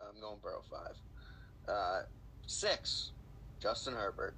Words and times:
I'm 0.00 0.20
going 0.20 0.38
Burrow 0.42 0.62
five. 0.70 0.96
Uh, 1.68 2.02
six, 2.46 3.12
Justin 3.60 3.94
Herbert. 3.94 4.34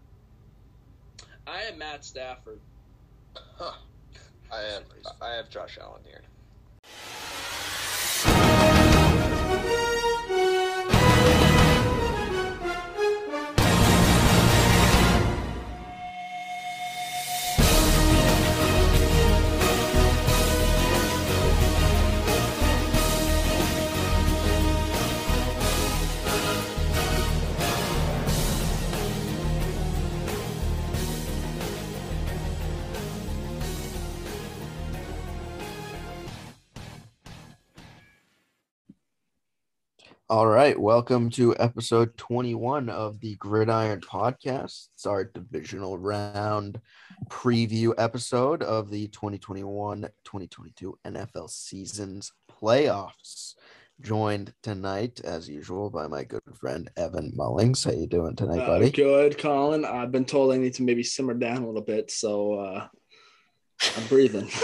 I 1.46 1.62
am 1.62 1.79
Matt 1.79 2.04
Stafford. 2.04 2.61
Huh. 3.35 3.72
I 4.53 4.61
have 4.61 4.83
I 5.21 5.35
have 5.35 5.48
Josh 5.48 5.79
Allen 5.80 6.03
here. 6.04 6.22
All 40.33 40.47
right, 40.47 40.81
welcome 40.81 41.29
to 41.33 41.55
episode 41.59 42.17
21 42.17 42.89
of 42.89 43.21
the 43.21 43.35
Gridiron 43.37 44.01
Podcast. 44.01 44.89
It's 44.95 45.05
our 45.05 45.25
divisional 45.25 45.99
round 45.99 46.81
preview 47.29 47.93
episode 47.99 48.63
of 48.63 48.89
the 48.89 49.09
2021-2022 49.09 50.95
NFL 51.05 51.51
season's 51.51 52.33
playoffs. 52.51 53.57
Joined 54.01 54.55
tonight, 54.63 55.21
as 55.23 55.51
usual, 55.51 55.91
by 55.91 56.07
my 56.07 56.25
good 56.25 56.41
friend 56.59 56.91
Evan 56.97 57.35
Mullings. 57.37 57.85
How 57.85 57.93
you 57.93 58.07
doing 58.07 58.35
tonight, 58.35 58.61
Uh, 58.63 58.67
buddy? 58.69 58.91
good, 58.91 59.37
Colin. 59.37 59.85
I've 59.85 60.13
been 60.13 60.24
told 60.24 60.55
I 60.55 60.57
need 60.57 60.73
to 60.77 60.83
maybe 60.83 61.02
simmer 61.02 61.35
down 61.35 61.59
a 61.59 61.67
little 61.67 61.83
bit, 61.83 62.11
so 62.11 62.55
uh, 62.55 62.89
I'm 63.99 64.06
breathing. 64.08 64.48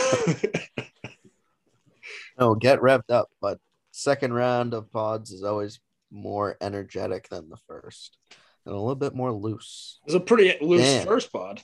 No, 2.40 2.54
get 2.54 2.78
revved 2.78 3.10
up, 3.10 3.28
but 3.40 3.58
second 3.98 4.32
round 4.32 4.74
of 4.74 4.90
pods 4.92 5.32
is 5.32 5.42
always 5.42 5.80
more 6.10 6.56
energetic 6.60 7.28
than 7.28 7.48
the 7.50 7.56
first 7.66 8.16
and 8.64 8.74
a 8.74 8.78
little 8.78 8.94
bit 8.94 9.14
more 9.14 9.32
loose. 9.32 9.98
it 10.06 10.12
was 10.12 10.14
a 10.14 10.20
pretty 10.20 10.56
loose 10.64 10.82
Damn. 10.82 11.06
first 11.06 11.32
pod. 11.32 11.62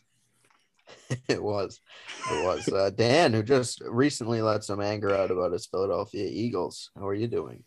it 1.29 1.43
was. 1.43 1.81
It 2.31 2.45
was. 2.45 2.69
Uh, 2.69 2.91
Dan, 2.95 3.33
who 3.33 3.43
just 3.43 3.83
recently 3.87 4.43
let 4.43 4.65
some 4.65 4.81
anger 4.81 5.15
out 5.15 5.31
about 5.31 5.53
his 5.53 5.67
Philadelphia 5.67 6.29
Eagles. 6.31 6.91
How 6.97 7.07
are 7.07 7.15
you 7.15 7.27
doing? 7.27 7.63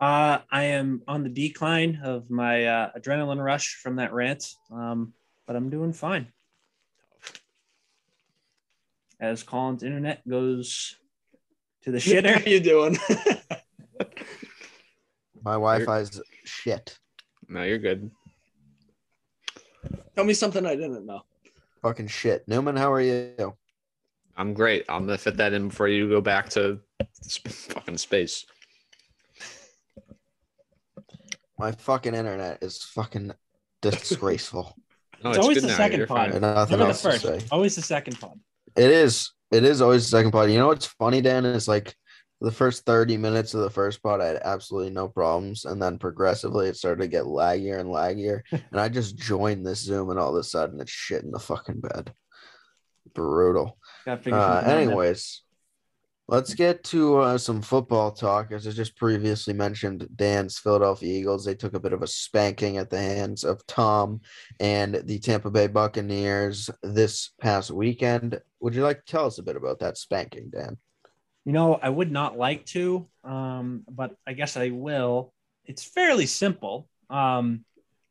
Uh, 0.00 0.38
I 0.50 0.64
am 0.64 1.02
on 1.08 1.22
the 1.22 1.28
decline 1.28 2.00
of 2.04 2.30
my 2.30 2.66
uh, 2.66 2.90
adrenaline 2.98 3.42
rush 3.42 3.80
from 3.82 3.96
that 3.96 4.12
rant, 4.12 4.54
um, 4.70 5.12
but 5.46 5.56
I'm 5.56 5.70
doing 5.70 5.92
fine. 5.92 6.28
As 9.20 9.42
Colin's 9.42 9.82
internet 9.82 10.26
goes 10.28 10.96
to 11.82 11.90
the 11.90 11.98
shitter. 11.98 12.32
How 12.32 12.38
shitter, 12.38 12.46
you 12.46 12.60
doing? 12.60 12.98
My 15.42 15.52
Wi 15.54 15.84
Fi's 15.84 16.20
shit. 16.44 16.98
No, 17.48 17.62
you're 17.64 17.78
good. 17.78 18.10
Tell 20.14 20.24
me 20.24 20.34
something 20.34 20.64
I 20.66 20.74
didn't 20.76 21.06
know. 21.06 21.22
Fucking 21.82 22.06
shit. 22.08 22.46
Newman, 22.46 22.76
how 22.76 22.92
are 22.92 23.00
you? 23.00 23.56
I'm 24.36 24.54
great. 24.54 24.84
I'm 24.88 25.04
gonna 25.06 25.18
fit 25.18 25.36
that 25.38 25.52
in 25.52 25.68
before 25.68 25.88
you 25.88 26.08
go 26.08 26.20
back 26.20 26.48
to 26.50 26.78
fucking 27.48 27.98
space. 27.98 28.46
My 31.58 31.72
fucking 31.72 32.14
internet 32.14 32.62
is 32.62 32.82
fucking 32.82 33.32
disgraceful. 33.80 34.76
No, 35.24 35.30
It's 35.30 35.38
always 35.38 35.62
the 35.62 35.68
now. 35.68 35.76
second 35.76 35.98
You're 35.98 36.06
pod. 36.08 36.30
nothing 36.40 36.40
never 36.40 36.66
the 36.82 36.88
else 36.88 37.02
to 37.02 37.16
say. 37.16 37.40
always 37.52 37.76
the 37.76 37.82
second 37.82 38.18
pod. 38.18 38.40
It 38.74 38.90
is. 38.90 39.30
It 39.52 39.62
is 39.62 39.80
always 39.80 40.02
the 40.10 40.16
second 40.16 40.32
pod. 40.32 40.50
You 40.50 40.58
know 40.58 40.66
what's 40.66 40.86
funny, 40.86 41.20
Dan? 41.20 41.44
Is 41.46 41.68
like 41.68 41.94
the 42.42 42.50
first 42.50 42.84
30 42.84 43.16
minutes 43.16 43.54
of 43.54 43.60
the 43.60 43.70
first 43.70 44.02
pod, 44.02 44.20
I 44.20 44.26
had 44.26 44.40
absolutely 44.44 44.90
no 44.90 45.08
problems. 45.08 45.64
And 45.64 45.80
then 45.80 45.98
progressively 45.98 46.68
it 46.68 46.76
started 46.76 47.02
to 47.02 47.08
get 47.08 47.24
laggier 47.24 47.78
and 47.78 47.88
laggier. 47.88 48.42
and 48.50 48.80
I 48.80 48.88
just 48.88 49.16
joined 49.16 49.64
this 49.64 49.80
Zoom 49.80 50.10
and 50.10 50.18
all 50.18 50.30
of 50.30 50.40
a 50.40 50.42
sudden 50.42 50.80
it's 50.80 50.90
shit 50.90 51.22
in 51.22 51.30
the 51.30 51.38
fucking 51.38 51.80
bed. 51.80 52.12
Brutal. 53.14 53.78
Uh, 54.06 54.10
something 54.10 54.34
out, 54.34 54.66
man. 54.66 54.78
anyways, 54.78 55.42
let's 56.26 56.54
get 56.54 56.82
to 56.84 57.18
uh, 57.18 57.38
some 57.38 57.62
football 57.62 58.10
talk. 58.10 58.50
As 58.50 58.66
I 58.66 58.72
just 58.72 58.96
previously 58.96 59.54
mentioned, 59.54 60.08
Dan's 60.16 60.58
Philadelphia 60.58 61.20
Eagles, 61.20 61.44
they 61.44 61.54
took 61.54 61.74
a 61.74 61.80
bit 61.80 61.92
of 61.92 62.02
a 62.02 62.08
spanking 62.08 62.76
at 62.76 62.90
the 62.90 62.98
hands 62.98 63.44
of 63.44 63.64
Tom 63.66 64.20
and 64.58 65.02
the 65.04 65.20
Tampa 65.20 65.50
Bay 65.50 65.68
Buccaneers 65.68 66.70
this 66.82 67.30
past 67.40 67.70
weekend. 67.70 68.40
Would 68.60 68.74
you 68.74 68.82
like 68.82 69.04
to 69.04 69.12
tell 69.12 69.26
us 69.26 69.38
a 69.38 69.44
bit 69.44 69.56
about 69.56 69.78
that 69.80 69.96
spanking, 69.96 70.50
Dan? 70.50 70.76
You 71.44 71.52
know, 71.52 71.74
I 71.74 71.88
would 71.88 72.12
not 72.12 72.38
like 72.38 72.66
to, 72.66 73.08
um, 73.24 73.82
but 73.90 74.14
I 74.26 74.32
guess 74.32 74.56
I 74.56 74.70
will. 74.70 75.32
It's 75.64 75.82
fairly 75.82 76.26
simple. 76.26 76.88
Um, 77.10 77.64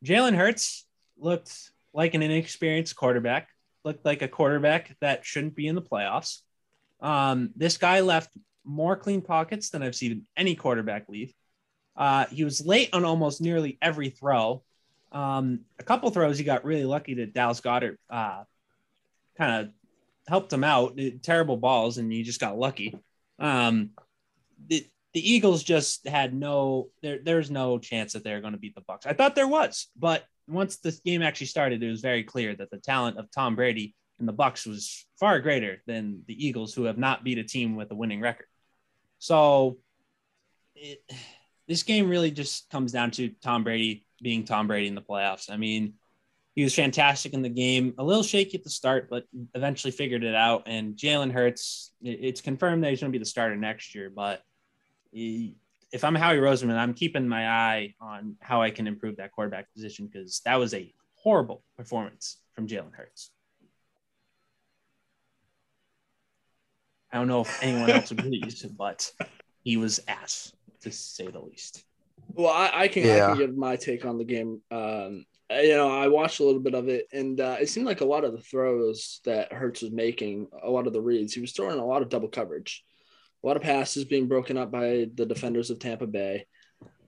Jalen 0.04 0.36
Hurts 0.36 0.86
looked 1.18 1.72
like 1.94 2.14
an 2.14 2.22
inexperienced 2.22 2.96
quarterback, 2.96 3.50
looked 3.86 4.06
like 4.06 4.22
a 4.22 4.28
quarterback 4.28 4.96
that 5.00 5.26
shouldn't 5.26 5.56
be 5.56 5.68
in 5.68 5.76
the 5.76 5.82
playoffs. 5.82 6.40
Um, 7.00 7.52
this 7.56 7.78
guy 7.78 8.02
left 8.02 8.36
more 8.64 8.96
clean 8.96 9.22
pockets 9.22 9.70
than 9.70 9.82
I've 9.82 9.96
seen 9.96 10.26
any 10.36 10.56
quarterback 10.56 11.08
leave. 11.10 11.34
Uh, 11.96 12.26
he 12.28 12.44
was 12.44 12.66
late 12.66 12.90
on 12.94 13.06
almost 13.06 13.42
nearly 13.42 13.78
every 13.82 14.10
throw. 14.10 14.64
Um, 15.12 15.62
a 15.80 15.84
couple 15.84 16.10
throws 16.10 16.38
he 16.38 16.44
got 16.44 16.64
really 16.64 16.86
lucky 16.86 17.16
that 17.16 17.34
Dallas 17.34 17.60
Goedert 17.62 17.98
uh, 18.10 18.44
kind 19.38 19.66
of 19.66 19.74
helped 20.28 20.54
him 20.54 20.64
out. 20.64 21.00
Terrible 21.22 21.58
balls, 21.58 21.98
and 21.98 22.12
he 22.12 22.24
just 22.24 22.40
got 22.40 22.58
lucky. 22.58 22.96
Um, 23.42 23.92
the 24.68 24.86
the 25.14 25.34
Eagles 25.34 25.64
just 25.64 26.08
had 26.08 26.34
no 26.34 26.90
there. 27.02 27.20
There's 27.22 27.52
no 27.52 27.80
chance 27.80 28.14
that 28.14 28.24
they're 28.24 28.42
going 28.42 28.54
to 28.54 28.60
beat 28.60 28.76
the 28.76 28.82
Bucks. 28.82 29.06
I 29.06 29.14
thought 29.14 29.36
there 29.36 29.48
was, 29.48 29.88
but 29.98 30.24
once 30.48 30.78
this 30.78 31.00
game 31.00 31.22
actually 31.22 31.48
started, 31.48 31.84
it 31.84 31.90
was 31.90 32.02
very 32.02 32.24
clear 32.24 32.56
that 32.56 32.70
the 32.70 32.78
talent 32.78 33.18
of 33.18 33.30
Tom 33.32 33.56
Brady 33.56 33.96
and 34.20 34.28
the 34.28 34.34
Bucks 34.34 34.66
was 34.66 35.06
far 35.20 35.40
greater 35.40 35.82
than 35.88 36.22
the 36.28 36.48
Eagles, 36.48 36.74
who 36.74 36.84
have 36.86 36.98
not 36.98 37.24
beat 37.24 37.40
a 37.40 37.44
team 37.44 37.76
with 37.76 37.92
a 37.92 37.96
winning 37.96 38.22
record. 38.22 38.46
So, 39.20 39.80
it, 40.76 41.00
this 41.68 41.84
game 41.84 42.10
really 42.10 42.32
just 42.32 42.70
comes 42.70 42.92
down 42.92 43.12
to 43.12 43.30
Tom 43.42 43.64
Brady 43.64 44.06
being 44.22 44.46
Tom 44.46 44.68
Brady 44.68 44.88
in 44.88 44.96
the 44.96 45.02
playoffs. 45.02 45.50
I 45.50 45.58
mean, 45.58 45.94
he 46.54 46.64
was 46.64 46.76
fantastic 46.76 47.34
in 47.34 47.42
the 47.42 47.50
game, 47.50 47.94
a 47.98 48.04
little 48.04 48.24
shaky 48.24 48.58
at 48.58 48.64
the 48.64 48.70
start, 48.70 49.10
but 49.10 49.26
eventually 49.56 49.92
figured 49.92 50.24
it 50.24 50.36
out. 50.36 50.64
And 50.66 50.96
Jalen 50.96 51.32
Hurts, 51.32 51.94
it's 52.02 52.42
confirmed 52.42 52.84
that 52.84 52.90
he's 52.90 53.00
going 53.00 53.12
to 53.12 53.18
be 53.18 53.24
the 53.24 53.30
starter 53.30 53.56
next 53.56 53.96
year. 53.96 54.12
But 54.14 54.42
he, 55.12 55.56
if 55.94 56.04
I'm 56.04 56.16
Howie 56.16 56.38
Roseman, 56.38 56.78
I'm 56.78 56.94
keeping 56.94 57.28
my 57.28 57.48
eye 57.48 57.96
on 58.02 58.36
how 58.42 58.62
I 58.62 58.70
can 58.70 58.86
improve 58.86 59.18
that 59.18 59.32
quarterback 59.32 59.72
position 59.74 60.08
because 60.08 60.42
that 60.44 60.56
was 60.56 60.74
a 60.74 60.94
horrible 61.16 61.64
performance 61.78 62.38
from 62.54 62.68
Jalen 62.68 62.94
Hurts. 62.94 63.32
I 67.14 67.18
don't 67.18 67.28
know 67.28 67.42
if 67.42 67.64
anyone 67.64 67.90
else 67.90 68.12
agrees, 68.12 68.66
but 68.78 69.10
he 69.64 69.78
was 69.78 70.02
ass 70.08 70.54
to 70.82 70.92
say 70.92 71.28
the 71.28 71.40
least. 71.40 71.84
Well, 72.34 72.52
I, 72.52 72.72
I 72.74 72.88
can 72.88 73.04
I 73.04 73.28
can 73.28 73.38
give 73.38 73.58
my 73.58 73.76
take 73.76 74.06
on 74.06 74.18
the 74.18 74.24
game. 74.24 74.62
Um, 74.72 75.26
you 75.60 75.76
know, 75.76 75.90
I 75.90 76.08
watched 76.08 76.40
a 76.40 76.44
little 76.44 76.62
bit 76.62 76.76
of 76.76 76.88
it, 76.88 77.08
and 77.12 77.40
uh, 77.40 77.58
it 77.60 77.70
seemed 77.70 77.86
like 77.86 78.02
a 78.02 78.06
lot 78.06 78.24
of 78.24 78.32
the 78.32 78.42
throws 78.42 79.20
that 79.26 79.52
Hurts 79.52 79.82
was 79.82 79.92
making, 79.92 80.48
a 80.64 80.70
lot 80.70 80.88
of 80.88 80.94
the 80.94 81.02
reads, 81.02 81.34
he 81.34 81.42
was 81.42 81.52
throwing 81.52 81.80
a 81.80 81.86
lot 81.86 82.02
of 82.02 82.10
double 82.10 82.30
coverage, 82.30 82.84
a 83.44 83.48
lot 83.48 83.58
of 83.58 83.64
passes 83.64 84.06
being 84.06 84.28
broken 84.28 84.58
up 84.58 84.72
by 84.72 85.08
the 85.14 85.26
defenders 85.26 85.70
of 85.70 85.80
Tampa 85.80 86.08
Bay. 86.08 86.46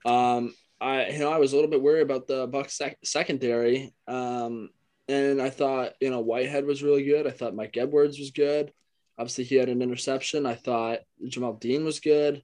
Um, 0.06 0.54
I 0.82 1.10
you 1.10 1.20
know 1.20 1.32
I 1.32 1.38
was 1.38 1.54
a 1.54 1.56
little 1.56 1.72
bit 1.72 1.82
worried 1.82 2.02
about 2.02 2.28
the 2.28 2.48
Bucks 2.48 2.78
sec- 2.78 2.98
secondary, 3.04 3.94
um, 4.08 4.70
and 5.08 5.42
I 5.42 5.50
thought 5.50 5.94
you 6.02 6.10
know 6.10 6.20
Whitehead 6.20 6.66
was 6.66 6.84
really 6.84 7.06
good. 7.06 7.26
I 7.26 7.32
thought 7.32 7.56
Mike 7.56 7.78
Edwards 7.78 8.20
was 8.20 8.32
good. 8.32 8.74
Obviously, 9.18 9.46
he 9.46 9.56
had 9.56 9.70
an 9.70 9.82
interception. 9.82 10.46
I 10.46 10.56
thought 10.56 11.00
Jamel 11.24 11.60
Dean 11.60 11.86
was 11.86 12.00
good. 12.00 12.44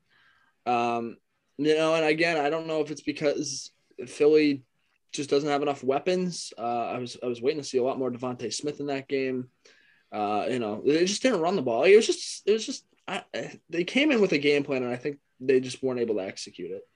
Um, 0.65 1.17
you 1.57 1.75
know, 1.75 1.95
and 1.95 2.05
again, 2.05 2.37
I 2.37 2.49
don't 2.49 2.67
know 2.67 2.79
if 2.81 2.91
it's 2.91 3.01
because 3.01 3.71
Philly 4.07 4.63
just 5.11 5.29
doesn't 5.29 5.49
have 5.49 5.61
enough 5.61 5.83
weapons. 5.83 6.53
Uh, 6.57 6.61
I 6.61 6.97
was 6.99 7.17
I 7.23 7.27
was 7.27 7.41
waiting 7.41 7.61
to 7.61 7.67
see 7.67 7.77
a 7.77 7.83
lot 7.83 7.99
more 7.99 8.11
DeVonta 8.11 8.53
Smith 8.53 8.79
in 8.79 8.87
that 8.87 9.07
game. 9.07 9.49
Uh, 10.11 10.47
you 10.49 10.59
know, 10.59 10.81
they 10.85 11.05
just 11.05 11.21
didn't 11.21 11.41
run 11.41 11.55
the 11.55 11.61
ball. 11.61 11.83
It 11.83 11.95
was 11.95 12.07
just 12.07 12.47
it 12.47 12.51
was 12.53 12.65
just 12.65 12.85
I, 13.07 13.23
they 13.69 13.83
came 13.83 14.11
in 14.11 14.21
with 14.21 14.33
a 14.33 14.37
game 14.37 14.63
plan, 14.63 14.83
and 14.83 14.91
I 14.91 14.97
think 14.97 15.17
they 15.39 15.59
just 15.59 15.81
weren't 15.81 15.99
able 15.99 16.15
to 16.15 16.21
execute 16.25 16.71
it. 16.71 16.87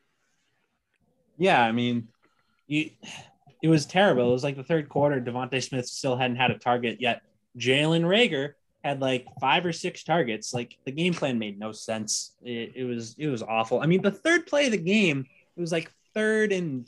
Yeah, 1.38 1.62
I 1.62 1.71
mean, 1.71 2.10
you, 2.68 2.92
it 3.63 3.68
was 3.68 3.86
terrible. 3.86 4.30
It 4.30 4.33
was 4.33 4.44
like 4.44 4.56
the 4.56 4.63
third 4.63 4.89
quarter. 4.89 5.19
DeVonta 5.19 5.63
Smith 5.63 5.88
still 5.88 6.15
hadn't 6.15 6.38
had 6.38 6.51
a 6.51 6.57
target 6.57 7.01
yet. 7.01 7.21
Jalen 7.57 8.04
Reagor 8.04 8.54
had 8.83 9.01
like 9.01 9.25
five 9.39 9.65
or 9.65 9.74
six 9.74 10.04
targets. 10.04 10.54
Like 10.54 10.77
the 10.86 10.92
game 10.92 11.13
plan 11.13 11.39
made 11.39 11.57
no 11.57 11.71
sense. 11.71 12.33
It, 12.44 12.74
it 12.75 12.83
was 12.83 13.15
it 13.18 13.27
was 13.27 13.42
awful. 13.42 13.81
I 13.81 13.88
mean, 13.88 14.01
the 14.01 14.12
third 14.12 14.45
play 14.45 14.65
of 14.65 14.71
the 14.71 14.77
game, 14.77 15.25
it 15.56 15.62
was 15.62 15.71
like 15.71 15.92
third 16.13 16.51
and 16.51 16.88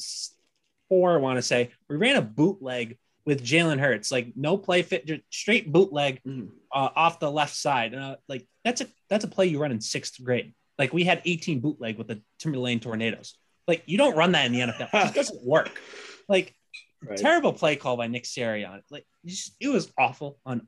four, 0.96 1.14
I 1.14 1.18
want 1.18 1.38
to 1.38 1.42
say. 1.42 1.72
We 1.90 1.98
ran 1.98 2.16
a 2.16 2.22
bootleg 2.22 2.98
with 3.26 3.44
Jalen 3.44 3.80
Hurts, 3.80 4.12
like 4.12 4.34
no 4.36 4.58
play 4.58 4.82
fit, 4.84 5.06
just 5.06 5.22
straight 5.32 5.72
bootleg 5.72 6.22
Mhm. 6.24 6.50
uh, 6.74 6.90
off 6.96 7.20
the 7.20 7.32
left 7.32 7.56
side. 7.56 7.94
Uh, 7.94 8.16
like 8.30 8.48
that's 8.64 8.82
a 8.82 8.88
that's 9.10 9.26
a 9.26 9.28
play 9.28 9.48
you 9.48 9.60
run 9.60 9.72
in 9.72 9.82
sixth 9.82 10.24
grade. 10.24 10.54
Like 10.78 10.94
we 10.94 11.04
had 11.04 11.22
18 11.26 11.60
bootleg 11.60 11.98
with 11.98 12.08
the 12.08 12.22
Timberlane 12.42 12.82
Tornadoes. 12.82 13.36
Like 13.68 13.84
you 13.88 13.98
don't 13.98 14.16
run 14.16 14.32
that 14.34 14.46
in 14.46 14.52
the 14.54 14.60
NFL. 14.62 15.10
It 15.10 15.16
doesn't 15.16 15.44
work. 15.56 15.72
Like 16.30 16.54
Right. 17.04 17.18
terrible 17.20 17.54
play 17.54 17.76
call 17.76 17.98
by 17.98 18.08
Nick 18.08 18.24
Sirianni. 18.24 18.82
Like 18.90 19.06
just, 19.26 19.56
it 19.60 19.68
was 19.68 19.92
awful 19.98 20.40
on 20.46 20.68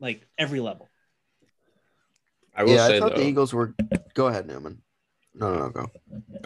like 0.00 0.26
every 0.36 0.60
level. 0.60 0.86
I 2.54 2.64
will 2.64 2.72
yeah, 2.72 2.86
say 2.88 2.96
I 2.96 3.00
thought 3.00 3.14
though. 3.14 3.22
the 3.22 3.26
Eagles 3.28 3.54
were. 3.54 3.74
Go 4.14 4.26
ahead, 4.26 4.46
Newman. 4.46 4.82
No, 5.34 5.52
no, 5.54 5.58
no, 5.66 5.70
go. 5.70 5.86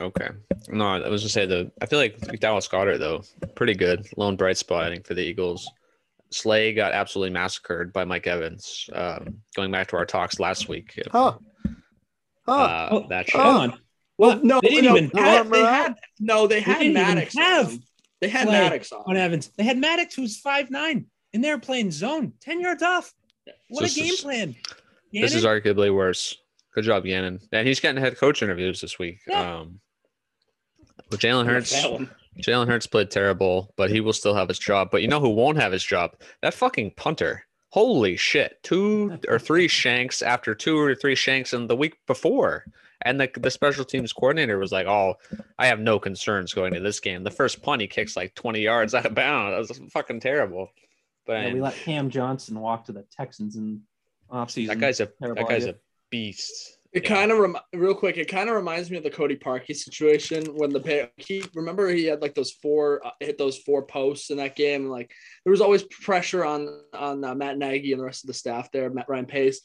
Okay. 0.06 0.28
No, 0.68 0.86
I 0.86 1.08
was 1.08 1.22
just 1.22 1.34
say 1.34 1.46
the. 1.46 1.70
I 1.80 1.86
feel 1.86 1.98
like 1.98 2.18
Dallas 2.40 2.68
Goedert 2.68 2.98
though, 2.98 3.22
pretty 3.54 3.74
good. 3.74 4.06
Lone 4.16 4.36
bright 4.36 4.58
spot 4.58 4.84
I 4.84 4.90
think 4.90 5.06
for 5.06 5.14
the 5.14 5.22
Eagles. 5.22 5.70
Slay 6.30 6.72
got 6.72 6.92
absolutely 6.92 7.32
massacred 7.32 7.92
by 7.92 8.04
Mike 8.04 8.26
Evans. 8.26 8.88
Um, 8.92 9.38
going 9.54 9.70
back 9.70 9.88
to 9.88 9.96
our 9.96 10.06
talks 10.06 10.40
last 10.40 10.68
week, 10.68 10.98
Huh. 11.10 11.38
Huh. 12.46 12.52
uh, 12.52 12.88
Oh, 12.90 13.06
that 13.08 13.26
shit. 13.28 13.40
Hold 13.40 13.56
on. 13.56 13.78
Well, 14.18 14.40
no, 14.42 14.60
they 14.60 14.68
didn't 14.68 14.84
no, 14.84 14.96
even 14.96 15.10
they 15.14 15.20
had, 15.20 15.36
have- 15.36 15.50
they 15.50 15.60
had 15.64 15.94
no, 16.20 16.46
they 16.46 16.60
had 16.60 16.78
didn't 16.78 16.94
Maddox. 16.94 17.34
have 17.36 17.68
on. 17.68 17.82
They 18.20 18.28
had 18.28 18.44
Slay 18.48 18.52
Maddox 18.60 18.92
on. 18.92 19.02
on 19.06 19.16
Evans. 19.16 19.48
They 19.56 19.64
had 19.64 19.78
Maddox, 19.78 20.14
who's 20.14 20.38
five 20.38 20.70
nine, 20.70 21.06
and 21.34 21.42
they're 21.42 21.58
playing 21.58 21.90
zone, 21.90 22.32
ten 22.40 22.60
yards 22.60 22.82
off. 22.82 23.12
What 23.68 23.82
This 23.82 23.96
a 23.96 24.00
game 24.00 24.12
is- 24.12 24.20
plan! 24.20 24.54
This 25.12 25.34
is 25.34 25.44
arguably 25.44 25.94
worse. 25.94 26.36
Good 26.74 26.84
job, 26.84 27.04
Gannon. 27.04 27.40
And 27.52 27.66
he's 27.68 27.80
getting 27.80 28.00
head 28.02 28.16
coach 28.16 28.42
interviews 28.42 28.80
this 28.80 28.98
week. 28.98 29.20
Yeah. 29.26 29.58
Um, 29.60 29.80
but 31.10 31.20
Jalen 31.20 31.46
Hurts, 31.46 31.74
Jalen 32.40 32.66
Hurts 32.66 32.86
played 32.86 33.10
terrible, 33.10 33.74
but 33.76 33.90
he 33.90 34.00
will 34.00 34.12
still 34.14 34.34
have 34.34 34.48
his 34.48 34.58
job. 34.58 34.88
But 34.90 35.02
you 35.02 35.08
know 35.08 35.20
who 35.20 35.28
won't 35.30 35.58
have 35.58 35.72
his 35.72 35.84
job? 35.84 36.12
That 36.40 36.54
fucking 36.54 36.92
punter. 36.96 37.44
Holy 37.70 38.16
shit! 38.16 38.58
Two 38.62 39.18
or 39.28 39.38
three 39.38 39.68
shanks 39.82 40.22
after 40.22 40.54
two 40.54 40.78
or 40.78 40.94
three 40.94 41.14
shanks 41.14 41.52
in 41.52 41.66
the 41.66 41.76
week 41.76 41.96
before, 42.06 42.64
and 43.02 43.20
the 43.20 43.30
the 43.38 43.50
special 43.50 43.84
teams 43.84 44.12
coordinator 44.12 44.58
was 44.58 44.72
like, 44.72 44.86
"Oh, 44.86 45.14
I 45.58 45.66
have 45.66 45.80
no 45.80 45.98
concerns 45.98 46.52
going 46.54 46.74
to 46.74 46.80
this 46.80 47.00
game." 47.00 47.24
The 47.24 47.30
first 47.30 47.62
punt 47.62 47.80
he 47.82 47.86
kicks 47.86 48.16
like 48.16 48.34
twenty 48.34 48.60
yards 48.60 48.94
out 48.94 49.06
of 49.06 49.14
bounds. 49.14 49.68
That 49.68 49.80
was 49.80 49.92
fucking 49.92 50.20
terrible. 50.20 50.70
But 51.26 51.46
Yeah, 51.46 51.54
we 51.54 51.60
let 51.60 51.74
Cam 51.74 52.10
Johnston 52.10 52.58
walk 52.60 52.86
to 52.86 52.92
the 52.92 53.04
Texans 53.16 53.56
in 53.56 53.82
offseason. 54.30 54.66
that 54.68 54.80
guy's 54.80 55.00
a 55.00 55.06
Terrible 55.06 55.42
that 55.42 55.48
guy's 55.48 55.62
idea. 55.62 55.74
a 55.74 55.78
beast. 56.12 56.78
It 56.92 57.04
Yeah. 57.04 57.08
kind 57.16 57.32
of 57.32 57.38
rem- 57.38 57.56
real 57.72 57.94
quick. 57.94 58.18
It 58.18 58.28
kind 58.28 58.48
of 58.50 58.54
reminds 58.54 58.90
me 58.90 58.98
of 58.98 59.02
the 59.02 59.10
Cody 59.10 59.34
Parkey 59.34 59.74
situation 59.74 60.44
when 60.54 60.70
the 60.70 60.80
pa- 60.80 61.10
he 61.16 61.42
remember 61.54 61.88
he 61.88 62.04
had 62.04 62.20
like 62.20 62.34
those 62.34 62.52
four 62.52 63.04
uh, 63.04 63.10
hit 63.18 63.38
those 63.38 63.58
four 63.58 63.84
posts 63.86 64.30
in 64.30 64.36
that 64.36 64.54
game. 64.56 64.82
And 64.82 64.90
like 64.90 65.10
there 65.44 65.50
was 65.50 65.62
always 65.62 65.82
pressure 65.84 66.44
on 66.44 66.68
on 66.92 67.24
uh, 67.24 67.34
Matt 67.34 67.56
Nagy 67.58 67.92
and 67.92 68.00
the 68.00 68.04
rest 68.04 68.24
of 68.24 68.28
the 68.28 68.34
staff 68.34 68.70
there, 68.70 68.90
Matt 68.90 69.08
Ryan 69.08 69.24
Pace, 69.26 69.62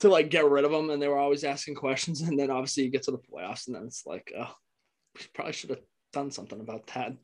to 0.00 0.10
like 0.10 0.28
get 0.28 0.48
rid 0.48 0.64
of 0.66 0.72
him. 0.72 0.90
And 0.90 1.00
they 1.00 1.08
were 1.08 1.18
always 1.18 1.44
asking 1.44 1.76
questions. 1.76 2.20
And 2.28 2.38
then 2.38 2.50
obviously 2.50 2.84
you 2.84 2.90
get 2.90 3.04
to 3.04 3.10
the 3.10 3.18
playoffs, 3.18 3.66
and 3.66 3.74
then 3.74 3.84
it's 3.84 4.04
like, 4.04 4.30
oh, 4.38 4.54
we 5.14 5.22
probably 5.34 5.54
should 5.54 5.70
have 5.70 5.80
done 6.12 6.30
something 6.30 6.60
about 6.60 6.86
that. 6.88 7.14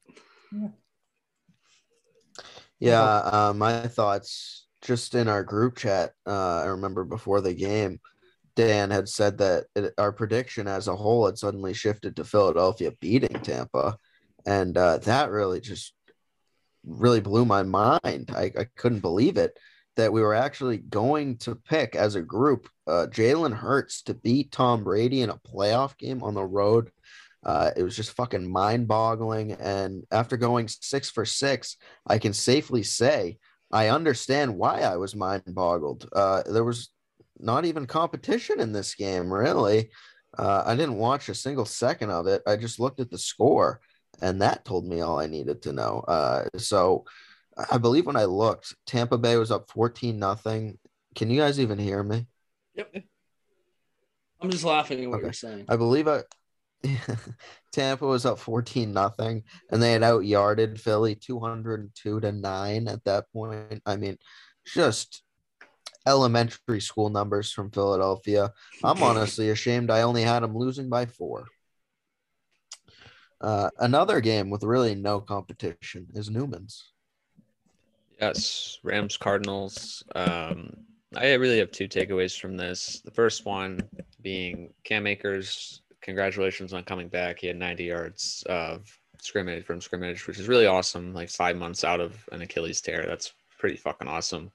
Yeah, 2.79 3.03
uh, 3.03 3.53
my 3.55 3.87
thoughts 3.87 4.67
just 4.81 5.15
in 5.15 5.29
our 5.29 5.45
group 5.45 5.77
chat. 5.77 6.13
Uh, 6.27 6.63
I 6.63 6.65
remember 6.65 7.05
before 7.05 7.41
the 7.41 7.55
game, 7.55 8.01
Dan 8.55 8.91
had 8.91 9.09
said 9.09 9.39
that 9.39 9.65
it, 9.75 9.95
our 9.99 10.13
prediction 10.13 10.67
as 10.69 10.89
a 10.89 10.97
whole 10.97 11.27
had 11.27 11.39
suddenly 11.39 11.75
shifted 11.75 12.17
to 12.17 12.25
Philadelphia 12.25 12.93
beating 13.01 13.41
Tampa, 13.43 13.97
and 14.47 14.77
uh, 14.77 14.99
that 14.99 15.31
really 15.31 15.61
just 15.61 15.95
really 16.85 17.21
blew 17.21 17.45
my 17.45 17.63
mind. 17.63 18.31
I, 18.35 18.53
I 18.59 18.67
couldn't 18.77 19.01
believe 19.01 19.37
it 19.37 19.57
that 19.97 20.13
we 20.13 20.23
were 20.23 20.35
actually 20.35 20.79
going 20.79 21.37
to 21.37 21.55
pick 21.55 21.95
as 21.95 22.15
a 22.15 22.23
group 22.23 22.69
uh, 22.87 23.07
Jalen 23.11 23.55
Hurts 23.55 24.03
to 24.03 24.15
beat 24.15 24.51
Tom 24.51 24.85
Brady 24.85 25.21
in 25.23 25.31
a 25.31 25.37
playoff 25.37 25.97
game 25.99 26.23
on 26.23 26.35
the 26.35 26.45
road. 26.45 26.91
Uh, 27.45 27.71
it 27.77 27.83
was 27.83 27.97
just 27.97 28.13
fucking 28.13 28.51
mind 28.51 28.89
boggling. 28.89 29.53
And 29.53 30.05
after 30.11 30.37
going 30.37 30.69
six 30.69 31.11
for 31.11 31.25
six, 31.25 31.77
I 32.07 32.19
can 32.19 32.33
safely 32.33 32.83
say 32.83 33.39
I 33.71 33.89
understand 33.89 34.57
why 34.57 34.81
I 34.81 34.97
was 34.97 35.17
mind 35.17 35.43
boggled. 35.47 36.09
Uh, 36.13 36.43
there 36.45 36.65
was 36.65 36.91
not 37.43 37.65
even 37.65 37.87
competition 37.87 38.61
in 38.61 38.73
this 38.73 38.95
game, 38.95 39.33
really. 39.33 39.91
Uh, 40.39 40.63
I 40.65 40.75
didn't 40.77 40.97
watch 40.97 41.29
a 41.29 41.35
single 41.35 41.67
second 41.67 42.11
of 42.11 42.27
it. 42.27 42.43
I 42.47 42.57
just 42.57 42.81
looked 42.81 43.01
at 43.01 43.11
the 43.11 43.19
score, 43.19 43.81
and 44.23 44.41
that 44.41 44.65
told 44.65 44.87
me 44.87 45.01
all 45.01 45.19
I 45.19 45.27
needed 45.27 45.63
to 45.63 45.73
know. 45.73 46.01
Uh, 46.09 46.45
so 46.57 47.05
I 47.71 47.79
believe 47.79 48.07
when 48.07 48.17
I 48.17 48.25
looked, 48.25 48.75
Tampa 48.87 49.19
Bay 49.19 49.37
was 49.37 49.51
up 49.51 49.71
14 49.71 50.19
nothing. 50.19 50.79
Can 51.15 51.29
you 51.31 51.41
guys 51.41 51.61
even 51.61 51.79
hear 51.79 52.03
me? 52.03 52.27
Yep. 52.75 52.95
I'm 54.41 54.51
just 54.51 54.65
laughing 54.65 55.05
at 55.05 55.11
what 55.11 55.17
Okay. 55.17 55.27
you're 55.27 55.33
saying. 55.35 55.67
I 55.69 55.77
believe 55.77 56.09
I 56.09 56.23
Tampa 57.73 58.07
was 58.07 58.27
up 58.27 58.39
14 58.39 58.93
nothing 58.93 59.45
and 59.71 59.81
they 59.81 59.93
had 59.93 60.03
out 60.03 60.25
yarded 60.25 60.81
Philly 60.81 61.15
202 61.15 62.21
to 62.21 62.33
9 62.33 62.89
at 62.89 63.05
that 63.05 63.27
point. 63.33 63.83
I 63.87 63.97
mean, 63.97 64.17
just 64.67 65.23
elementary 66.07 66.81
school 66.81 67.11
numbers 67.11 67.53
from 67.53 67.71
Philadelphia. 67.71 68.53
I'm 68.83 69.03
honestly 69.03 69.51
ashamed 69.51 69.91
I 69.91 70.03
only 70.03 70.23
had 70.23 70.41
them 70.41 70.57
losing 70.57 70.89
by 70.89 71.07
4. 71.07 71.47
Uh, 73.41 73.71
another 73.81 74.21
game 74.21 74.51
with 74.51 74.63
really 74.63 74.95
no 74.95 75.21
competition 75.21 76.07
is 76.15 76.31
Newman's. 76.31 76.93
Yes, 78.21 78.79
Rams 78.85 79.17
Cardinals. 79.17 80.05
Um, 80.15 80.77
I 81.17 81.33
really 81.35 81.59
have 81.59 81.73
two 81.73 81.89
takeaways 81.89 82.39
from 82.39 82.57
this. 82.57 83.03
The 83.05 83.11
first 83.11 83.45
one 83.45 83.81
being 84.23 84.73
Cam 84.85 85.07
Akers. 85.07 85.83
Congratulations 86.03 86.73
on 86.73 86.85
coming 86.85 87.09
back. 87.09 87.41
He 87.41 87.49
had 87.49 87.57
90 87.57 87.85
yards 87.85 88.45
of 88.49 88.87
scrimmage 89.21 89.65
from 89.65 89.81
scrimmage, 89.81 90.27
which 90.27 90.39
is 90.39 90.49
really 90.49 90.67
awesome. 90.67 91.13
Like 91.13 91.31
five 91.31 91.57
months 91.57 91.85
out 91.85 92.01
of 92.01 92.29
an 92.31 92.43
Achilles 92.43 92.81
tear. 92.81 93.05
That's 93.07 93.33
pretty 93.59 93.77
fucking 93.77 94.09
awesome. 94.09 94.51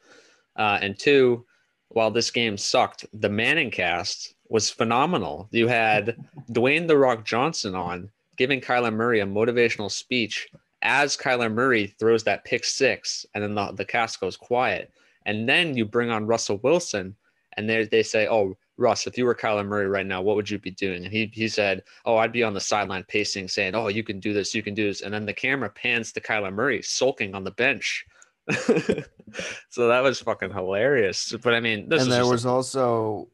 Uh, 0.57 0.79
and 0.81 0.97
two, 0.97 1.45
while 1.89 2.11
this 2.11 2.31
game 2.31 2.57
sucked, 2.57 3.05
the 3.13 3.29
ManningCast 3.29 4.33
was 4.49 4.69
phenomenal. 4.69 5.47
You 5.51 5.67
had 5.67 6.17
Dwayne 6.51 6.87
the 6.87 6.97
Rock 6.97 7.25
Johnson 7.25 7.75
on 7.75 8.09
giving 8.37 8.61
Kyler 8.61 8.93
Murray 8.93 9.19
a 9.19 9.25
motivational 9.25 9.91
speech 9.91 10.47
as 10.81 11.17
Kyler 11.17 11.51
Murray 11.51 11.87
throws 11.99 12.23
that 12.23 12.45
pick 12.45 12.63
six, 12.63 13.25
and 13.33 13.43
then 13.43 13.55
the, 13.55 13.71
the 13.71 13.85
cast 13.85 14.19
goes 14.19 14.37
quiet. 14.37 14.91
And 15.25 15.47
then 15.47 15.75
you 15.75 15.85
bring 15.85 16.09
on 16.09 16.27
Russell 16.27 16.59
Wilson, 16.63 17.15
and 17.57 17.69
they, 17.69 17.85
they 17.85 18.03
say, 18.03 18.27
Oh, 18.27 18.55
Russ, 18.77 19.07
if 19.07 19.17
you 19.17 19.25
were 19.25 19.33
Kyler 19.33 19.65
Murray 19.65 19.87
right 19.87 20.05
now, 20.05 20.21
what 20.21 20.35
would 20.35 20.49
you 20.49 20.59
be 20.59 20.71
doing? 20.71 21.03
And 21.03 21.11
he, 21.11 21.31
he 21.33 21.47
said, 21.47 21.83
Oh, 22.05 22.17
I'd 22.17 22.31
be 22.31 22.43
on 22.43 22.53
the 22.53 22.61
sideline 22.61 23.03
pacing, 23.07 23.47
saying, 23.47 23.75
Oh, 23.75 23.87
you 23.87 24.03
can 24.03 24.19
do 24.19 24.33
this, 24.33 24.53
you 24.53 24.61
can 24.61 24.75
do 24.75 24.87
this. 24.87 25.01
And 25.01 25.13
then 25.13 25.25
the 25.25 25.33
camera 25.33 25.69
pans 25.69 26.11
to 26.13 26.21
Kyler 26.21 26.53
Murray 26.53 26.81
sulking 26.81 27.33
on 27.33 27.43
the 27.43 27.51
bench. 27.51 28.05
so 29.69 29.87
that 29.87 30.01
was 30.03 30.19
fucking 30.21 30.51
hilarious. 30.53 31.33
But 31.43 31.53
I 31.53 31.59
mean, 31.59 31.89
this 31.89 32.03
and 32.03 32.11
there 32.11 32.21
just- 32.21 32.31
was 32.31 32.45
also 32.45 33.29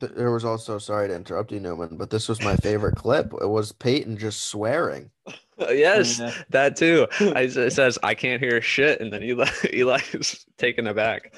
there 0.00 0.32
was 0.32 0.44
also 0.44 0.76
sorry 0.76 1.08
to 1.08 1.14
interrupt 1.14 1.50
you 1.50 1.58
newman 1.60 1.96
but 1.96 2.10
this 2.10 2.28
was 2.28 2.42
my 2.42 2.54
favorite 2.56 2.94
clip 2.94 3.32
it 3.40 3.46
was 3.46 3.72
peyton 3.72 4.18
just 4.18 4.42
swearing 4.42 5.08
yes, 5.58 6.18
Yeah. 6.18 6.34
that 6.50 6.76
too. 6.76 7.06
I, 7.20 7.42
it 7.42 7.72
says 7.72 7.98
I 8.02 8.14
can't 8.14 8.42
hear 8.42 8.60
shit, 8.60 9.00
and 9.00 9.10
then 9.12 9.22
Eli 9.22 9.48
Eli 9.72 10.00
is 10.12 10.44
taken 10.58 10.88
aback. 10.88 11.34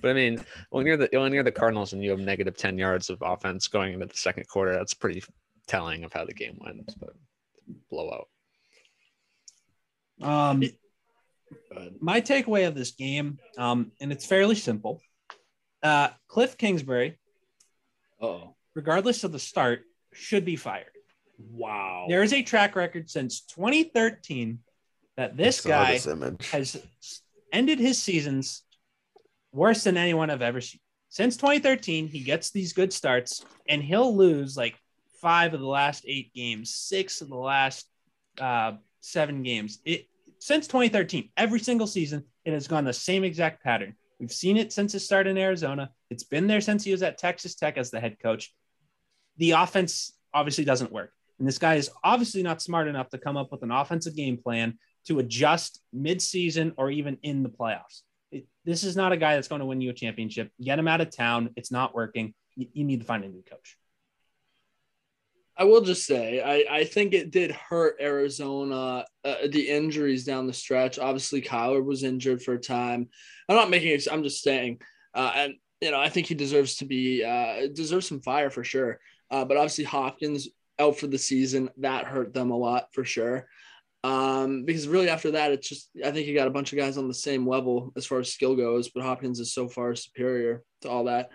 But 0.00 0.10
I 0.10 0.12
mean, 0.12 0.44
when 0.70 0.86
you're 0.86 0.98
the 0.98 1.08
when 1.12 1.32
you're 1.32 1.42
the 1.42 1.50
Cardinals 1.50 1.92
and 1.94 2.02
you 2.04 2.10
have 2.10 2.20
negative 2.20 2.56
ten 2.56 2.76
yards 2.78 3.08
of 3.10 3.22
offense 3.22 3.66
going 3.66 3.94
into 3.94 4.06
the 4.06 4.16
second 4.16 4.46
quarter, 4.48 4.72
that's 4.74 4.94
pretty 4.94 5.24
telling 5.66 6.04
of 6.04 6.12
how 6.12 6.24
the 6.26 6.34
game 6.34 6.58
went. 6.60 6.94
But 7.00 7.14
blowout. 7.90 8.28
Um, 10.22 10.62
my 12.00 12.20
takeaway 12.20 12.66
of 12.66 12.74
this 12.74 12.92
game, 12.92 13.38
um, 13.58 13.92
and 14.00 14.12
it's 14.12 14.26
fairly 14.26 14.54
simple. 14.54 15.00
Uh, 15.82 16.08
Cliff 16.28 16.56
Kingsbury, 16.56 17.18
Oh, 18.20 18.54
regardless 18.74 19.24
of 19.24 19.32
the 19.32 19.38
start, 19.38 19.82
should 20.12 20.44
be 20.44 20.56
fired. 20.56 20.86
wow. 21.38 22.06
There 22.08 22.22
is 22.22 22.32
a 22.32 22.42
track 22.42 22.76
record 22.76 23.10
since 23.10 23.40
2013 23.42 24.60
that 25.16 25.36
this 25.36 25.60
guy 25.60 25.92
this 25.92 26.06
image 26.06 26.48
has 26.50 26.80
ended 27.52 27.78
his 27.78 28.00
seasons 28.00 28.62
worse 29.52 29.84
than 29.84 29.96
anyone 29.96 30.30
I've 30.30 30.42
ever 30.42 30.60
seen. 30.60 30.80
Since 31.08 31.36
2013, 31.36 32.08
he 32.08 32.20
gets 32.20 32.50
these 32.50 32.72
good 32.72 32.92
starts 32.92 33.44
and 33.68 33.82
he'll 33.82 34.16
lose 34.16 34.56
like 34.56 34.76
five 35.20 35.54
of 35.54 35.60
the 35.60 35.66
last 35.66 36.04
eight 36.08 36.32
games, 36.34 36.74
six 36.74 37.20
of 37.20 37.28
the 37.28 37.36
last 37.36 37.86
uh, 38.40 38.72
seven 39.04 39.42
games. 39.42 39.80
It 39.84 40.06
since 40.38 40.66
2013, 40.66 41.30
every 41.36 41.60
single 41.60 41.86
season, 41.86 42.24
it 42.44 42.52
has 42.52 42.68
gone 42.68 42.84
the 42.84 42.92
same 42.92 43.24
exact 43.24 43.62
pattern. 43.62 43.94
We've 44.18 44.32
seen 44.32 44.56
it 44.56 44.72
since 44.72 44.92
his 44.92 45.04
start 45.04 45.26
in 45.26 45.38
Arizona. 45.38 45.90
It's 46.10 46.24
been 46.24 46.46
there 46.46 46.60
since 46.60 46.84
he 46.84 46.92
was 46.92 47.02
at 47.02 47.18
Texas 47.18 47.54
Tech 47.54 47.78
as 47.78 47.90
the 47.90 48.00
head 48.00 48.18
coach. 48.22 48.52
The 49.38 49.52
offense 49.52 50.12
obviously 50.32 50.64
doesn't 50.64 50.92
work. 50.92 51.12
And 51.38 51.48
this 51.48 51.58
guy 51.58 51.74
is 51.76 51.90
obviously 52.02 52.42
not 52.42 52.62
smart 52.62 52.88
enough 52.88 53.08
to 53.10 53.18
come 53.18 53.36
up 53.36 53.50
with 53.50 53.62
an 53.62 53.70
offensive 53.70 54.14
game 54.14 54.36
plan 54.36 54.78
to 55.06 55.18
adjust 55.18 55.80
mid-season 55.92 56.72
or 56.76 56.90
even 56.90 57.18
in 57.22 57.42
the 57.42 57.48
playoffs. 57.48 58.02
It, 58.30 58.46
this 58.64 58.84
is 58.84 58.96
not 58.96 59.12
a 59.12 59.16
guy 59.16 59.34
that's 59.34 59.48
going 59.48 59.60
to 59.60 59.66
win 59.66 59.80
you 59.80 59.90
a 59.90 59.94
championship. 59.94 60.50
Get 60.62 60.78
him 60.78 60.88
out 60.88 61.00
of 61.00 61.14
town. 61.14 61.50
It's 61.56 61.72
not 61.72 61.94
working. 61.94 62.34
You, 62.54 62.68
you 62.72 62.84
need 62.84 63.00
to 63.00 63.06
find 63.06 63.24
a 63.24 63.28
new 63.28 63.42
coach. 63.42 63.76
I 65.56 65.64
will 65.64 65.82
just 65.82 66.04
say, 66.04 66.40
I, 66.40 66.78
I 66.78 66.84
think 66.84 67.14
it 67.14 67.30
did 67.30 67.52
hurt 67.52 67.96
Arizona, 68.00 69.04
uh, 69.24 69.34
the 69.48 69.68
injuries 69.68 70.24
down 70.24 70.46
the 70.46 70.52
stretch. 70.52 70.98
Obviously, 70.98 71.40
Kyler 71.40 71.84
was 71.84 72.02
injured 72.02 72.42
for 72.42 72.54
a 72.54 72.60
time. 72.60 73.08
I'm 73.48 73.56
not 73.56 73.70
making 73.70 74.00
I'm 74.10 74.24
just 74.24 74.42
saying. 74.42 74.80
Uh, 75.14 75.32
and, 75.34 75.54
you 75.80 75.92
know, 75.92 76.00
I 76.00 76.08
think 76.08 76.26
he 76.26 76.34
deserves 76.34 76.76
to 76.76 76.86
be, 76.86 77.22
uh, 77.22 77.68
deserves 77.72 78.08
some 78.08 78.20
fire 78.20 78.50
for 78.50 78.64
sure. 78.64 78.98
Uh, 79.30 79.44
but 79.44 79.56
obviously, 79.56 79.84
Hopkins 79.84 80.48
out 80.80 80.98
for 80.98 81.06
the 81.06 81.18
season. 81.18 81.70
That 81.78 82.06
hurt 82.06 82.34
them 82.34 82.50
a 82.50 82.56
lot 82.56 82.92
for 82.92 83.04
sure. 83.04 83.46
Um, 84.02 84.64
because 84.64 84.88
really 84.88 85.08
after 85.08 85.30
that, 85.30 85.52
it's 85.52 85.68
just, 85.68 85.88
I 86.04 86.10
think 86.10 86.26
you 86.26 86.34
got 86.34 86.48
a 86.48 86.50
bunch 86.50 86.72
of 86.72 86.78
guys 86.78 86.98
on 86.98 87.08
the 87.08 87.14
same 87.14 87.48
level 87.48 87.92
as 87.96 88.04
far 88.04 88.18
as 88.18 88.32
skill 88.32 88.56
goes, 88.56 88.90
but 88.90 89.02
Hopkins 89.02 89.40
is 89.40 89.54
so 89.54 89.68
far 89.68 89.94
superior 89.94 90.62
to 90.82 90.90
all 90.90 91.04
that. 91.04 91.30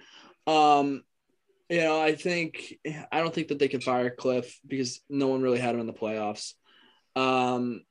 Um, 0.46 1.04
you 1.70 1.82
know, 1.82 2.02
I 2.02 2.16
think 2.16 2.76
I 3.12 3.20
don't 3.20 3.34
think 3.34 3.50
that 3.50 3.60
they 3.60 3.68
can 3.68 3.82
fire 3.82 4.10
Cliff 4.10 4.60
because 4.68 5.02
no 5.10 5.28
one 5.28 5.42
really 5.42 5.60
had 5.60 5.76
him 5.76 5.82
in 5.82 5.88
the 5.88 5.94
playoffs. 5.94 6.54
Um, 7.16 7.84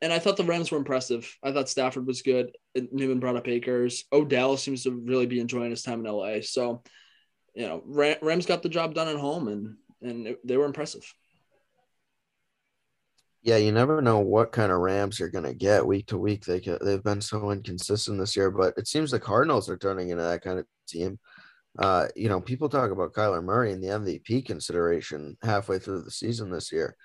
and 0.00 0.12
I 0.12 0.18
thought 0.18 0.36
the 0.36 0.44
Rams 0.44 0.70
were 0.70 0.78
impressive. 0.78 1.36
I 1.42 1.52
thought 1.52 1.68
Stafford 1.68 2.06
was 2.06 2.22
good. 2.22 2.56
Newman 2.92 3.18
brought 3.18 3.36
up 3.36 3.48
Akers. 3.48 4.04
Odell 4.12 4.56
seems 4.56 4.84
to 4.84 4.92
really 4.92 5.26
be 5.26 5.40
enjoying 5.40 5.70
his 5.70 5.82
time 5.82 6.04
in 6.04 6.12
LA. 6.12 6.40
So, 6.42 6.82
you 7.54 7.66
know, 7.66 7.82
Rams 8.22 8.46
got 8.46 8.62
the 8.62 8.68
job 8.68 8.94
done 8.94 9.08
at 9.08 9.16
home, 9.16 9.48
and 9.48 9.76
and 10.02 10.36
they 10.44 10.56
were 10.56 10.66
impressive. 10.66 11.12
Yeah, 13.42 13.56
you 13.56 13.72
never 13.72 14.02
know 14.02 14.18
what 14.18 14.52
kind 14.52 14.70
of 14.70 14.78
Rams 14.78 15.18
you're 15.18 15.30
going 15.30 15.44
to 15.44 15.54
get 15.54 15.86
week 15.86 16.08
to 16.08 16.18
week. 16.18 16.44
They 16.44 16.60
they've 16.60 17.02
been 17.02 17.20
so 17.20 17.50
inconsistent 17.50 18.18
this 18.18 18.36
year, 18.36 18.50
but 18.50 18.74
it 18.76 18.86
seems 18.86 19.10
the 19.10 19.18
Cardinals 19.18 19.68
are 19.68 19.78
turning 19.78 20.10
into 20.10 20.22
that 20.22 20.42
kind 20.42 20.58
of 20.58 20.66
team. 20.86 21.18
Uh, 21.78 22.08
you 22.16 22.28
know, 22.28 22.40
people 22.40 22.68
talk 22.68 22.90
about 22.90 23.12
Kyler 23.12 23.42
Murray 23.42 23.72
in 23.72 23.80
the 23.80 23.88
MVP 23.88 24.44
consideration 24.44 25.36
halfway 25.42 25.78
through 25.78 26.02
the 26.02 26.10
season 26.10 26.50
this 26.50 26.72
year. 26.72 26.96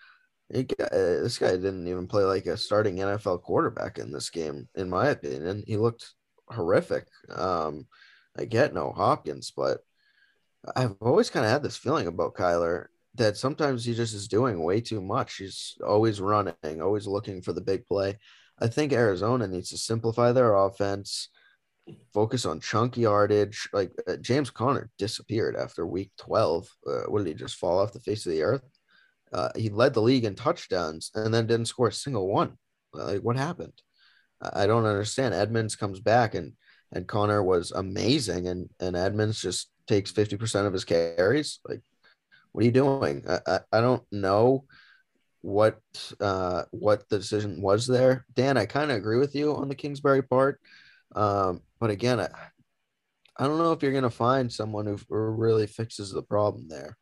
He, 0.52 0.62
uh, 0.80 0.88
this 0.92 1.38
guy 1.38 1.52
didn't 1.52 1.88
even 1.88 2.08
play 2.08 2.24
like 2.24 2.48
a 2.48 2.58
starting 2.58 2.98
NFL 2.98 3.44
quarterback 3.44 4.00
in 4.00 4.12
this 4.12 4.30
game, 4.30 4.68
in 4.76 4.90
my 4.90 5.10
opinion. 5.10 5.64
He 5.68 5.78
looked 5.78 6.14
horrific. 6.50 7.06
Um, 7.30 7.88
I 8.38 8.46
get 8.46 8.74
no 8.74 8.92
Hopkins, 8.92 9.52
but 9.56 9.80
I've 10.76 10.96
always 11.02 11.30
kind 11.30 11.46
of 11.46 11.52
had 11.52 11.64
this 11.64 11.78
feeling 11.78 12.08
about 12.08 12.36
Kyler 12.36 12.86
that 13.16 13.38
sometimes 13.38 13.86
he 13.86 13.94
just 13.94 14.16
is 14.16 14.28
doing 14.28 14.64
way 14.64 14.82
too 14.82 15.02
much. 15.02 15.36
He's 15.36 15.78
always 15.86 16.20
running, 16.20 16.82
always 16.82 17.06
looking 17.06 17.42
for 17.42 17.54
the 17.54 17.62
big 17.62 17.86
play. 17.86 18.18
I 18.60 18.68
think 18.68 18.92
Arizona 18.92 19.48
needs 19.48 19.70
to 19.70 19.78
simplify 19.78 20.32
their 20.32 20.56
offense 20.56 21.30
focus 22.14 22.46
on 22.46 22.60
chunk 22.60 22.98
yardage. 22.98 23.68
Like 23.74 23.92
uh, 24.08 24.18
James 24.18 24.50
Conner 24.50 24.90
disappeared 24.98 25.56
after 25.56 25.86
week 25.86 26.12
12. 26.18 26.68
Uh, 26.86 27.02
what 27.08 27.20
did 27.20 27.28
he 27.28 27.34
just 27.34 27.56
fall 27.56 27.80
off 27.80 27.94
the 27.94 28.00
face 28.00 28.26
of 28.26 28.32
the 28.32 28.44
earth? 28.44 28.64
Uh, 29.32 29.50
he 29.56 29.70
led 29.70 29.94
the 29.94 30.02
league 30.02 30.26
in 30.26 30.36
touchdowns 30.36 31.12
and 31.16 31.34
then 31.34 31.48
didn't 31.48 31.68
score 31.68 31.88
a 31.88 31.94
single 31.94 32.28
one. 32.28 32.58
Like 32.94 33.22
what 33.22 33.36
happened? 33.36 33.74
I 34.42 34.68
don't 34.68 34.86
understand. 34.86 35.34
Edmonds 35.34 35.76
comes 35.76 36.00
back 36.00 36.36
and 36.36 36.54
and 36.92 37.08
Conner 37.08 37.42
was 37.42 37.72
amazing 37.72 38.48
and 38.48 38.70
and 38.80 38.96
Edmonds 38.96 39.42
just 39.42 39.70
takes 39.88 40.12
50% 40.12 40.68
of 40.68 40.74
his 40.74 40.86
carries. 40.86 41.60
Like 41.68 41.82
what 42.52 42.62
are 42.62 42.66
you 42.66 42.72
doing? 42.72 43.24
I, 43.28 43.40
I, 43.48 43.60
I 43.72 43.82
don't 43.82 44.04
know 44.12 44.66
what 45.42 45.80
uh 46.22 46.64
what 46.72 47.10
the 47.10 47.18
decision 47.18 47.62
was 47.62 47.88
there. 47.88 48.26
Dan, 48.34 48.58
I 48.58 48.66
kind 48.66 48.92
of 48.92 48.98
agree 48.98 49.18
with 49.18 49.36
you 49.36 49.56
on 49.56 49.70
the 49.70 49.76
Kingsbury 49.76 50.22
part. 50.22 50.60
Um, 51.16 51.62
but 51.80 51.90
again, 51.90 52.20
I, 52.20 52.30
I 53.38 53.48
don't 53.48 53.58
know 53.58 53.72
if 53.72 53.82
you're 53.82 53.92
going 53.92 54.04
to 54.04 54.10
find 54.10 54.52
someone 54.52 54.86
who 54.86 54.98
really 55.10 55.68
fixes 55.68 56.12
the 56.12 56.22
problem 56.22 56.68
there. 56.68 56.98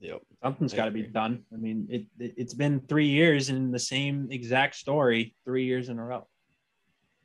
Yep. 0.00 0.22
Something's 0.42 0.74
got 0.74 0.86
to 0.86 0.90
be 0.90 1.02
done. 1.02 1.44
I 1.52 1.56
mean, 1.56 1.86
it, 1.88 2.06
it 2.18 2.34
has 2.38 2.54
been 2.54 2.80
three 2.80 3.06
years 3.06 3.50
in 3.50 3.70
the 3.70 3.78
same 3.78 4.28
exact 4.32 4.74
story, 4.74 5.36
three 5.44 5.64
years 5.64 5.88
in 5.88 5.98
a 5.98 6.04
row. 6.04 6.26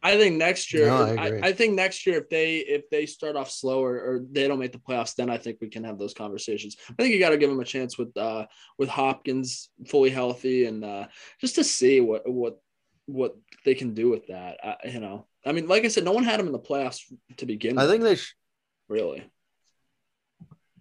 I 0.03 0.15
think 0.15 0.35
next 0.35 0.73
year, 0.73 0.87
no, 0.87 0.95
I, 0.95 1.15
I, 1.15 1.39
I, 1.43 1.53
think 1.53 1.73
next 1.73 2.05
year 2.05 2.19
if 2.19 2.29
they 2.29 2.57
if 2.57 2.89
they 2.89 3.05
start 3.05 3.35
off 3.35 3.49
slower 3.49 3.95
or 3.95 4.21
they 4.31 4.47
don't 4.47 4.59
make 4.59 4.71
the 4.71 4.77
playoffs, 4.77 5.15
then 5.15 5.29
I 5.29 5.37
think 5.37 5.57
we 5.59 5.69
can 5.69 5.83
have 5.83 5.97
those 5.97 6.13
conversations. 6.13 6.77
I 6.89 6.93
think 7.01 7.13
you 7.13 7.19
got 7.19 7.31
to 7.31 7.37
give 7.37 7.49
them 7.49 7.59
a 7.59 7.65
chance 7.65 7.97
with 7.97 8.15
uh 8.15 8.45
with 8.77 8.89
Hopkins 8.89 9.69
fully 9.87 10.11
healthy 10.11 10.65
and 10.65 10.85
uh 10.85 11.07
just 11.41 11.55
to 11.55 11.63
see 11.63 11.99
what 11.99 12.29
what 12.29 12.59
what 13.07 13.35
they 13.65 13.73
can 13.73 13.93
do 13.93 14.09
with 14.09 14.27
that. 14.27 14.57
I, 14.63 14.87
you 14.87 14.99
know, 14.99 15.25
I 15.45 15.51
mean, 15.51 15.67
like 15.67 15.83
I 15.83 15.87
said, 15.87 16.03
no 16.03 16.11
one 16.11 16.23
had 16.23 16.39
him 16.39 16.47
in 16.47 16.53
the 16.53 16.59
playoffs 16.59 17.01
to 17.37 17.45
begin. 17.45 17.75
With. 17.75 17.79
I 17.79 17.83
with. 17.83 17.91
think 17.91 18.03
they 18.03 18.15
sh- 18.15 18.35
really. 18.87 19.29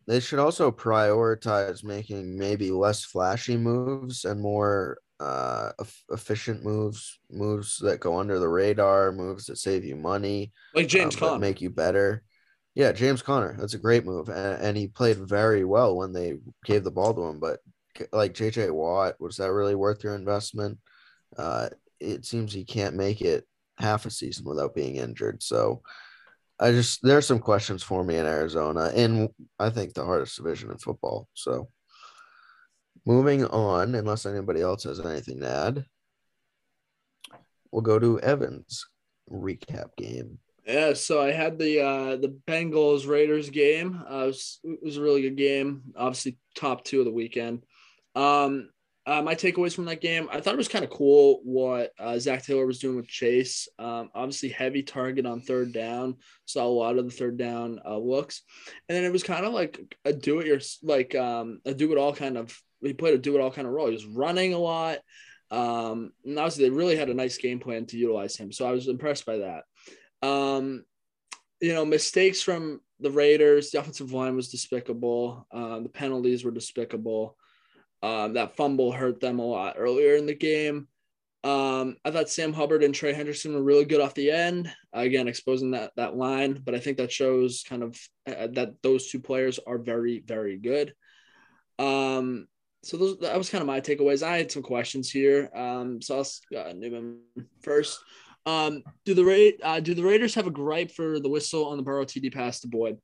They 0.06 0.20
should 0.20 0.38
also 0.38 0.70
prioritize 0.70 1.82
making 1.82 2.38
maybe 2.38 2.70
less 2.70 3.02
flashy 3.04 3.56
moves 3.56 4.24
and 4.24 4.40
more 4.40 4.98
uh 5.20 5.72
efficient 6.10 6.62
moves, 6.62 7.18
moves 7.30 7.78
that 7.78 8.00
go 8.00 8.18
under 8.18 8.38
the 8.38 8.48
radar, 8.48 9.12
moves 9.12 9.46
that 9.46 9.56
save 9.58 9.84
you 9.84 9.96
money, 9.96 10.52
like 10.74 10.88
James 10.88 11.14
um, 11.16 11.20
Conner, 11.20 11.38
make 11.38 11.60
you 11.60 11.70
better. 11.70 12.22
Yeah, 12.74 12.92
James 12.92 13.22
Conner, 13.22 13.56
that's 13.58 13.74
a 13.74 13.78
great 13.78 14.04
move, 14.04 14.28
and, 14.28 14.62
and 14.62 14.76
he 14.76 14.88
played 14.88 15.16
very 15.16 15.64
well 15.64 15.96
when 15.96 16.12
they 16.12 16.34
gave 16.64 16.84
the 16.84 16.90
ball 16.90 17.14
to 17.14 17.24
him. 17.24 17.40
But 17.40 17.60
like 18.12 18.34
JJ 18.34 18.70
Watt, 18.70 19.14
was 19.18 19.36
that 19.38 19.52
really 19.52 19.74
worth 19.74 20.04
your 20.04 20.14
investment? 20.14 20.78
Uh, 21.36 21.70
it 22.00 22.24
seems 22.26 22.52
he 22.52 22.64
can't 22.64 22.94
make 22.94 23.22
it 23.22 23.46
half 23.78 24.06
a 24.06 24.10
season 24.10 24.44
without 24.44 24.74
being 24.74 24.96
injured. 24.96 25.42
So 25.42 25.82
I 26.58 26.70
just 26.72 27.00
there's 27.02 27.26
some 27.26 27.38
questions 27.38 27.82
for 27.82 28.02
me 28.02 28.16
in 28.16 28.26
Arizona, 28.26 28.90
and 28.94 29.28
I 29.58 29.70
think 29.70 29.92
the 29.92 30.04
hardest 30.04 30.36
division 30.36 30.70
in 30.70 30.78
football. 30.78 31.28
So 31.34 31.68
moving 33.06 33.44
on, 33.46 33.94
unless 33.94 34.26
anybody 34.26 34.60
else 34.60 34.84
has 34.84 35.00
anything 35.00 35.40
to 35.40 35.48
add, 35.48 35.84
we'll 37.70 37.82
go 37.82 37.98
to 37.98 38.20
Evans 38.20 38.84
recap 39.30 39.96
game. 39.96 40.38
Yeah, 40.66 40.94
so 40.94 41.22
I 41.22 41.30
had 41.30 41.58
the 41.58 41.80
uh, 41.80 42.16
the 42.16 42.36
Bengals 42.48 43.06
Raiders 43.06 43.50
game. 43.50 44.02
Uh, 44.10 44.24
it, 44.24 44.26
was, 44.26 44.58
it 44.64 44.82
was 44.82 44.96
a 44.96 45.02
really 45.02 45.22
good 45.22 45.36
game. 45.36 45.82
Obviously, 45.96 46.38
top 46.56 46.84
two 46.84 46.98
of 46.98 47.04
the 47.04 47.12
weekend. 47.12 47.62
Um, 48.16 48.70
uh, 49.06 49.22
my 49.22 49.36
takeaways 49.36 49.72
from 49.72 49.84
that 49.84 50.00
game, 50.00 50.28
I 50.32 50.40
thought 50.40 50.54
it 50.54 50.58
was 50.58 50.66
kind 50.66 50.84
of 50.84 50.90
cool 50.90 51.40
what 51.44 51.92
uh, 52.00 52.18
Zac 52.18 52.42
Taylor 52.42 52.66
was 52.66 52.80
doing 52.80 52.96
with 52.96 53.06
Chase. 53.06 53.68
Um, 53.78 54.10
obviously, 54.12 54.48
heavy 54.48 54.82
target 54.82 55.24
on 55.26 55.40
third 55.40 55.72
down. 55.72 56.16
Saw 56.46 56.64
a 56.64 56.66
lot 56.66 56.98
of 56.98 57.04
the 57.04 57.12
third 57.12 57.36
down 57.36 57.78
uh, 57.86 57.96
looks, 57.96 58.42
and 58.88 58.96
then 58.96 59.04
it 59.04 59.12
was 59.12 59.22
kind 59.22 59.46
of 59.46 59.52
like 59.52 59.96
a 60.04 60.12
do 60.12 60.40
it 60.40 60.48
your 60.48 60.58
like 60.82 61.14
um, 61.14 61.60
a 61.64 61.74
do 61.74 61.92
it 61.92 61.98
all 61.98 62.12
kind 62.12 62.36
of. 62.36 62.60
He 62.82 62.92
played 62.92 63.14
a 63.14 63.18
do 63.18 63.36
it 63.36 63.40
all 63.40 63.50
kind 63.50 63.66
of 63.66 63.72
role. 63.72 63.86
He 63.86 63.92
was 63.92 64.06
running 64.06 64.54
a 64.54 64.58
lot. 64.58 64.98
Um, 65.50 66.12
and 66.24 66.38
obviously, 66.38 66.64
they 66.64 66.74
really 66.74 66.96
had 66.96 67.08
a 67.08 67.14
nice 67.14 67.38
game 67.38 67.60
plan 67.60 67.86
to 67.86 67.96
utilize 67.96 68.36
him. 68.36 68.52
So 68.52 68.66
I 68.66 68.72
was 68.72 68.88
impressed 68.88 69.26
by 69.26 69.38
that. 69.38 69.64
Um, 70.26 70.84
you 71.60 71.72
know, 71.72 71.84
mistakes 71.84 72.42
from 72.42 72.80
the 73.00 73.10
Raiders. 73.10 73.70
The 73.70 73.80
offensive 73.80 74.12
line 74.12 74.36
was 74.36 74.50
despicable. 74.50 75.46
Uh, 75.50 75.80
the 75.80 75.88
penalties 75.88 76.44
were 76.44 76.50
despicable. 76.50 77.36
Um, 78.02 78.34
that 78.34 78.56
fumble 78.56 78.92
hurt 78.92 79.20
them 79.20 79.38
a 79.38 79.44
lot 79.44 79.76
earlier 79.78 80.16
in 80.16 80.26
the 80.26 80.34
game. 80.34 80.88
Um, 81.44 81.96
I 82.04 82.10
thought 82.10 82.28
Sam 82.28 82.52
Hubbard 82.52 82.82
and 82.82 82.94
Trey 82.94 83.14
Hendrickson 83.14 83.54
were 83.54 83.62
really 83.62 83.84
good 83.84 84.00
off 84.00 84.14
the 84.14 84.32
end. 84.32 84.72
Again, 84.92 85.28
exposing 85.28 85.70
that 85.72 85.92
that 85.96 86.16
line, 86.16 86.60
but 86.64 86.74
I 86.74 86.80
think 86.80 86.96
that 86.96 87.12
shows 87.12 87.64
kind 87.68 87.84
of 87.84 87.96
uh, 88.26 88.48
that 88.52 88.74
those 88.82 89.10
two 89.10 89.20
players 89.20 89.60
are 89.64 89.78
very 89.78 90.24
very 90.26 90.56
good. 90.56 90.92
Um, 91.78 92.48
so 92.82 92.96
those 92.96 93.18
that 93.18 93.36
was 93.36 93.50
kind 93.50 93.62
of 93.62 93.66
my 93.66 93.80
takeaways. 93.80 94.22
I 94.22 94.36
had 94.36 94.52
some 94.52 94.62
questions 94.62 95.10
here. 95.10 95.50
Um, 95.54 96.00
so 96.00 96.18
I'll 96.18 96.58
uh, 96.58 96.72
Newman 96.72 97.18
first. 97.60 97.98
Um, 98.46 98.84
do 99.04 99.14
the 99.14 99.24
Ra- 99.24 99.68
uh, 99.68 99.80
do 99.80 99.94
the 99.94 100.04
Raiders 100.04 100.34
have 100.36 100.46
a 100.46 100.52
gripe 100.52 100.92
for 100.92 101.18
the 101.18 101.28
whistle 101.28 101.66
on 101.66 101.76
the 101.76 101.82
Burrow 101.82 102.04
TD 102.04 102.32
pass 102.32 102.60
to 102.60 102.68
Boyd? 102.68 102.98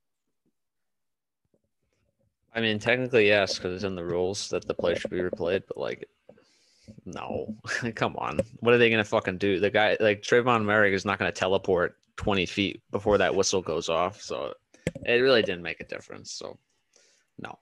I 2.55 2.61
mean, 2.61 2.79
technically, 2.79 3.27
yes, 3.27 3.57
because 3.57 3.75
it's 3.75 3.85
in 3.85 3.97
the 3.97 4.05
rules 4.05 4.49
that 4.51 4.67
the 4.69 4.75
play 4.75 4.95
should 4.95 5.11
be 5.11 5.19
replayed, 5.19 5.63
but 5.67 5.79
like, 5.79 6.07
no, 7.05 7.57
come 7.95 8.15
on. 8.17 8.41
What 8.61 8.75
are 8.75 8.79
they 8.79 8.91
gonna 8.91 9.05
fucking 9.05 9.39
do? 9.39 9.59
The 9.59 9.71
guy, 9.71 9.97
like 10.01 10.23
Trevon 10.23 10.65
Moehrig 10.65 10.93
is 10.93 11.05
not 11.05 11.19
gonna 11.19 11.33
teleport 11.33 11.97
20 12.17 12.47
feet 12.47 12.83
before 12.91 13.19
that 13.19 13.35
whistle 13.35 13.63
goes 13.63 13.89
off. 13.89 14.21
So 14.21 14.55
it 15.05 15.15
really 15.15 15.43
didn't 15.43 15.63
make 15.63 15.81
a 15.81 15.87
difference. 15.87 16.33
So 16.33 16.59
no. 17.39 17.59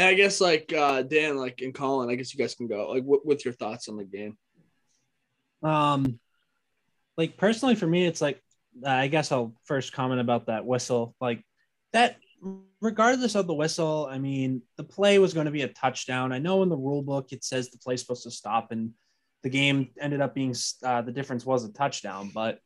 And 0.00 0.08
I 0.08 0.14
guess 0.14 0.40
like 0.40 0.72
uh, 0.72 1.02
Dan, 1.02 1.36
like 1.36 1.60
and 1.60 1.74
Colin, 1.74 2.08
I 2.08 2.14
guess 2.14 2.32
you 2.32 2.38
guys 2.38 2.54
can 2.54 2.66
go. 2.66 2.88
Like, 2.88 3.04
what, 3.04 3.26
what's 3.26 3.44
your 3.44 3.52
thoughts 3.52 3.86
on 3.86 3.98
the 3.98 4.04
game? 4.04 4.38
Um, 5.62 6.18
like 7.18 7.36
personally 7.36 7.74
for 7.74 7.86
me, 7.86 8.06
it's 8.06 8.22
like 8.22 8.42
I 8.82 9.08
guess 9.08 9.30
I'll 9.30 9.54
first 9.64 9.92
comment 9.92 10.22
about 10.22 10.46
that 10.46 10.64
whistle. 10.64 11.14
Like 11.20 11.44
that 11.92 12.16
regardless 12.80 13.34
of 13.34 13.46
the 13.46 13.52
whistle, 13.52 14.08
I 14.10 14.16
mean, 14.16 14.62
the 14.78 14.84
play 14.84 15.18
was 15.18 15.34
going 15.34 15.44
to 15.44 15.50
be 15.50 15.62
a 15.62 15.68
touchdown. 15.68 16.32
I 16.32 16.38
know 16.38 16.62
in 16.62 16.70
the 16.70 16.78
rule 16.78 17.02
book 17.02 17.30
it 17.30 17.44
says 17.44 17.68
the 17.68 17.76
play's 17.76 18.00
supposed 18.00 18.22
to 18.22 18.30
stop, 18.30 18.72
and 18.72 18.92
the 19.42 19.50
game 19.50 19.90
ended 20.00 20.22
up 20.22 20.34
being 20.34 20.54
uh, 20.82 21.02
the 21.02 21.12
difference 21.12 21.44
was 21.44 21.66
a 21.66 21.72
touchdown. 21.74 22.30
But 22.32 22.58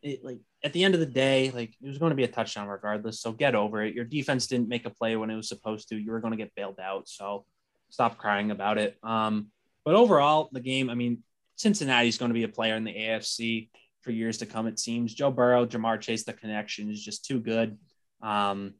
it 0.00 0.24
like 0.24 0.38
at 0.64 0.72
the 0.72 0.82
end 0.82 0.94
of 0.94 1.00
the 1.00 1.06
day, 1.06 1.50
like 1.50 1.74
it 1.80 1.88
was 1.88 1.98
going 1.98 2.10
to 2.10 2.16
be 2.16 2.24
a 2.24 2.28
touchdown 2.28 2.68
regardless. 2.68 3.20
So 3.20 3.32
get 3.32 3.54
over 3.54 3.82
it. 3.82 3.94
Your 3.94 4.04
defense 4.04 4.46
didn't 4.46 4.68
make 4.68 4.86
a 4.86 4.90
play 4.90 5.16
when 5.16 5.30
it 5.30 5.36
was 5.36 5.48
supposed 5.48 5.88
to. 5.88 5.96
You 5.96 6.10
were 6.10 6.20
going 6.20 6.32
to 6.32 6.36
get 6.36 6.54
bailed 6.54 6.80
out. 6.80 7.08
So 7.08 7.44
stop 7.90 8.18
crying 8.18 8.50
about 8.50 8.78
it. 8.78 8.96
Um, 9.02 9.48
but 9.84 9.94
overall, 9.94 10.48
the 10.52 10.60
game, 10.60 10.90
I 10.90 10.94
mean, 10.94 11.22
Cincinnati's 11.56 12.18
going 12.18 12.30
to 12.30 12.34
be 12.34 12.42
a 12.42 12.48
player 12.48 12.74
in 12.74 12.84
the 12.84 12.94
AFC 12.94 13.70
for 14.02 14.10
years 14.10 14.38
to 14.38 14.46
come. 14.46 14.66
It 14.66 14.78
seems 14.78 15.14
Joe 15.14 15.30
Burrow, 15.30 15.66
Ja'Marr 15.66 16.00
Chase, 16.00 16.24
the 16.24 16.32
connection 16.32 16.90
is 16.90 17.02
just 17.02 17.24
too 17.24 17.40
good. 17.40 17.78
Um, 18.20 18.74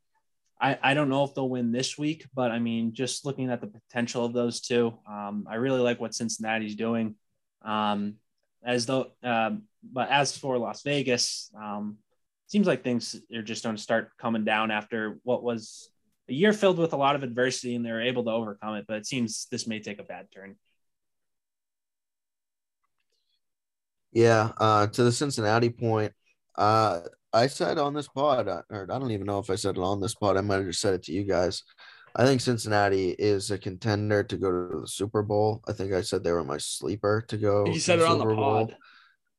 I, 0.61 0.79
I 0.83 0.95
don't 0.95 1.09
know 1.09 1.25
if 1.25 1.35
they'll 1.35 1.49
win 1.49 1.71
this 1.71 1.97
week, 1.97 2.27
but 2.35 2.51
I 2.51 2.59
mean, 2.59 2.93
just 2.93 3.25
looking 3.25 3.51
at 3.51 3.61
the 3.61 3.69
potential 3.69 4.25
of 4.25 4.33
those 4.33 4.61
two, 4.61 4.99
um, 5.09 5.47
I 5.49 5.55
really 5.55 5.81
like 5.81 6.01
what 6.01 6.15
Cincinnati's 6.15 6.75
doing. 6.75 7.15
Um, 7.63 8.15
as 8.65 8.87
though, 8.87 9.13
um, 9.23 9.63
but 9.83 10.11
as 10.11 10.37
for 10.37 10.59
Las 10.59 10.83
Vegas, 10.83 11.51
um, 11.57 11.99
seems 12.47 12.67
like 12.67 12.83
things 12.83 13.17
are 13.35 13.43
just 13.43 13.63
going 13.63 13.77
to 13.77 13.83
start 13.83 14.11
coming 14.19 14.45
down 14.45 14.71
after 14.71 15.19
what 15.23 15.43
was 15.43 15.91
a 16.29 16.33
year 16.33 16.53
filled 16.53 16.79
with 16.79 16.93
a 16.93 16.97
lot 16.97 17.17
of 17.17 17.23
adversity, 17.23 17.75
and 17.75 17.85
they 17.85 17.93
were 17.93 18.01
able 18.01 18.25
to 18.25 18.31
overcome 18.31 18.75
it. 18.77 18.85
But 18.87 18.99
it 18.99 19.07
seems 19.07 19.47
this 19.51 19.67
may 19.67 19.81
take 19.81 20.01
a 20.01 20.05
bad 20.05 20.27
turn. 20.33 20.57
Yeah, 24.13 24.53
uh, 24.57 24.87
to 24.89 25.05
the 25.05 25.13
Cincinnati 25.13 25.71
point, 25.71 26.13
uh, 26.57 27.01
I 27.33 27.47
said 27.47 27.79
on 27.79 27.95
this 27.95 28.09
pod, 28.09 28.49
uh, 28.49 28.63
or 28.71 28.87
I 28.91 28.99
don't 28.99 29.11
even 29.11 29.27
know 29.27 29.39
if 29.39 29.51
I 29.51 29.55
said 29.55 29.77
it 29.77 29.83
on 29.83 30.01
this 30.01 30.15
pod. 30.15 30.37
I 30.37 30.41
might 30.41 30.57
have 30.57 30.67
just 30.67 30.81
said 30.81 30.95
it 30.95 31.03
to 31.05 31.13
you 31.13 31.25
guys. 31.25 31.63
I 32.17 32.25
think 32.25 32.41
Cincinnati 32.41 33.11
is 33.11 33.51
a 33.51 33.59
contender 33.59 34.25
to 34.25 34.37
go 34.37 34.51
to 34.51 34.81
the 34.81 34.89
Super 34.89 35.23
Bowl. 35.23 35.63
I 35.69 35.73
think 35.73 35.93
I 35.93 36.01
said 36.01 36.25
they 36.25 36.33
were 36.33 36.43
my 36.43 36.59
sleeper 36.59 37.25
to 37.29 37.37
go. 37.37 37.67
You 37.67 37.79
said 37.79 37.99
it 37.99 38.07
on 38.07 38.19
the 38.19 38.35
pod. 38.35 38.77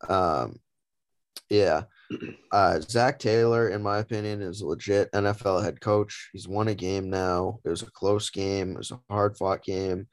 Um, 0.07 0.59
yeah. 1.49 1.83
Uh, 2.51 2.79
Zac 2.79 3.19
Taylor, 3.19 3.69
in 3.69 3.83
my 3.83 3.99
opinion, 3.99 4.41
is 4.41 4.61
a 4.61 4.67
legit 4.67 5.11
NFL 5.11 5.63
head 5.63 5.81
coach. 5.81 6.29
He's 6.33 6.47
won 6.47 6.67
a 6.67 6.75
game 6.75 7.09
now. 7.09 7.59
It 7.65 7.69
was 7.69 7.81
a 7.81 7.91
close 7.91 8.29
game. 8.29 8.71
It 8.71 8.77
was 8.77 8.91
a 8.91 8.99
hard 9.09 9.37
fought 9.37 9.63
game. 9.63 10.07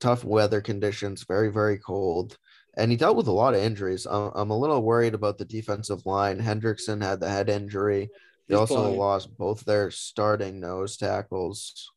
Tough 0.00 0.24
weather 0.24 0.60
conditions, 0.60 1.24
very, 1.26 1.50
very 1.50 1.78
cold. 1.78 2.36
And 2.76 2.90
he 2.90 2.96
dealt 2.96 3.16
with 3.16 3.26
a 3.26 3.32
lot 3.32 3.54
of 3.54 3.62
injuries. 3.62 4.06
I'm, 4.06 4.30
I'm 4.34 4.50
a 4.50 4.58
little 4.58 4.82
worried 4.82 5.14
about 5.14 5.38
the 5.38 5.44
defensive 5.44 6.06
line. 6.06 6.40
Hendrickson 6.40 7.02
had 7.02 7.20
the 7.20 7.28
head 7.28 7.50
injury. 7.50 8.10
They 8.48 8.54
He's 8.54 8.60
also 8.60 8.90
lost 8.92 9.36
both 9.36 9.64
their 9.64 9.90
starting 9.90 10.58
nose 10.58 10.96
tackles. 10.96 11.90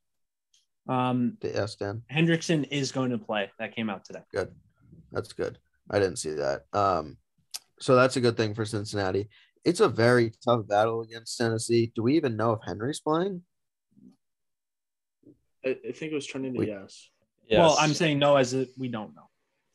Um, 0.87 1.37
yes, 1.41 1.75
Dan. 1.75 2.03
Hendrickson 2.11 2.67
is 2.69 2.91
going 2.91 3.11
to 3.11 3.17
play. 3.17 3.49
That 3.57 3.75
came 3.75 3.89
out 3.89 4.05
today. 4.05 4.19
Good. 4.33 4.51
That's 5.11 5.33
good. 5.33 5.57
I 5.89 5.99
didn't 5.99 6.17
see 6.17 6.33
that. 6.33 6.63
Um, 6.73 7.17
so 7.79 7.95
that's 7.95 8.15
a 8.15 8.21
good 8.21 8.37
thing 8.37 8.53
for 8.53 8.65
Cincinnati. 8.65 9.29
It's 9.63 9.79
a 9.79 9.89
very 9.89 10.31
tough 10.43 10.67
battle 10.67 11.01
against 11.01 11.37
Tennessee. 11.37 11.91
Do 11.95 12.03
we 12.03 12.15
even 12.15 12.37
know 12.37 12.53
if 12.53 12.59
Henry's 12.65 12.99
playing? 12.99 13.41
I, 15.65 15.77
I 15.87 15.91
think 15.91 16.11
it 16.11 16.15
was 16.15 16.27
turning 16.27 16.53
to 16.53 16.59
we, 16.59 16.67
yes. 16.67 17.09
yes. 17.47 17.59
Well, 17.59 17.75
I'm 17.79 17.93
saying 17.93 18.19
no, 18.19 18.35
as 18.35 18.53
it, 18.53 18.69
we 18.77 18.87
don't 18.87 19.15
know. 19.15 19.29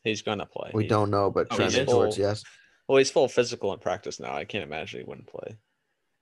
He's 0.04 0.22
gonna 0.22 0.46
play. 0.46 0.70
We 0.72 0.86
don't 0.86 1.10
know, 1.10 1.30
but 1.30 1.48
oh, 1.50 1.56
trending 1.56 1.86
towards 1.86 2.16
yes. 2.16 2.42
Well, 2.88 2.98
he's 2.98 3.10
full 3.10 3.28
physical 3.28 3.72
in 3.72 3.80
practice 3.80 4.18
now. 4.18 4.34
I 4.34 4.44
can't 4.44 4.64
imagine 4.64 5.00
he 5.00 5.04
wouldn't 5.06 5.28
play. 5.28 5.56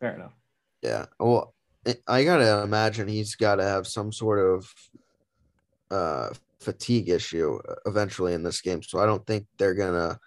Fair 0.01 0.15
enough. 0.15 0.33
Yeah. 0.83 1.07
Well, 1.19 1.55
I 2.07 2.25
gotta 2.25 2.63
imagine 2.63 3.09
he's 3.09 3.37
got 3.37 3.57
to 3.57 3.65
have 3.65 3.87
some 3.87 4.13
sort 4.13 4.39
of 4.39 4.75
uh, 5.91 6.31
fatigue 6.61 7.09
issue 7.09 7.59
eventually 7.87 8.35
in 8.35 8.43
this 8.43 8.61
game. 8.61 8.83
So 8.83 8.99
I 8.99 9.07
don't 9.07 9.27
think 9.27 9.47
they're 9.59 9.75
gonna. 9.75 10.19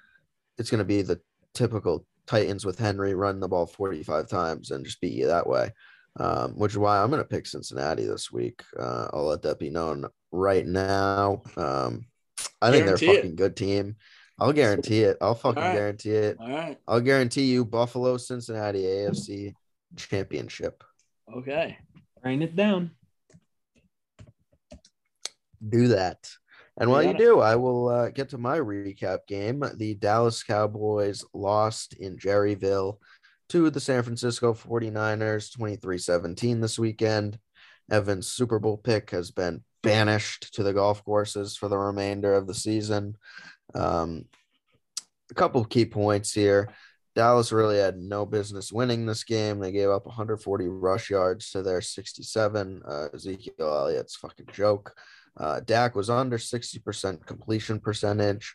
It's 0.57 0.69
gonna 0.69 0.85
be 0.85 1.01
the 1.01 1.19
typical 1.53 2.05
Titans 2.27 2.65
with 2.65 2.79
Henry 2.79 3.13
run 3.13 3.39
the 3.39 3.47
ball 3.47 3.65
45 3.65 4.27
times 4.27 4.71
and 4.71 4.85
just 4.85 5.01
beat 5.01 5.13
you 5.13 5.27
that 5.27 5.47
way. 5.47 5.71
Um, 6.17 6.57
which 6.57 6.73
is 6.73 6.77
why 6.77 7.01
I'm 7.01 7.09
going 7.09 7.21
to 7.21 7.27
pick 7.27 7.47
Cincinnati 7.47 8.05
this 8.05 8.31
week. 8.31 8.63
Uh, 8.77 9.07
I'll 9.13 9.25
let 9.25 9.43
that 9.43 9.59
be 9.59 9.69
known 9.69 10.05
right 10.31 10.65
now. 10.65 11.41
Um, 11.55 12.05
I 12.61 12.69
think 12.69 12.85
they're 12.85 12.95
a 12.95 12.99
fucking 12.99 13.31
it. 13.31 13.35
good 13.37 13.55
team. 13.55 13.95
I'll 14.39 14.53
guarantee 14.53 15.01
it. 15.01 15.17
I'll 15.21 15.35
fucking 15.35 15.61
right. 15.61 15.73
guarantee 15.73 16.11
it. 16.11 16.37
All 16.39 16.49
right. 16.49 16.77
I'll 16.87 16.99
guarantee 16.99 17.43
you 17.43 17.63
Buffalo, 17.63 18.17
Cincinnati, 18.17 18.81
AFC 18.81 19.53
championship. 19.95 20.83
Okay. 21.33 21.77
Write 22.23 22.41
it 22.41 22.55
down. 22.55 22.91
Do 25.67 25.89
that. 25.89 26.27
And 26.79 26.89
while 26.89 27.03
you 27.03 27.13
do, 27.13 27.39
I 27.41 27.55
will 27.57 27.89
uh, 27.89 28.09
get 28.09 28.29
to 28.29 28.37
my 28.37 28.57
recap 28.57 29.19
game. 29.27 29.63
The 29.75 29.95
Dallas 29.95 30.41
Cowboys 30.41 31.25
lost 31.33 31.93
in 31.93 32.17
Jerryville 32.17 32.99
to 33.49 33.69
the 33.69 33.81
San 33.81 34.03
Francisco 34.03 34.53
49ers 34.53 35.53
23 35.53 35.97
17 35.97 36.61
this 36.61 36.79
weekend. 36.79 37.37
Evan's 37.91 38.29
Super 38.29 38.59
Bowl 38.59 38.77
pick 38.77 39.11
has 39.11 39.31
been 39.31 39.63
banished 39.83 40.53
to 40.53 40.63
the 40.63 40.73
golf 40.73 41.03
courses 41.03 41.57
for 41.57 41.67
the 41.67 41.77
remainder 41.77 42.33
of 42.33 42.47
the 42.47 42.53
season. 42.53 43.17
Um, 43.73 44.25
a 45.29 45.33
couple 45.33 45.61
of 45.61 45.69
key 45.69 45.85
points 45.85 46.33
here. 46.33 46.69
Dallas 47.13 47.51
really 47.51 47.77
had 47.77 47.97
no 47.97 48.25
business 48.25 48.71
winning 48.71 49.05
this 49.05 49.25
game. 49.25 49.59
They 49.59 49.73
gave 49.73 49.89
up 49.89 50.05
140 50.05 50.67
rush 50.69 51.09
yards 51.09 51.51
to 51.51 51.61
their 51.61 51.81
67. 51.81 52.81
Uh, 52.87 53.07
Ezekiel 53.13 53.53
Elliott's 53.59 54.15
fucking 54.15 54.47
joke. 54.53 54.93
Uh, 55.37 55.59
Dak 55.61 55.95
was 55.95 56.09
under 56.09 56.37
60% 56.37 57.25
completion 57.25 57.79
percentage. 57.79 58.53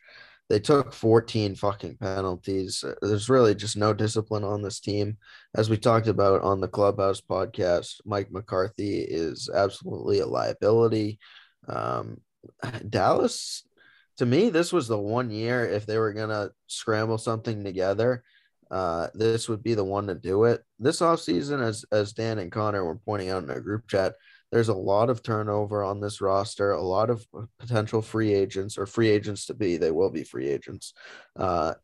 They 0.48 0.60
took 0.60 0.92
14 0.92 1.56
fucking 1.56 1.96
penalties. 1.96 2.84
There's 3.02 3.28
really 3.28 3.54
just 3.54 3.76
no 3.76 3.92
discipline 3.92 4.44
on 4.44 4.62
this 4.62 4.78
team. 4.78 5.16
As 5.56 5.68
we 5.68 5.76
talked 5.76 6.06
about 6.06 6.42
on 6.42 6.60
the 6.60 6.68
Clubhouse 6.68 7.20
podcast, 7.20 8.00
Mike 8.04 8.30
McCarthy 8.30 9.00
is 9.00 9.50
absolutely 9.52 10.20
a 10.20 10.26
liability. 10.26 11.18
Um, 11.68 12.18
Dallas, 12.88 13.64
to 14.18 14.26
me, 14.26 14.50
this 14.50 14.72
was 14.72 14.86
the 14.86 14.98
one 14.98 15.30
year 15.30 15.66
if 15.66 15.84
they 15.84 15.98
were 15.98 16.12
going 16.12 16.28
to 16.28 16.52
scramble 16.68 17.18
something 17.18 17.64
together, 17.64 18.22
uh, 18.70 19.08
this 19.14 19.48
would 19.48 19.62
be 19.62 19.74
the 19.74 19.84
one 19.84 20.06
to 20.06 20.14
do 20.14 20.44
it. 20.44 20.62
This 20.78 21.00
offseason, 21.00 21.60
as, 21.60 21.84
as 21.90 22.12
Dan 22.12 22.38
and 22.38 22.52
Connor 22.52 22.84
were 22.84 22.98
pointing 22.98 23.30
out 23.30 23.42
in 23.42 23.50
our 23.50 23.60
group 23.60 23.88
chat, 23.88 24.14
there's 24.52 24.68
a 24.68 24.74
lot 24.74 25.10
of 25.10 25.22
turnover 25.22 25.82
on 25.82 26.00
this 26.00 26.20
roster, 26.20 26.72
a 26.72 26.82
lot 26.82 27.10
of 27.10 27.26
potential 27.58 28.00
free 28.00 28.32
agents 28.32 28.78
or 28.78 28.86
free 28.86 29.10
agents 29.10 29.46
to 29.46 29.54
be. 29.54 29.76
They 29.76 29.90
will 29.90 30.10
be 30.10 30.24
free 30.24 30.48
agents, 30.48 30.94
uh, 31.36 31.74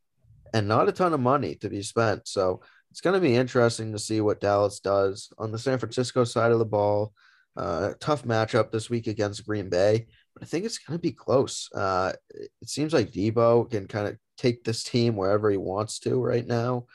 and 0.55 0.69
not 0.69 0.89
a 0.89 0.93
ton 0.93 1.13
of 1.13 1.21
money 1.21 1.57
to 1.57 1.69
be 1.69 1.83
spent. 1.83 2.29
So 2.29 2.61
it's 2.91 3.01
going 3.01 3.15
to 3.15 3.27
be 3.27 3.35
interesting 3.35 3.93
to 3.93 3.99
see 3.99 4.21
what 4.21 4.41
Dallas 4.41 4.81
does 4.81 5.33
on 5.39 5.51
the 5.51 5.59
San 5.59 5.79
Francisco 5.79 6.25
side 6.25 6.53
of 6.53 6.59
the 6.59 6.65
ball. 6.65 7.13
Uh, 7.57 7.93
tough 8.01 8.25
matchup 8.25 8.71
this 8.71 8.89
week 8.89 9.07
against 9.07 9.47
Green 9.47 9.69
Bay, 9.69 10.07
but 10.33 10.43
I 10.43 10.47
think 10.47 10.65
it's 10.65 10.79
going 10.79 10.99
to 10.99 11.03
be 11.03 11.13
close. 11.13 11.69
Uh, 11.75 12.13
it 12.31 12.69
seems 12.69 12.95
like 12.95 13.13
Deebo 13.13 13.71
can 13.71 13.87
kind 13.87 14.09
of 14.09 14.17
take 14.39 14.65
this 14.65 14.83
team 14.83 15.17
wherever 15.17 15.51
he 15.51 15.59
wants 15.59 15.99
to 16.01 16.19
right 16.19 16.47
now. 16.47 16.87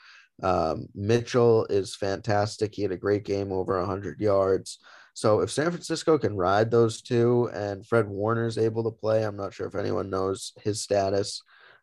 Um, 0.42 0.88
Mitchell 0.94 1.66
is 1.66 1.94
fantastic. 1.94 2.74
He 2.74 2.82
had 2.82 2.92
a 2.92 2.96
great 2.96 3.24
game 3.24 3.52
over 3.52 3.78
100 3.78 4.20
yards. 4.20 4.78
So 5.18 5.40
if 5.40 5.50
San 5.50 5.72
Francisco 5.72 6.16
can 6.16 6.36
ride 6.36 6.70
those 6.70 7.02
two 7.02 7.50
and 7.52 7.84
Fred 7.84 8.06
Warner 8.06 8.46
is 8.46 8.56
able 8.56 8.84
to 8.84 8.96
play, 8.96 9.24
I'm 9.24 9.36
not 9.36 9.52
sure 9.52 9.66
if 9.66 9.74
anyone 9.74 10.10
knows 10.10 10.52
his 10.62 10.80
status. 10.80 11.42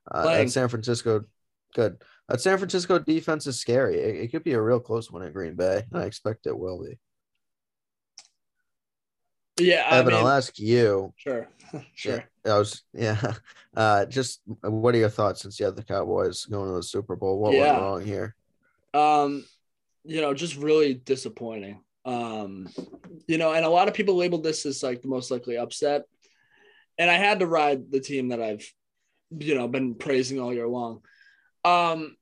Uh, 0.09 0.29
at 0.29 0.49
San 0.49 0.69
Francisco, 0.69 1.25
good. 1.73 1.97
That 2.29 2.39
San 2.39 2.57
Francisco 2.57 2.97
defense 2.97 3.45
is 3.45 3.59
scary. 3.59 3.97
It, 3.97 4.15
it, 4.15 4.31
could 4.31 4.45
be 4.45 4.53
a 4.53 4.61
real 4.61 4.79
close 4.79 5.11
one 5.11 5.21
at 5.21 5.33
Green 5.33 5.55
Bay. 5.55 5.83
I 5.93 6.03
expect 6.03 6.47
it 6.47 6.57
will 6.57 6.81
be. 6.81 6.97
Yeah, 9.59 9.85
I 9.85 9.97
Evan, 9.97 10.13
mean, 10.13 10.23
I'll 10.23 10.29
ask 10.29 10.57
you. 10.57 11.13
Sure, 11.17 11.49
sure. 11.93 12.23
Yeah, 12.45 12.53
I 12.53 12.57
was. 12.57 12.83
Yeah, 12.93 13.33
uh, 13.75 14.05
just 14.05 14.43
what 14.61 14.95
are 14.95 14.99
your 14.99 15.09
thoughts 15.09 15.41
since 15.41 15.59
you 15.59 15.65
have 15.65 15.75
the 15.75 15.83
Cowboys 15.83 16.45
going 16.45 16.69
to 16.69 16.75
the 16.77 16.83
Super 16.83 17.17
Bowl? 17.17 17.37
What 17.39 17.53
yeah. 17.53 17.73
went 17.73 17.81
wrong 17.81 18.05
here? 18.05 18.33
Um, 18.93 19.43
you 20.05 20.21
know, 20.21 20.33
just 20.33 20.55
really 20.55 20.93
disappointing. 20.93 21.81
Um, 22.05 22.69
you 23.27 23.37
know, 23.37 23.53
and 23.53 23.65
a 23.65 23.69
lot 23.69 23.87
of 23.87 23.93
people 23.93 24.15
labeled 24.15 24.43
this 24.43 24.65
as 24.65 24.83
like 24.83 25.01
the 25.01 25.07
most 25.07 25.31
likely 25.31 25.57
upset. 25.57 26.03
And 26.97 27.09
I 27.09 27.15
had 27.15 27.39
to 27.39 27.47
ride 27.47 27.91
the 27.91 27.99
team 27.99 28.29
that 28.29 28.41
I've, 28.41 28.65
you 29.37 29.55
know, 29.55 29.67
been 29.67 29.95
praising 29.95 30.39
all 30.39 30.53
year 30.53 30.67
long. 30.67 31.01
Um, 31.65 32.15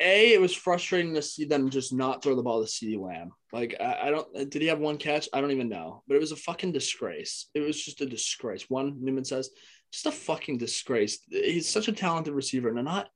a, 0.00 0.32
it 0.32 0.40
was 0.40 0.54
frustrating 0.54 1.14
to 1.14 1.22
see 1.22 1.44
them 1.44 1.70
just 1.70 1.92
not 1.92 2.22
throw 2.22 2.34
the 2.34 2.42
ball 2.42 2.64
to 2.64 2.68
CeeDee 2.68 3.00
Lamb. 3.00 3.30
Like, 3.52 3.76
I, 3.80 4.08
I, 4.08 4.10
don't, 4.10 4.50
did 4.50 4.62
he 4.62 4.68
have 4.68 4.80
one 4.80 4.96
catch? 4.96 5.28
I 5.32 5.40
don't 5.40 5.52
even 5.52 5.68
know, 5.68 6.02
but 6.08 6.16
it 6.16 6.20
was 6.20 6.32
a 6.32 6.36
fucking 6.36 6.72
disgrace. 6.72 7.48
It 7.54 7.60
was 7.60 7.80
just 7.80 8.00
a 8.00 8.06
disgrace. 8.06 8.68
One, 8.68 8.96
Newman 9.00 9.24
says, 9.24 9.50
just 9.92 10.06
a 10.06 10.10
fucking 10.10 10.58
disgrace. 10.58 11.20
He's 11.30 11.68
such 11.68 11.86
a 11.86 11.92
talented 11.92 12.34
receiver 12.34 12.68
and 12.68 12.78
to 12.78 12.82
not 12.82 13.08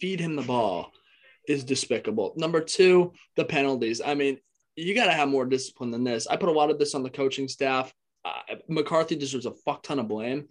feed 0.00 0.20
him 0.20 0.34
the 0.34 0.42
ball 0.42 0.92
is 1.46 1.64
despicable. 1.64 2.32
Number 2.36 2.60
two, 2.60 3.12
the 3.36 3.44
penalties. 3.44 4.00
I 4.04 4.14
mean, 4.14 4.38
you 4.76 4.94
got 4.94 5.06
to 5.06 5.12
have 5.12 5.28
more 5.28 5.46
discipline 5.46 5.90
than 5.90 6.04
this. 6.04 6.26
I 6.26 6.36
put 6.36 6.48
a 6.48 6.52
lot 6.52 6.70
of 6.70 6.78
this 6.78 6.94
on 6.94 7.02
the 7.02 7.10
coaching 7.10 7.48
staff. 7.48 7.92
Uh, 8.24 8.56
McCarthy 8.68 9.16
deserves 9.16 9.46
a 9.46 9.52
fuck 9.52 9.82
ton 9.82 9.98
of 9.98 10.08
blame. 10.08 10.48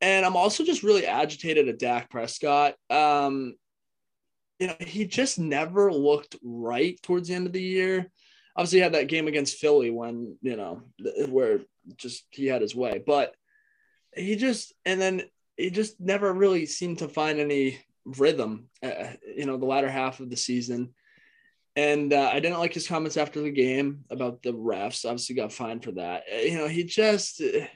And 0.00 0.26
I'm 0.26 0.36
also 0.36 0.64
just 0.64 0.82
really 0.82 1.06
agitated 1.06 1.68
at 1.68 1.78
Dak 1.78 2.10
Prescott. 2.10 2.74
Um, 2.90 3.54
you 4.58 4.66
know, 4.66 4.76
he 4.80 5.06
just 5.06 5.38
never 5.38 5.92
looked 5.92 6.36
right 6.42 7.00
towards 7.02 7.28
the 7.28 7.34
end 7.34 7.46
of 7.46 7.52
the 7.52 7.62
year. 7.62 8.10
Obviously, 8.56 8.78
he 8.78 8.82
had 8.82 8.94
that 8.94 9.08
game 9.08 9.28
against 9.28 9.58
Philly 9.58 9.90
when, 9.90 10.36
you 10.42 10.56
know, 10.56 10.82
where 11.28 11.60
just 11.96 12.24
he 12.30 12.46
had 12.46 12.62
his 12.62 12.74
way. 12.74 13.02
But 13.06 13.34
he 14.14 14.36
just, 14.36 14.72
and 14.84 15.00
then 15.00 15.22
he 15.56 15.70
just 15.70 16.00
never 16.00 16.32
really 16.32 16.66
seemed 16.66 16.98
to 16.98 17.08
find 17.08 17.38
any 17.38 17.78
rhythm, 18.04 18.68
uh, 18.82 19.12
you 19.34 19.46
know, 19.46 19.56
the 19.56 19.66
latter 19.66 19.90
half 19.90 20.20
of 20.20 20.30
the 20.30 20.36
season. 20.36 20.94
And 21.76 22.12
uh, 22.14 22.30
I 22.32 22.40
didn't 22.40 22.58
like 22.58 22.72
his 22.72 22.88
comments 22.88 23.18
after 23.18 23.42
the 23.42 23.50
game 23.50 24.04
about 24.10 24.42
the 24.42 24.52
refs. 24.52 25.04
Obviously, 25.04 25.36
got 25.36 25.52
fined 25.52 25.84
for 25.84 25.92
that. 25.92 26.24
Uh, 26.32 26.38
you 26.38 26.56
know, 26.56 26.68
he 26.68 26.84
just, 26.84 27.42
uh, 27.42 27.66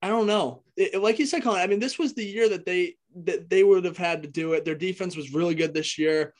I 0.00 0.08
don't 0.08 0.28
know. 0.28 0.62
It, 0.76 1.02
like 1.02 1.18
you 1.18 1.26
said, 1.26 1.42
Colin. 1.42 1.60
I 1.60 1.66
mean, 1.66 1.80
this 1.80 1.98
was 1.98 2.14
the 2.14 2.24
year 2.24 2.48
that 2.50 2.64
they 2.64 2.94
that 3.24 3.50
they 3.50 3.64
would 3.64 3.84
have 3.84 3.96
had 3.96 4.22
to 4.22 4.28
do 4.28 4.52
it. 4.52 4.64
Their 4.64 4.76
defense 4.76 5.16
was 5.16 5.34
really 5.34 5.56
good 5.56 5.74
this 5.74 5.98
year. 5.98 6.32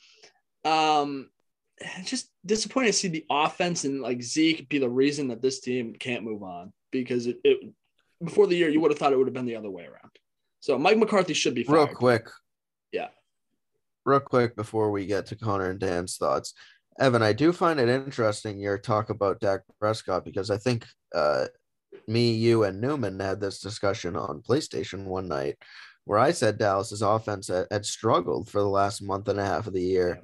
Um, 0.65 1.31
just 2.05 2.31
disappointing 2.47 2.93
to 2.93 2.99
see 2.99 3.09
the 3.09 3.25
offense 3.31 3.85
and 3.85 4.01
like 4.01 4.23
Zeke 4.23 4.69
be 4.69 4.79
the 4.79 4.89
reason 4.89 5.29
that 5.29 5.43
this 5.43 5.61
team 5.61 5.95
can't 5.99 6.25
move 6.25 6.43
on 6.43 6.73
because 6.91 7.27
it, 7.27 7.39
it 7.45 7.59
before 8.23 8.47
the 8.47 8.57
year 8.57 8.69
you 8.69 8.81
would 8.81 8.91
have 8.91 8.99
thought 8.99 9.13
it 9.13 9.17
would 9.17 9.27
have 9.27 9.35
been 9.35 9.47
the 9.47 9.57
other 9.57 9.71
way 9.71 9.85
around. 9.85 10.11
So 10.61 10.79
Mike 10.79 10.99
McCarthy 10.99 11.35
should 11.35 11.55
be 11.55 11.65
fired. 11.65 11.77
real 11.77 11.87
quick. 11.89 12.29
Yeah. 12.93 13.09
Real 14.09 14.21
quick 14.21 14.57
before 14.57 14.91
we 14.91 15.05
get 15.05 15.27
to 15.27 15.37
Connor 15.37 15.69
and 15.69 15.79
Dan's 15.79 16.17
thoughts. 16.17 16.55
Evan, 16.99 17.23
I 17.23 17.35
do 17.35 17.53
find 17.53 17.79
it 17.79 17.91
interesting 17.91 18.59
your 18.59 18.79
talk 18.79 19.11
about 19.11 19.39
Dak 19.39 19.61
Prescott 19.79 20.25
because 20.25 20.51
I 20.51 20.57
think 20.57 20.87
uh, 21.15 21.45
me, 22.07 22.33
you, 22.33 22.65
and 22.65 22.81
Newman 22.81 23.21
had 23.21 23.39
this 23.39 23.61
discussion 23.61 24.17
on 24.17 24.41
PlayStation 24.41 25.05
one 25.05 25.29
night 25.29 25.57
where 26.07 26.19
I 26.19 26.31
said 26.31 26.57
Dallas's 26.57 27.03
offense 27.03 27.49
had, 27.49 27.67
had 27.71 27.85
struggled 27.85 28.49
for 28.49 28.63
the 28.63 28.69
last 28.69 29.03
month 29.03 29.29
and 29.29 29.39
a 29.39 29.45
half 29.45 29.67
of 29.67 29.75
the 29.75 29.83
year. 29.83 30.23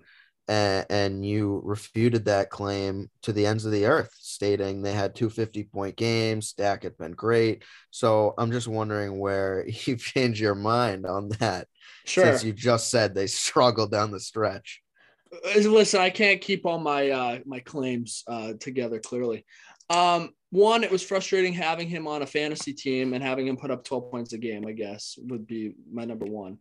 And, 0.49 0.87
and 0.89 1.27
you 1.27 1.61
refuted 1.63 2.25
that 2.25 2.49
claim 2.49 3.11
to 3.25 3.35
the 3.35 3.45
ends 3.45 3.67
of 3.67 3.73
the 3.73 3.85
earth, 3.85 4.15
stating 4.19 4.81
they 4.81 4.95
had 4.95 5.15
two 5.15 5.29
50 5.29 5.65
point 5.65 5.97
games. 5.97 6.55
Dak 6.55 6.85
had 6.85 6.97
been 6.97 7.13
great. 7.13 7.65
So 7.91 8.33
I'm 8.39 8.51
just 8.51 8.67
wondering 8.67 9.19
where 9.19 9.67
you 9.85 9.97
changed 9.97 10.41
your 10.41 10.55
mind 10.55 11.05
on 11.05 11.29
that. 11.41 11.69
Sure. 12.05 12.25
Since 12.25 12.45
you 12.45 12.53
just 12.53 12.91
said 12.91 13.15
they 13.15 13.27
struggled 13.27 13.91
down 13.91 14.11
the 14.11 14.21
stretch. 14.21 14.81
Uh, 15.33 15.59
listen, 15.61 16.01
I 16.01 16.11
can't 16.11 16.41
keep 16.41 16.67
all 16.67 16.79
my 16.79 17.11
uh, 17.11 17.39
my 17.45 17.61
claims 17.61 18.23
uh, 18.27 18.53
together 18.61 19.01
clearly. 19.01 19.45
Um, 19.91 20.31
one, 20.51 20.85
it 20.85 20.91
was 20.91 21.03
frustrating 21.03 21.53
having 21.53 21.89
him 21.89 22.07
on 22.07 22.23
a 22.23 22.27
fantasy 22.27 22.73
team 22.73 23.13
and 23.13 23.23
having 23.23 23.47
him 23.47 23.57
put 23.57 23.71
up 23.71 23.85
12 23.85 24.11
points 24.11 24.33
a 24.33 24.39
game, 24.39 24.65
I 24.67 24.73
guess, 24.73 25.19
would 25.19 25.47
be 25.47 25.75
my 25.93 26.05
number 26.05 26.27
one. 26.27 26.59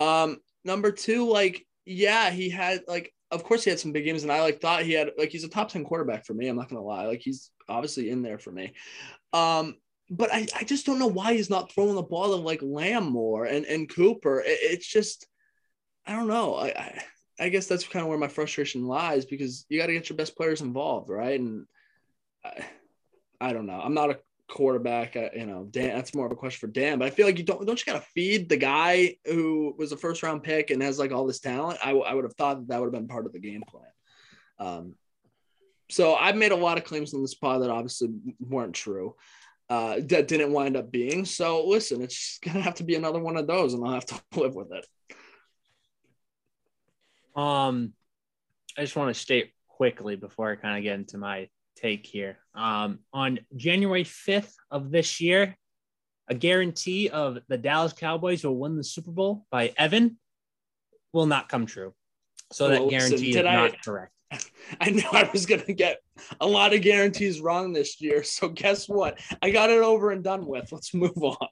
Um, 0.00 0.36
number 0.64 0.92
two, 0.92 1.28
like, 1.28 1.66
yeah, 1.86 2.30
he 2.30 2.50
had 2.50 2.82
like 2.86 3.12
of 3.30 3.42
course 3.44 3.64
he 3.64 3.70
had 3.70 3.80
some 3.80 3.92
big 3.92 4.04
games, 4.04 4.22
and 4.22 4.30
I 4.30 4.42
like 4.42 4.60
thought 4.60 4.82
he 4.82 4.92
had 4.92 5.10
like 5.18 5.30
he's 5.30 5.44
a 5.44 5.48
top 5.48 5.70
10 5.70 5.84
quarterback 5.84 6.26
for 6.26 6.34
me. 6.34 6.48
I'm 6.48 6.56
not 6.56 6.68
gonna 6.68 6.82
lie, 6.82 7.06
like 7.06 7.20
he's 7.20 7.50
obviously 7.68 8.10
in 8.10 8.22
there 8.22 8.38
for 8.38 8.52
me. 8.52 8.74
Um, 9.32 9.76
but 10.12 10.32
I, 10.32 10.46
I 10.54 10.64
just 10.64 10.84
don't 10.86 10.98
know 10.98 11.06
why 11.06 11.34
he's 11.34 11.50
not 11.50 11.72
throwing 11.72 11.94
the 11.94 12.02
ball 12.02 12.28
to 12.28 12.36
like 12.36 12.60
Lamb 12.62 13.04
more 13.04 13.46
and, 13.46 13.64
and 13.64 13.88
Cooper. 13.88 14.40
It, 14.40 14.58
it's 14.62 14.86
just 14.86 15.26
I 16.06 16.12
don't 16.12 16.28
know. 16.28 16.54
I, 16.54 16.66
I 16.68 17.02
I 17.40 17.48
guess 17.48 17.66
that's 17.66 17.86
kind 17.86 18.02
of 18.02 18.08
where 18.08 18.18
my 18.18 18.28
frustration 18.28 18.86
lies 18.86 19.24
because 19.24 19.64
you 19.68 19.80
got 19.80 19.86
to 19.86 19.94
get 19.94 20.08
your 20.08 20.16
best 20.16 20.36
players 20.36 20.60
involved, 20.60 21.08
right? 21.08 21.40
And 21.40 21.66
I, 22.44 22.64
I 23.40 23.52
don't 23.52 23.66
know. 23.66 23.80
I'm 23.80 23.94
not 23.94 24.10
a 24.10 24.18
quarterback. 24.48 25.16
I, 25.16 25.30
you 25.34 25.46
know, 25.46 25.66
Dan. 25.68 25.96
That's 25.96 26.14
more 26.14 26.26
of 26.26 26.32
a 26.32 26.36
question 26.36 26.60
for 26.60 26.72
Dan. 26.72 26.98
But 26.98 27.06
I 27.06 27.10
feel 27.10 27.26
like 27.26 27.38
you 27.38 27.44
don't 27.44 27.66
don't 27.66 27.84
you 27.84 27.92
got 27.92 28.00
to 28.00 28.08
feed 28.14 28.48
the 28.48 28.58
guy 28.58 29.16
who 29.24 29.74
was 29.78 29.92
a 29.92 29.96
first 29.96 30.22
round 30.22 30.42
pick 30.42 30.70
and 30.70 30.82
has 30.82 30.98
like 30.98 31.10
all 31.10 31.26
this 31.26 31.40
talent. 31.40 31.78
I, 31.82 31.92
I 31.92 32.14
would 32.14 32.24
have 32.24 32.34
thought 32.34 32.58
that 32.58 32.68
that 32.68 32.80
would 32.80 32.86
have 32.86 33.00
been 33.00 33.08
part 33.08 33.26
of 33.26 33.32
the 33.32 33.40
game 33.40 33.62
plan. 33.66 33.84
Um, 34.58 34.94
so 35.90 36.14
I've 36.14 36.36
made 36.36 36.52
a 36.52 36.56
lot 36.56 36.78
of 36.78 36.84
claims 36.84 37.12
on 37.12 37.22
this 37.22 37.34
pod 37.34 37.62
that 37.62 37.70
obviously 37.70 38.10
weren't 38.40 38.74
true. 38.74 39.14
Uh, 39.70 40.00
that 40.04 40.28
didn't 40.28 40.52
wind 40.52 40.76
up 40.76 40.90
being. 40.90 41.24
So 41.24 41.66
listen, 41.66 42.02
it's 42.02 42.38
gonna 42.38 42.60
have 42.60 42.74
to 42.74 42.84
be 42.84 42.94
another 42.94 43.20
one 43.20 43.36
of 43.36 43.46
those, 43.46 43.74
and 43.74 43.84
I'll 43.84 43.94
have 43.94 44.06
to 44.06 44.20
live 44.36 44.54
with 44.54 44.72
it. 44.72 44.86
Um, 47.34 47.94
I 48.76 48.82
just 48.82 48.96
want 48.96 49.14
to 49.14 49.20
state 49.20 49.52
quickly 49.68 50.16
before 50.16 50.50
I 50.50 50.56
kind 50.56 50.76
of 50.76 50.82
get 50.82 50.98
into 50.98 51.18
my 51.18 51.48
take 51.76 52.06
here. 52.06 52.38
Um, 52.54 53.00
on 53.12 53.40
January 53.56 54.04
5th 54.04 54.52
of 54.70 54.90
this 54.90 55.20
year, 55.20 55.56
a 56.28 56.34
guarantee 56.34 57.08
of 57.08 57.38
the 57.48 57.58
Dallas 57.58 57.92
Cowboys 57.92 58.44
will 58.44 58.56
win 58.56 58.76
the 58.76 58.84
Super 58.84 59.10
Bowl 59.10 59.46
by 59.50 59.72
Evan 59.76 60.18
will 61.12 61.26
not 61.26 61.48
come 61.48 61.66
true. 61.66 61.94
So 62.52 62.68
that 62.68 62.88
guarantee 62.90 63.30
is 63.30 63.36
I, 63.36 63.42
not 63.42 63.82
correct. 63.82 64.12
I 64.80 64.90
knew 64.90 65.04
I 65.12 65.28
was 65.32 65.46
going 65.46 65.62
to 65.62 65.72
get 65.72 65.98
a 66.40 66.46
lot 66.46 66.74
of 66.74 66.82
guarantees 66.82 67.40
wrong 67.40 67.72
this 67.72 68.00
year. 68.00 68.22
So 68.24 68.48
guess 68.48 68.88
what? 68.88 69.20
I 69.42 69.50
got 69.50 69.70
it 69.70 69.82
over 69.82 70.10
and 70.10 70.24
done 70.24 70.46
with. 70.46 70.72
Let's 70.72 70.94
move 70.94 71.16
on. 71.16 71.48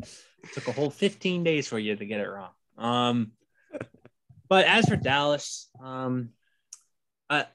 It 0.00 0.52
took 0.52 0.68
a 0.68 0.72
whole 0.72 0.90
15 0.90 1.44
days 1.44 1.68
for 1.68 1.78
you 1.78 1.96
to 1.96 2.06
get 2.06 2.20
it 2.20 2.28
wrong. 2.28 2.50
Um, 2.76 3.32
but 4.48 4.66
as 4.66 4.88
for 4.88 4.96
Dallas, 4.96 5.68
um, 5.82 6.30
I, 7.28 7.46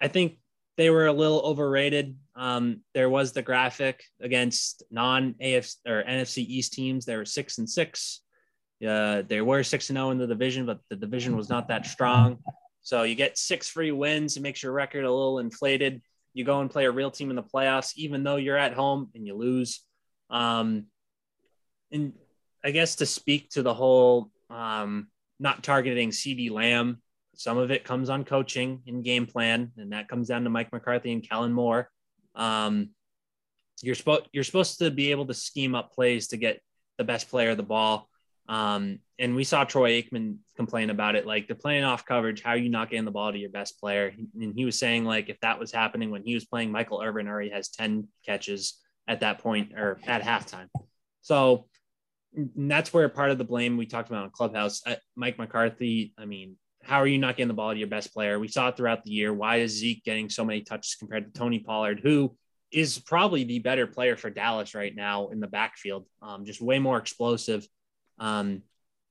I 0.00 0.08
think 0.08 0.38
they 0.76 0.90
were 0.90 1.06
a 1.06 1.12
little 1.12 1.40
overrated. 1.40 2.16
Um, 2.34 2.80
there 2.94 3.10
was 3.10 3.32
the 3.32 3.42
graphic 3.42 4.02
against 4.20 4.82
non 4.90 5.34
AFC 5.34 5.76
or 5.86 6.02
NFC 6.02 6.38
East 6.38 6.72
teams. 6.72 7.04
They 7.04 7.16
were 7.16 7.26
six 7.26 7.58
and 7.58 7.68
six. 7.68 8.20
Uh, 8.86 9.22
they 9.28 9.42
were 9.42 9.62
six 9.62 9.90
and 9.90 9.96
zero 9.96 10.08
oh 10.08 10.10
in 10.10 10.18
the 10.18 10.26
division, 10.26 10.64
but 10.64 10.80
the 10.88 10.96
division 10.96 11.36
was 11.36 11.50
not 11.50 11.68
that 11.68 11.86
strong. 11.86 12.38
So 12.82 13.02
you 13.02 13.14
get 13.14 13.38
six 13.38 13.68
free 13.68 13.92
wins. 13.92 14.36
It 14.36 14.42
makes 14.42 14.62
your 14.62 14.72
record 14.72 15.04
a 15.04 15.12
little 15.12 15.38
inflated. 15.38 16.02
You 16.32 16.44
go 16.44 16.60
and 16.60 16.70
play 16.70 16.86
a 16.86 16.90
real 16.90 17.10
team 17.10 17.30
in 17.30 17.36
the 17.36 17.42
playoffs, 17.42 17.92
even 17.96 18.22
though 18.22 18.36
you're 18.36 18.56
at 18.56 18.74
home 18.74 19.10
and 19.14 19.26
you 19.26 19.34
lose. 19.34 19.84
Um, 20.30 20.86
and 21.90 22.12
I 22.64 22.70
guess 22.70 22.96
to 22.96 23.06
speak 23.06 23.50
to 23.50 23.62
the 23.62 23.74
whole 23.74 24.30
um, 24.48 25.08
not 25.38 25.62
targeting 25.62 26.10
CeeDee 26.10 26.50
Lamb 26.50 27.02
some 27.40 27.56
of 27.56 27.70
it 27.70 27.84
comes 27.84 28.10
on 28.10 28.24
coaching 28.24 28.82
and 28.86 29.02
game 29.02 29.24
plan, 29.24 29.72
and 29.78 29.94
that 29.94 30.08
comes 30.08 30.28
down 30.28 30.44
to 30.44 30.50
Mike 30.50 30.70
McCarthy 30.74 31.10
and 31.10 31.26
Kellen 31.26 31.54
Moore. 31.54 31.88
Um, 32.34 32.90
you're 33.80 33.94
supposed 33.94 34.24
you're 34.30 34.44
supposed 34.44 34.78
to 34.80 34.90
be 34.90 35.10
able 35.10 35.24
to 35.24 35.32
scheme 35.32 35.74
up 35.74 35.94
plays 35.94 36.28
to 36.28 36.36
get 36.36 36.60
the 36.98 37.04
best 37.04 37.30
player 37.30 37.54
the 37.54 37.62
ball. 37.62 38.09
Um, 38.50 38.98
and 39.20 39.36
we 39.36 39.44
saw 39.44 39.62
Troy 39.62 40.02
Aikman 40.02 40.38
complain 40.56 40.90
about 40.90 41.14
it. 41.14 41.24
Like 41.24 41.46
they're 41.46 41.54
playing 41.54 41.84
off 41.84 42.04
coverage. 42.04 42.42
How 42.42 42.50
are 42.50 42.56
you 42.56 42.68
not 42.68 42.90
getting 42.90 43.04
the 43.04 43.12
ball 43.12 43.30
to 43.30 43.38
your 43.38 43.48
best 43.48 43.78
player? 43.78 44.12
And 44.40 44.52
he 44.56 44.64
was 44.64 44.76
saying 44.76 45.04
like 45.04 45.28
if 45.28 45.38
that 45.40 45.60
was 45.60 45.70
happening 45.70 46.10
when 46.10 46.24
he 46.24 46.34
was 46.34 46.46
playing, 46.46 46.72
Michael 46.72 47.00
Irvin 47.00 47.28
already 47.28 47.50
has 47.50 47.68
10 47.68 48.08
catches 48.26 48.74
at 49.06 49.20
that 49.20 49.38
point 49.38 49.72
or 49.76 50.00
at 50.04 50.22
halftime. 50.22 50.66
So 51.22 51.66
that's 52.56 52.92
where 52.92 53.08
part 53.08 53.30
of 53.30 53.38
the 53.38 53.44
blame 53.44 53.76
we 53.76 53.86
talked 53.86 54.08
about 54.08 54.24
in 54.24 54.30
Clubhouse. 54.30 54.82
Uh, 54.84 54.96
Mike 55.14 55.38
McCarthy, 55.38 56.12
I 56.18 56.24
mean, 56.24 56.56
how 56.82 56.98
are 56.98 57.06
you 57.06 57.18
not 57.18 57.36
getting 57.36 57.48
the 57.48 57.54
ball 57.54 57.72
to 57.72 57.78
your 57.78 57.88
best 57.88 58.12
player? 58.12 58.40
We 58.40 58.48
saw 58.48 58.68
it 58.68 58.76
throughout 58.76 59.04
the 59.04 59.12
year. 59.12 59.32
Why 59.32 59.56
is 59.56 59.78
Zeke 59.78 60.02
getting 60.02 60.28
so 60.28 60.44
many 60.44 60.62
touches 60.62 60.96
compared 60.96 61.32
to 61.32 61.38
Tony 61.38 61.60
Pollard, 61.60 62.00
who 62.02 62.34
is 62.72 62.98
probably 62.98 63.44
the 63.44 63.60
better 63.60 63.86
player 63.86 64.16
for 64.16 64.28
Dallas 64.28 64.74
right 64.74 64.94
now 64.94 65.28
in 65.28 65.38
the 65.38 65.46
backfield? 65.46 66.06
Um, 66.20 66.44
just 66.44 66.60
way 66.60 66.80
more 66.80 66.98
explosive. 66.98 67.64
Um, 68.20 68.62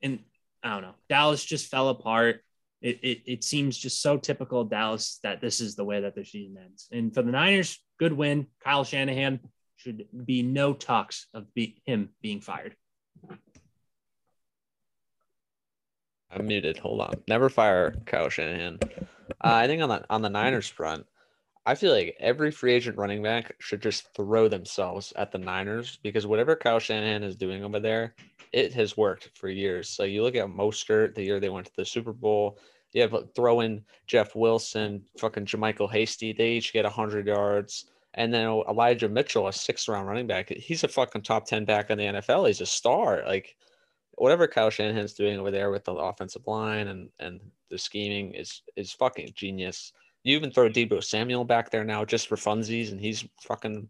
and 0.01 0.19
I 0.63 0.69
don't 0.69 0.83
know. 0.83 0.95
Dallas 1.09 1.43
just 1.43 1.67
fell 1.67 1.89
apart. 1.89 2.41
It, 2.81 2.99
it, 3.03 3.21
it 3.25 3.43
seems 3.43 3.77
just 3.77 4.01
so 4.01 4.17
typical 4.17 4.63
Dallas 4.63 5.19
that 5.23 5.41
this 5.41 5.59
is 5.59 5.75
the 5.75 5.83
way 5.83 5.99
that 6.01 6.15
the 6.15 6.23
season 6.23 6.57
ends. 6.63 6.87
And 6.91 7.13
for 7.13 7.21
the 7.21 7.31
Niners, 7.31 7.77
good 7.97 8.13
win. 8.13 8.47
Kyle 8.63 8.85
Shanahan 8.85 9.41
should 9.75 10.05
be 10.25 10.43
no 10.43 10.73
talks 10.73 11.27
of 11.33 11.53
be, 11.53 11.81
him 11.85 12.09
being 12.21 12.39
fired. 12.39 12.75
I'm 16.31 16.47
muted. 16.47 16.77
Hold 16.77 17.01
on. 17.01 17.15
Never 17.27 17.49
fire 17.49 17.95
Kyle 18.05 18.29
Shanahan. 18.29 18.79
Uh, 18.83 18.93
I 19.41 19.67
think 19.67 19.81
on 19.81 19.89
the 19.89 20.05
on 20.09 20.21
the 20.21 20.29
Niners 20.29 20.67
front, 20.67 21.05
I 21.69 21.75
feel 21.75 21.93
like 21.93 22.17
every 22.19 22.49
free 22.49 22.73
agent 22.73 22.97
running 22.97 23.21
back 23.21 23.53
should 23.59 23.79
just 23.79 24.11
throw 24.15 24.47
themselves 24.47 25.13
at 25.15 25.31
the 25.31 25.37
Niners 25.37 25.99
because 26.01 26.25
whatever 26.25 26.55
Kyle 26.55 26.79
Shanahan 26.79 27.21
is 27.21 27.35
doing 27.35 27.63
over 27.63 27.79
there, 27.79 28.15
it 28.51 28.73
has 28.73 28.97
worked 28.97 29.29
for 29.35 29.49
years. 29.49 29.87
So 29.87 30.03
you 30.03 30.23
look 30.23 30.33
at 30.33 30.47
Mostert, 30.47 31.13
the 31.13 31.21
year 31.21 31.39
they 31.39 31.49
went 31.49 31.67
to 31.67 31.75
the 31.75 31.85
Super 31.85 32.11
Bowl. 32.11 32.57
You 32.91 33.03
have 33.03 33.15
throw 33.35 33.59
in 33.59 33.85
Jeff 34.07 34.35
Wilson, 34.35 35.03
fucking 35.19 35.45
JaMycal 35.45 35.91
Hasty. 35.91 36.33
They 36.33 36.53
each 36.53 36.73
get 36.73 36.85
hundred 36.87 37.27
yards. 37.27 37.85
And 38.15 38.33
then 38.33 38.47
Elijah 38.47 39.07
Mitchell, 39.07 39.47
a 39.47 39.53
six 39.53 39.87
round 39.87 40.07
running 40.07 40.25
back. 40.25 40.49
He's 40.49 40.83
a 40.83 40.87
fucking 40.87 41.21
top 41.21 41.45
10 41.45 41.65
back 41.65 41.91
in 41.91 41.99
the 41.99 42.05
NFL. 42.05 42.47
He's 42.47 42.61
a 42.61 42.65
star. 42.65 43.21
Like 43.27 43.55
whatever 44.15 44.47
Kyle 44.47 44.71
Shanahan's 44.71 45.13
doing 45.13 45.37
over 45.37 45.51
there 45.51 45.69
with 45.69 45.85
the 45.85 45.93
offensive 45.93 46.47
line 46.47 46.87
and 46.87 47.09
and 47.19 47.39
the 47.69 47.77
scheming 47.77 48.33
is 48.33 48.63
is 48.75 48.91
fucking 48.91 49.33
genius. 49.35 49.93
You 50.23 50.35
even 50.35 50.51
throw 50.51 50.69
Deebo 50.69 51.03
Samuel 51.03 51.45
back 51.45 51.69
there 51.69 51.83
now 51.83 52.03
just 52.05 52.27
for 52.27 52.35
funsies, 52.35 52.91
and 52.91 52.99
he's 52.99 53.25
fucking 53.41 53.89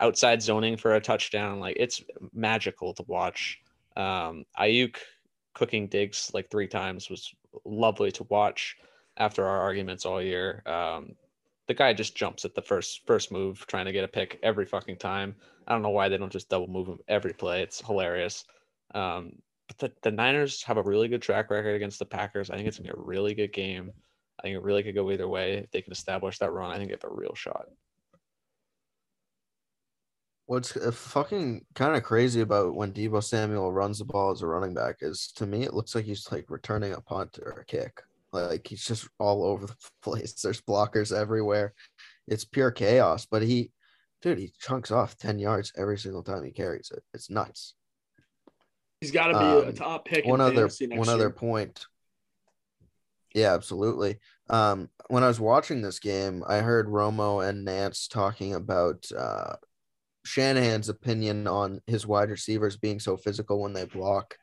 outside 0.00 0.42
zoning 0.42 0.76
for 0.76 0.94
a 0.94 1.00
touchdown. 1.00 1.60
Like 1.60 1.76
it's 1.78 2.02
magical 2.32 2.92
to 2.94 3.04
watch. 3.06 3.58
Um, 3.96 4.44
Aiyuk 4.58 4.96
cooking 5.54 5.88
digs 5.88 6.30
like 6.32 6.50
three 6.50 6.68
times 6.68 7.10
was 7.10 7.34
lovely 7.64 8.12
to 8.12 8.24
watch 8.24 8.76
after 9.16 9.46
our 9.46 9.60
arguments 9.60 10.06
all 10.06 10.22
year. 10.22 10.62
Um, 10.66 11.12
the 11.66 11.74
guy 11.74 11.92
just 11.92 12.16
jumps 12.16 12.44
at 12.44 12.54
the 12.54 12.62
first 12.62 13.02
first 13.06 13.30
move, 13.30 13.64
trying 13.66 13.86
to 13.86 13.92
get 13.92 14.04
a 14.04 14.08
pick 14.08 14.38
every 14.42 14.66
fucking 14.66 14.96
time. 14.96 15.36
I 15.66 15.72
don't 15.72 15.82
know 15.82 15.90
why 15.90 16.08
they 16.08 16.18
don't 16.18 16.32
just 16.32 16.48
double 16.48 16.66
move 16.66 16.88
him 16.88 16.98
every 17.06 17.32
play. 17.32 17.62
It's 17.62 17.84
hilarious. 17.84 18.44
Um, 18.94 19.34
but 19.68 19.78
the, 19.78 19.92
the 20.02 20.10
Niners 20.10 20.64
have 20.64 20.78
a 20.78 20.82
really 20.82 21.06
good 21.06 21.22
track 21.22 21.48
record 21.50 21.76
against 21.76 22.00
the 22.00 22.06
Packers. 22.06 22.50
I 22.50 22.56
think 22.56 22.66
it's 22.66 22.78
gonna 22.78 22.92
be 22.92 22.98
a 22.98 23.04
really 23.04 23.34
good 23.34 23.52
game. 23.52 23.92
I 24.40 24.42
think 24.44 24.56
it 24.56 24.62
really 24.62 24.82
could 24.82 24.94
go 24.94 25.10
either 25.10 25.28
way. 25.28 25.58
If 25.58 25.70
they 25.70 25.82
can 25.82 25.92
establish 25.92 26.38
that 26.38 26.50
run, 26.50 26.70
I 26.70 26.78
think 26.78 26.88
they 26.88 26.94
have 27.00 27.04
a 27.04 27.14
real 27.14 27.34
shot. 27.34 27.66
What's 30.46 30.76
uh, 30.76 30.90
fucking 30.90 31.64
kind 31.74 31.94
of 31.94 32.02
crazy 32.02 32.40
about 32.40 32.74
when 32.74 32.92
Deebo 32.92 33.22
Samuel 33.22 33.70
runs 33.70 33.98
the 33.98 34.04
ball 34.06 34.32
as 34.32 34.42
a 34.42 34.46
running 34.46 34.74
back 34.74 34.96
is 35.00 35.30
to 35.36 35.46
me 35.46 35.62
it 35.62 35.74
looks 35.74 35.94
like 35.94 36.06
he's 36.06 36.26
like 36.32 36.46
returning 36.48 36.92
a 36.94 37.00
punt 37.02 37.38
or 37.40 37.50
a 37.52 37.64
kick. 37.66 38.00
Like 38.32 38.66
he's 38.66 38.84
just 38.84 39.08
all 39.18 39.44
over 39.44 39.66
the 39.66 39.76
place. 40.02 40.32
There's 40.32 40.60
blockers 40.62 41.14
everywhere. 41.16 41.74
It's 42.26 42.44
pure 42.44 42.70
chaos. 42.70 43.26
But 43.30 43.42
he, 43.42 43.70
dude, 44.22 44.38
he 44.38 44.52
chunks 44.58 44.90
off 44.90 45.18
10 45.18 45.38
yards 45.38 45.72
every 45.76 45.98
single 45.98 46.22
time 46.22 46.42
he 46.44 46.50
carries 46.50 46.90
it. 46.90 47.02
It's 47.12 47.28
nuts. 47.30 47.74
He's 49.02 49.10
got 49.12 49.28
to 49.28 49.38
be 49.38 49.44
a 49.44 49.68
Um, 49.68 49.74
top 49.74 50.04
pick. 50.06 50.24
one 50.24 50.40
in 50.40 50.46
other 50.46 50.68
one 50.68 51.06
year. 51.06 51.14
other 51.14 51.30
point. 51.30 51.86
Yeah, 53.34 53.54
absolutely. 53.54 54.18
Um, 54.48 54.88
when 55.08 55.22
I 55.22 55.28
was 55.28 55.40
watching 55.40 55.82
this 55.82 55.98
game, 56.00 56.42
I 56.46 56.58
heard 56.58 56.88
Romo 56.88 57.48
and 57.48 57.64
Nance 57.64 58.08
talking 58.08 58.54
about 58.54 59.06
uh, 59.16 59.54
Shanahan's 60.24 60.88
opinion 60.88 61.46
on 61.46 61.80
his 61.86 62.06
wide 62.06 62.30
receivers 62.30 62.76
being 62.76 62.98
so 62.98 63.16
physical 63.16 63.60
when 63.60 63.72
they 63.72 63.84
block, 63.84 64.36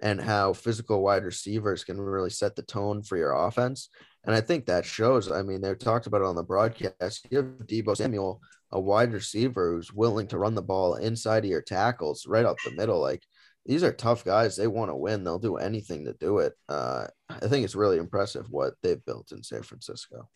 and 0.00 0.20
how 0.20 0.52
physical 0.52 1.02
wide 1.02 1.24
receivers 1.24 1.84
can 1.84 2.00
really 2.00 2.30
set 2.30 2.56
the 2.56 2.62
tone 2.62 3.02
for 3.02 3.16
your 3.16 3.32
offense. 3.32 3.88
And 4.24 4.34
I 4.34 4.40
think 4.40 4.66
that 4.66 4.84
shows. 4.84 5.30
I 5.30 5.42
mean, 5.42 5.60
they 5.60 5.74
talked 5.74 6.06
about 6.06 6.20
it 6.20 6.26
on 6.26 6.36
the 6.36 6.42
broadcast. 6.42 7.26
You 7.30 7.38
have 7.38 7.46
Deebo 7.66 7.96
Samuel, 7.96 8.40
a 8.72 8.80
wide 8.80 9.12
receiver 9.12 9.72
who's 9.72 9.92
willing 9.92 10.26
to 10.28 10.38
run 10.38 10.54
the 10.54 10.62
ball 10.62 10.96
inside 10.96 11.44
of 11.44 11.50
your 11.50 11.62
tackles, 11.62 12.26
right 12.26 12.44
up 12.44 12.56
the 12.64 12.72
middle. 12.72 13.00
Like 13.00 13.22
these 13.66 13.82
are 13.82 13.92
tough 13.92 14.24
guys. 14.24 14.56
They 14.56 14.66
want 14.66 14.90
to 14.90 14.96
win. 14.96 15.24
They'll 15.24 15.38
do 15.38 15.56
anything 15.56 16.04
to 16.04 16.12
do 16.14 16.38
it. 16.38 16.54
Uh, 16.68 17.06
I 17.28 17.48
think 17.48 17.64
it's 17.64 17.74
really 17.74 17.98
impressive 17.98 18.46
what 18.50 18.74
they've 18.82 19.04
built 19.04 19.32
in 19.32 19.42
San 19.42 19.62
Francisco. 19.62 20.28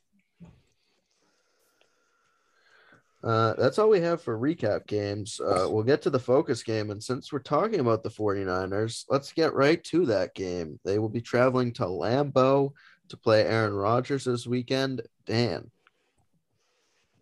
Uh, 3.22 3.54
that's 3.54 3.78
all 3.78 3.88
we 3.88 4.00
have 4.00 4.22
for 4.22 4.38
recap 4.38 4.86
games. 4.86 5.40
Uh, 5.40 5.66
we'll 5.68 5.82
get 5.82 6.00
to 6.02 6.10
the 6.10 6.18
focus 6.18 6.62
game. 6.62 6.90
And 6.90 7.02
since 7.02 7.32
we're 7.32 7.40
talking 7.40 7.80
about 7.80 8.02
the 8.02 8.10
49ers, 8.10 9.04
let's 9.08 9.32
get 9.32 9.54
right 9.54 9.82
to 9.84 10.06
that 10.06 10.34
game. 10.34 10.78
They 10.84 10.98
will 10.98 11.08
be 11.08 11.20
traveling 11.20 11.72
to 11.74 11.84
Lambeau 11.84 12.72
to 13.08 13.16
play 13.16 13.44
Aaron 13.44 13.74
Rodgers 13.74 14.24
this 14.24 14.46
weekend. 14.46 15.02
Dan. 15.26 15.70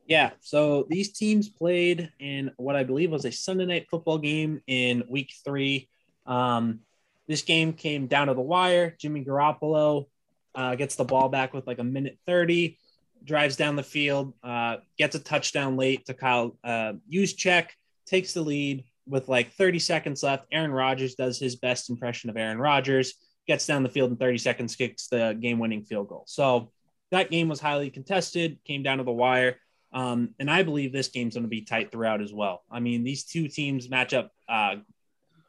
Yeah, 0.07 0.31
so 0.41 0.87
these 0.89 1.13
teams 1.13 1.49
played 1.49 2.13
in 2.21 2.53
what 2.59 2.77
I 2.77 2.85
believe 2.85 3.11
was 3.11 3.25
a 3.25 3.33
Sunday 3.33 3.67
night 3.67 3.89
football 3.91 4.19
game 4.19 4.61
in 4.69 5.03
week 5.09 5.33
three. 5.45 5.89
Um, 6.27 6.81
this 7.29 7.43
game 7.43 7.73
came 7.73 8.07
down 8.07 8.29
to 8.29 8.35
the 8.35 8.41
wire. 8.41 8.95
Jimmy 8.99 9.25
Garoppolo 9.25 10.07
uh, 10.55 10.75
gets 10.75 10.97
the 10.97 11.05
ball 11.05 11.29
back 11.29 11.53
with 11.53 11.67
like 11.67 11.79
a 11.79 11.85
minute 11.85 12.19
30, 12.27 12.79
drives 13.25 13.57
down 13.57 13.77
the 13.77 13.83
field, 13.83 14.35
uh, 14.43 14.77
gets 14.97 15.15
a 15.15 15.21
touchdown 15.21 15.77
late 15.77 16.07
to 16.07 16.15
Kyle 16.15 16.57
uh, 16.65 16.95
check, 17.37 17.75
takes 18.07 18.33
the 18.33 18.43
lead 18.43 18.85
with 19.07 19.29
like 19.29 19.53
30 19.53 19.79
seconds 19.79 20.23
left. 20.23 20.47
Aaron 20.53 20.73
Rodgers 20.73 21.15
does 21.15 21.39
his 21.39 21.57
best 21.57 21.91
impression 21.91 22.31
of 22.31 22.37
Aaron 22.37 22.59
Rodgers, 22.59 23.15
gets 23.47 23.67
down 23.67 23.83
the 23.83 23.89
field 23.89 24.11
in 24.11 24.17
30 24.17 24.39
seconds, 24.39 24.77
kicks 24.77 25.09
the 25.09 25.37
game 25.41 25.59
winning 25.59 25.83
field 25.83 26.09
goal. 26.09 26.25
So 26.27 26.73
that 27.11 27.31
game 27.31 27.49
was 27.49 27.61
highly 27.61 27.91
contested, 27.91 28.59
came 28.65 28.83
down 28.83 28.99
to 28.99 29.05
the 29.05 29.13
wire. 29.13 29.57
Um, 29.93 30.35
and 30.39 30.51
I 30.51 30.63
believe 30.63 30.93
this 30.93 31.09
game's 31.09 31.35
going 31.35 31.45
to 31.45 31.49
be 31.49 31.63
tight 31.63 31.93
throughout 31.93 32.21
as 32.21 32.33
well. 32.33 32.63
I 32.71 32.81
mean, 32.81 33.05
these 33.05 33.25
two 33.25 33.49
teams 33.49 33.89
match 33.89 34.13
up 34.13 34.31
uh, 34.49 34.77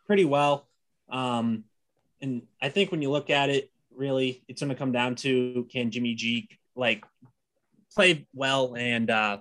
pretty 0.06 0.26
well. 0.26 0.67
Um, 1.10 1.64
and 2.22 2.44
I 2.62 2.70
think 2.70 2.92
when 2.92 3.02
you 3.02 3.12
look 3.12 3.30
at 3.30 3.50
it, 3.50 3.72
really, 3.96 4.44
it's 4.48 4.62
going 4.62 4.70
to 4.70 4.76
come 4.76 4.92
down 4.92 5.16
to 5.16 5.68
can 5.72 5.92
Jimmy 5.92 6.16
G 6.16 6.50
like 6.76 7.04
play 7.94 8.28
well? 8.34 8.76
And 8.76 9.10
uh, 9.10 9.40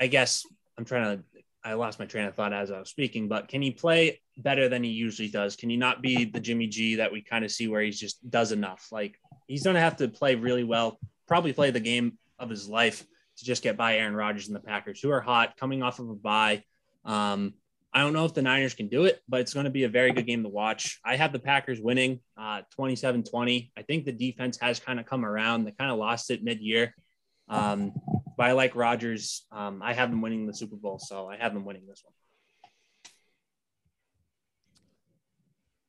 I 0.00 0.06
guess 0.06 0.44
I'm 0.78 0.84
trying 0.84 1.18
to, 1.18 1.24
I 1.64 1.74
lost 1.74 1.98
my 1.98 2.06
train 2.06 2.26
of 2.26 2.34
thought 2.34 2.52
as 2.52 2.70
I 2.70 2.78
was 2.78 2.90
speaking, 2.90 3.28
but 3.28 3.48
can 3.48 3.60
he 3.60 3.72
play 3.72 4.20
better 4.38 4.68
than 4.68 4.84
he 4.84 4.90
usually 4.90 5.28
does? 5.28 5.56
Can 5.56 5.68
he 5.68 5.76
not 5.76 6.02
be 6.02 6.24
the 6.24 6.40
Jimmy 6.40 6.68
G 6.68 6.96
that 6.96 7.12
we 7.12 7.22
kind 7.22 7.44
of 7.44 7.50
see 7.50 7.68
where 7.68 7.82
he 7.82 7.90
just 7.90 8.28
does 8.30 8.52
enough? 8.52 8.88
Like 8.92 9.18
he's 9.46 9.64
going 9.64 9.74
to 9.74 9.80
have 9.80 9.96
to 9.96 10.08
play 10.08 10.34
really 10.34 10.64
well, 10.64 10.98
probably 11.26 11.52
play 11.52 11.70
the 11.70 11.80
game 11.80 12.18
of 12.38 12.50
his 12.50 12.68
life 12.68 13.04
to 13.38 13.44
just 13.44 13.62
get 13.62 13.76
by 13.76 13.96
Aaron 13.96 14.14
Rodgers 14.14 14.46
and 14.46 14.56
the 14.56 14.60
Packers, 14.60 15.00
who 15.00 15.10
are 15.10 15.20
hot, 15.20 15.56
coming 15.56 15.82
off 15.82 15.98
of 15.98 16.08
a 16.08 16.14
bye. 16.14 16.62
Um, 17.04 17.54
I 17.96 18.00
don't 18.00 18.12
know 18.12 18.26
if 18.26 18.34
the 18.34 18.42
Niners 18.42 18.74
can 18.74 18.88
do 18.88 19.06
it, 19.06 19.22
but 19.26 19.40
it's 19.40 19.54
going 19.54 19.64
to 19.64 19.70
be 19.70 19.84
a 19.84 19.88
very 19.88 20.12
good 20.12 20.26
game 20.26 20.42
to 20.42 20.50
watch. 20.50 21.00
I 21.02 21.16
have 21.16 21.32
the 21.32 21.38
Packers 21.38 21.80
winning 21.80 22.20
uh, 22.36 22.60
27 22.72 23.24
20. 23.24 23.72
I 23.74 23.80
think 23.80 24.04
the 24.04 24.12
defense 24.12 24.58
has 24.60 24.78
kind 24.78 25.00
of 25.00 25.06
come 25.06 25.24
around. 25.24 25.64
They 25.64 25.70
kind 25.70 25.90
of 25.90 25.96
lost 25.96 26.30
it 26.30 26.44
mid 26.44 26.60
year. 26.60 26.94
Um, 27.48 27.94
but 28.36 28.48
I 28.48 28.52
like 28.52 28.76
Rodgers. 28.76 29.46
Um, 29.50 29.80
I 29.82 29.94
have 29.94 30.10
them 30.10 30.20
winning 30.20 30.46
the 30.46 30.52
Super 30.52 30.76
Bowl, 30.76 30.98
so 30.98 31.26
I 31.26 31.38
have 31.38 31.54
them 31.54 31.64
winning 31.64 31.86
this 31.88 32.02
one. 32.04 32.12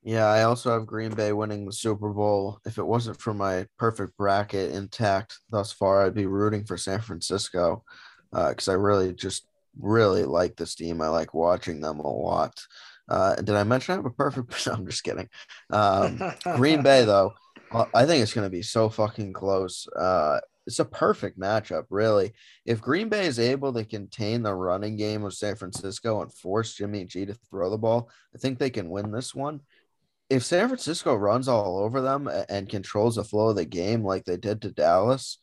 Yeah, 0.02 0.28
I 0.28 0.44
also 0.44 0.72
have 0.72 0.88
Green 0.88 1.14
Bay 1.14 1.34
winning 1.34 1.66
the 1.66 1.74
Super 1.74 2.14
Bowl. 2.14 2.62
If 2.66 2.78
it 2.78 2.88
wasn't 2.88 3.20
for 3.20 3.34
my 3.34 3.66
perfect 3.78 4.16
bracket 4.16 4.72
intact 4.72 5.42
thus 5.50 5.74
far, 5.74 6.06
I'd 6.06 6.16
be 6.16 6.26
rooting 6.26 6.64
for 6.64 6.78
San 6.78 7.02
Francisco 7.02 7.84
because 8.32 8.70
I 8.70 8.76
really 8.76 9.14
just 9.14 9.46
really 9.80 10.24
like 10.24 10.56
this 10.56 10.76
team. 10.76 11.02
I 11.02 11.10
like 11.10 11.34
watching 11.34 11.82
them 11.82 12.00
a 12.00 12.08
lot. 12.08 12.60
Uh, 13.10 13.36
did 13.36 13.56
I 13.56 13.64
mention 13.64 13.94
I 13.94 13.96
have 13.98 14.06
a 14.06 14.10
perfect? 14.10 14.54
No, 14.68 14.74
I'm 14.74 14.86
just 14.86 15.04
kidding. 15.04 15.30
Um, 15.70 16.22
Green 16.56 16.82
Bay, 16.82 17.06
though, 17.06 17.34
I 17.72 18.06
think 18.06 18.22
it's 18.22 18.34
going 18.34 18.46
to 18.46 18.52
be 18.56 18.62
so 18.62 18.90
fucking 18.90 19.34
close. 19.34 19.88
Uh, 19.96 20.40
it's 20.66 20.80
a 20.80 20.86
perfect 20.86 21.40
matchup, 21.40 21.86
really. 21.90 22.34
If 22.66 22.82
Green 22.82 23.08
Bay 23.08 23.26
is 23.26 23.40
able 23.40 23.72
to 23.74 23.86
contain 23.86 24.44
the 24.44 24.54
running 24.54 24.98
game 24.98 25.24
of 25.24 25.34
San 25.34 25.56
Francisco 25.56 26.22
and 26.22 26.34
force 26.34 26.74
Jimmy 26.74 27.06
G 27.06 27.26
to 27.26 27.38
throw 27.50 27.70
the 27.70 27.78
ball, 27.78 28.10
I 28.36 28.38
think 28.38 28.60
they 28.60 28.70
can 28.70 28.90
win 28.90 29.12
this 29.12 29.34
one 29.34 29.62
if 30.30 30.44
San 30.44 30.68
Francisco 30.68 31.16
runs 31.16 31.48
all 31.48 31.80
over 31.80 32.02
them 32.02 32.30
and 32.50 32.70
controls 32.70 33.16
the 33.16 33.24
flow 33.24 33.50
of 33.50 33.56
the 33.56 33.66
game 33.66 34.04
like 34.04 34.26
they 34.26 34.38
did 34.38 34.62
to 34.62 34.72
Dallas, 34.72 35.38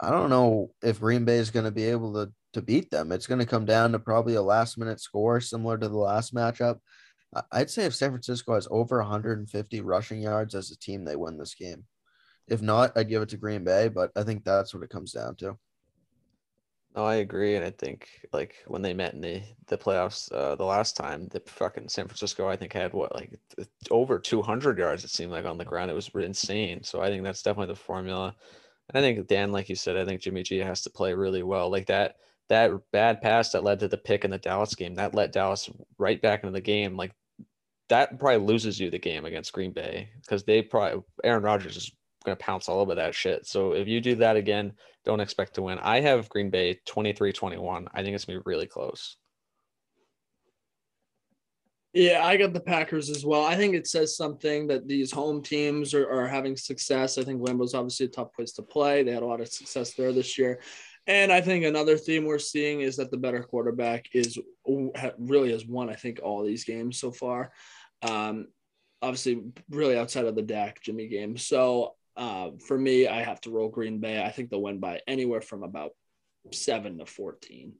I 0.00 0.10
don't 0.10 0.30
know 0.30 0.72
if 0.82 1.00
Green 1.00 1.24
Bay 1.24 1.36
is 1.36 1.50
going 1.50 1.64
to 1.64 1.70
be 1.70 1.84
able 1.84 2.14
to 2.14 2.32
to 2.52 2.62
beat 2.62 2.90
them. 2.90 3.12
It's 3.12 3.26
going 3.26 3.40
to 3.40 3.46
come 3.46 3.64
down 3.64 3.92
to 3.92 3.98
probably 3.98 4.34
a 4.34 4.42
last 4.42 4.78
minute 4.78 5.00
score 5.00 5.40
similar 5.40 5.78
to 5.78 5.88
the 5.88 5.96
last 5.96 6.34
matchup. 6.34 6.78
I'd 7.50 7.70
say 7.70 7.84
if 7.84 7.94
San 7.94 8.10
Francisco 8.10 8.54
has 8.54 8.68
over 8.70 8.98
150 8.98 9.80
rushing 9.80 10.20
yards 10.20 10.54
as 10.54 10.70
a 10.70 10.78
team, 10.78 11.04
they 11.04 11.16
win 11.16 11.38
this 11.38 11.54
game. 11.54 11.84
If 12.48 12.60
not, 12.60 12.92
I'd 12.96 13.08
give 13.08 13.22
it 13.22 13.30
to 13.30 13.36
Green 13.36 13.64
Bay, 13.64 13.88
but 13.88 14.10
I 14.16 14.22
think 14.22 14.44
that's 14.44 14.74
what 14.74 14.82
it 14.82 14.90
comes 14.90 15.12
down 15.12 15.36
to. 15.36 15.56
No, 16.94 17.04
I 17.04 17.16
agree, 17.16 17.56
and 17.56 17.64
I 17.64 17.70
think 17.70 18.06
like 18.34 18.56
when 18.66 18.82
they 18.82 18.92
met 18.92 19.14
in 19.14 19.22
the 19.22 19.42
the 19.68 19.78
playoffs 19.78 20.30
uh, 20.30 20.56
the 20.56 20.64
last 20.64 20.94
time, 20.94 21.26
the 21.28 21.40
fucking 21.46 21.88
San 21.88 22.06
Francisco 22.06 22.46
I 22.48 22.56
think 22.56 22.74
had 22.74 22.92
what 22.92 23.14
like 23.14 23.32
over 23.90 24.18
200 24.18 24.78
yards. 24.78 25.02
It 25.02 25.08
seemed 25.08 25.32
like 25.32 25.46
on 25.46 25.56
the 25.56 25.64
ground, 25.64 25.90
it 25.90 25.94
was 25.94 26.10
insane. 26.14 26.82
So 26.82 27.00
I 27.00 27.08
think 27.08 27.24
that's 27.24 27.42
definitely 27.42 27.72
the 27.72 27.80
formula. 27.80 28.36
And 28.90 28.98
I 28.98 29.00
think 29.00 29.26
Dan, 29.26 29.52
like 29.52 29.70
you 29.70 29.74
said, 29.74 29.96
I 29.96 30.04
think 30.04 30.20
Jimmy 30.20 30.42
G 30.42 30.58
has 30.58 30.82
to 30.82 30.90
play 30.90 31.14
really 31.14 31.42
well. 31.42 31.70
Like 31.70 31.86
that 31.86 32.16
that 32.48 32.70
bad 32.92 33.20
pass 33.20 33.50
that 33.52 33.64
led 33.64 33.80
to 33.80 33.88
the 33.88 33.96
pick 33.96 34.24
in 34.24 34.30
the 34.30 34.38
Dallas 34.38 34.74
game 34.74 34.94
that 34.96 35.14
let 35.14 35.32
Dallas 35.32 35.70
right 35.98 36.20
back 36.20 36.42
into 36.42 36.52
the 36.52 36.60
game. 36.60 36.96
Like 36.96 37.12
that 37.88 38.18
probably 38.18 38.46
loses 38.46 38.78
you 38.78 38.90
the 38.90 38.98
game 38.98 39.24
against 39.24 39.52
Green 39.52 39.72
Bay 39.72 40.10
because 40.20 40.44
they 40.44 40.62
probably 40.62 41.02
Aaron 41.24 41.42
Rodgers 41.42 41.76
is 41.76 41.92
going 42.24 42.36
to 42.36 42.44
pounce 42.44 42.68
all 42.68 42.80
over 42.80 42.94
that 42.94 43.14
shit. 43.14 43.46
So 43.46 43.72
if 43.72 43.88
you 43.88 44.00
do 44.00 44.16
that 44.16 44.36
again, 44.36 44.72
don't 45.04 45.20
expect 45.20 45.54
to 45.54 45.62
win. 45.62 45.78
I 45.78 46.00
have 46.00 46.28
Green 46.28 46.50
Bay 46.50 46.78
23 46.86 47.32
21. 47.32 47.88
I 47.92 48.02
think 48.02 48.14
it's 48.14 48.24
going 48.24 48.38
to 48.38 48.44
be 48.44 48.50
really 48.50 48.66
close. 48.66 49.16
Yeah, 51.94 52.24
I 52.24 52.38
got 52.38 52.54
the 52.54 52.60
Packers 52.60 53.10
as 53.10 53.26
well. 53.26 53.44
I 53.44 53.54
think 53.54 53.74
it 53.74 53.86
says 53.86 54.16
something 54.16 54.66
that 54.68 54.88
these 54.88 55.12
home 55.12 55.42
teams 55.42 55.92
are, 55.92 56.08
are 56.08 56.26
having 56.26 56.56
success. 56.56 57.18
I 57.18 57.22
think 57.22 57.42
Lambeau's 57.42 57.74
obviously 57.74 58.06
a 58.06 58.08
tough 58.08 58.32
place 58.32 58.52
to 58.52 58.62
play. 58.62 59.02
They 59.02 59.12
had 59.12 59.22
a 59.22 59.26
lot 59.26 59.42
of 59.42 59.48
success 59.48 59.92
there 59.92 60.10
this 60.10 60.38
year. 60.38 60.60
And 61.06 61.32
I 61.32 61.40
think 61.40 61.64
another 61.64 61.96
theme 61.96 62.24
we're 62.24 62.38
seeing 62.38 62.80
is 62.80 62.96
that 62.96 63.10
the 63.10 63.16
better 63.16 63.42
quarterback 63.42 64.06
is 64.14 64.38
really 65.18 65.50
has 65.50 65.66
won, 65.66 65.90
I 65.90 65.94
think, 65.94 66.20
all 66.22 66.44
these 66.44 66.64
games 66.64 66.98
so 66.98 67.10
far. 67.10 67.52
Um, 68.02 68.48
obviously, 69.00 69.42
really 69.68 69.98
outside 69.98 70.26
of 70.26 70.36
the 70.36 70.42
Dak 70.42 70.80
Jimmy 70.80 71.08
game. 71.08 71.36
So 71.36 71.94
uh, 72.16 72.50
for 72.66 72.78
me, 72.78 73.08
I 73.08 73.22
have 73.22 73.40
to 73.42 73.50
roll 73.50 73.68
Green 73.68 73.98
Bay. 73.98 74.22
I 74.22 74.30
think 74.30 74.50
they'll 74.50 74.62
win 74.62 74.78
by 74.78 75.00
anywhere 75.08 75.40
from 75.40 75.64
about 75.64 75.90
seven 76.52 76.98
to 76.98 77.06
14. 77.06 77.72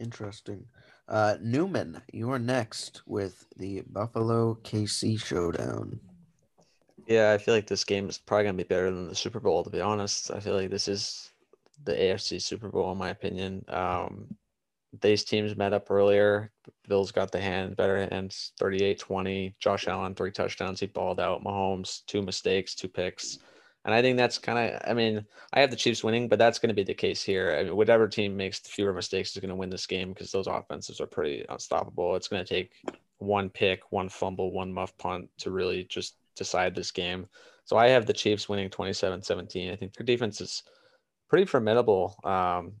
Interesting. 0.00 0.66
Uh, 1.08 1.36
Newman, 1.40 2.00
you 2.12 2.30
are 2.30 2.38
next 2.38 3.02
with 3.06 3.46
the 3.56 3.82
Buffalo 3.90 4.54
KC 4.62 5.20
showdown. 5.22 6.00
Yeah, 7.06 7.32
I 7.32 7.38
feel 7.38 7.54
like 7.54 7.66
this 7.66 7.84
game 7.84 8.08
is 8.08 8.18
probably 8.18 8.44
gonna 8.44 8.56
be 8.56 8.64
better 8.64 8.90
than 8.90 9.08
the 9.08 9.14
Super 9.14 9.40
Bowl. 9.40 9.62
To 9.64 9.70
be 9.70 9.80
honest, 9.80 10.30
I 10.30 10.40
feel 10.40 10.54
like 10.54 10.70
this 10.70 10.88
is 10.88 11.32
the 11.84 11.92
AFC 11.92 12.40
Super 12.40 12.68
Bowl 12.70 12.92
in 12.92 12.98
my 12.98 13.10
opinion. 13.10 13.64
Um, 13.68 14.36
these 15.00 15.24
teams 15.24 15.56
met 15.56 15.72
up 15.72 15.90
earlier. 15.90 16.52
Bills 16.88 17.12
got 17.12 17.32
the 17.32 17.40
hand 17.40 17.76
better 17.76 17.98
hands 18.10 18.52
38-20. 18.60 19.54
Josh 19.58 19.88
Allen 19.88 20.14
three 20.14 20.30
touchdowns. 20.30 20.80
He 20.80 20.86
balled 20.86 21.20
out. 21.20 21.42
Mahomes 21.44 22.04
two 22.06 22.22
mistakes, 22.22 22.74
two 22.74 22.88
picks. 22.88 23.38
And 23.84 23.94
I 23.94 24.00
think 24.00 24.16
that's 24.16 24.38
kind 24.38 24.58
of, 24.58 24.80
I 24.88 24.94
mean, 24.94 25.26
I 25.52 25.60
have 25.60 25.70
the 25.70 25.76
Chiefs 25.76 26.02
winning, 26.02 26.28
but 26.28 26.38
that's 26.38 26.58
going 26.58 26.68
to 26.68 26.74
be 26.74 26.84
the 26.84 26.94
case 26.94 27.22
here. 27.22 27.54
I 27.58 27.64
mean, 27.64 27.76
whatever 27.76 28.08
team 28.08 28.34
makes 28.34 28.60
fewer 28.60 28.94
mistakes 28.94 29.34
is 29.36 29.40
going 29.40 29.50
to 29.50 29.54
win 29.54 29.68
this 29.68 29.86
game 29.86 30.10
because 30.10 30.32
those 30.32 30.46
offenses 30.46 31.00
are 31.00 31.06
pretty 31.06 31.44
unstoppable. 31.50 32.16
It's 32.16 32.28
going 32.28 32.42
to 32.42 32.48
take 32.48 32.72
one 33.18 33.50
pick, 33.50 33.92
one 33.92 34.08
fumble, 34.08 34.52
one 34.52 34.72
muff 34.72 34.96
punt 34.96 35.28
to 35.38 35.50
really 35.50 35.84
just 35.84 36.16
decide 36.34 36.74
this 36.74 36.90
game. 36.90 37.26
So 37.64 37.76
I 37.76 37.88
have 37.88 38.06
the 38.06 38.12
Chiefs 38.12 38.48
winning 38.48 38.70
27 38.70 39.22
17. 39.22 39.70
I 39.70 39.76
think 39.76 39.94
their 39.94 40.04
defense 40.04 40.40
is 40.40 40.62
pretty 41.28 41.46
formidable, 41.46 42.16
um, 42.24 42.72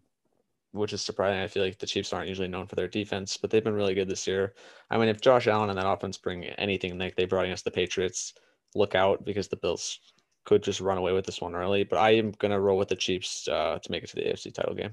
which 0.72 0.92
is 0.92 1.02
surprising. 1.02 1.40
I 1.40 1.48
feel 1.48 1.64
like 1.64 1.78
the 1.78 1.86
Chiefs 1.86 2.12
aren't 2.12 2.28
usually 2.28 2.48
known 2.48 2.66
for 2.66 2.74
their 2.76 2.88
defense, 2.88 3.36
but 3.36 3.50
they've 3.50 3.64
been 3.64 3.74
really 3.74 3.94
good 3.94 4.08
this 4.08 4.26
year. 4.26 4.54
I 4.90 4.98
mean, 4.98 5.08
if 5.08 5.20
Josh 5.20 5.46
Allen 5.46 5.70
and 5.70 5.78
that 5.78 5.88
offense 5.88 6.18
bring 6.18 6.44
anything 6.44 6.98
like 6.98 7.16
they 7.16 7.24
brought 7.24 7.46
against 7.46 7.64
the 7.64 7.70
Patriots, 7.70 8.34
look 8.74 8.94
out 8.94 9.24
because 9.24 9.48
the 9.48 9.56
Bills 9.56 10.00
could 10.44 10.62
just 10.62 10.80
run 10.80 10.98
away 10.98 11.12
with 11.12 11.24
this 11.24 11.40
one 11.40 11.54
early. 11.54 11.84
But 11.84 11.98
I 11.98 12.10
am 12.16 12.32
gonna 12.32 12.60
roll 12.60 12.78
with 12.78 12.88
the 12.88 12.96
Chiefs 12.96 13.48
uh, 13.48 13.78
to 13.82 13.90
make 13.90 14.04
it 14.04 14.10
to 14.10 14.16
the 14.16 14.22
AFC 14.22 14.52
title 14.52 14.74
game. 14.74 14.92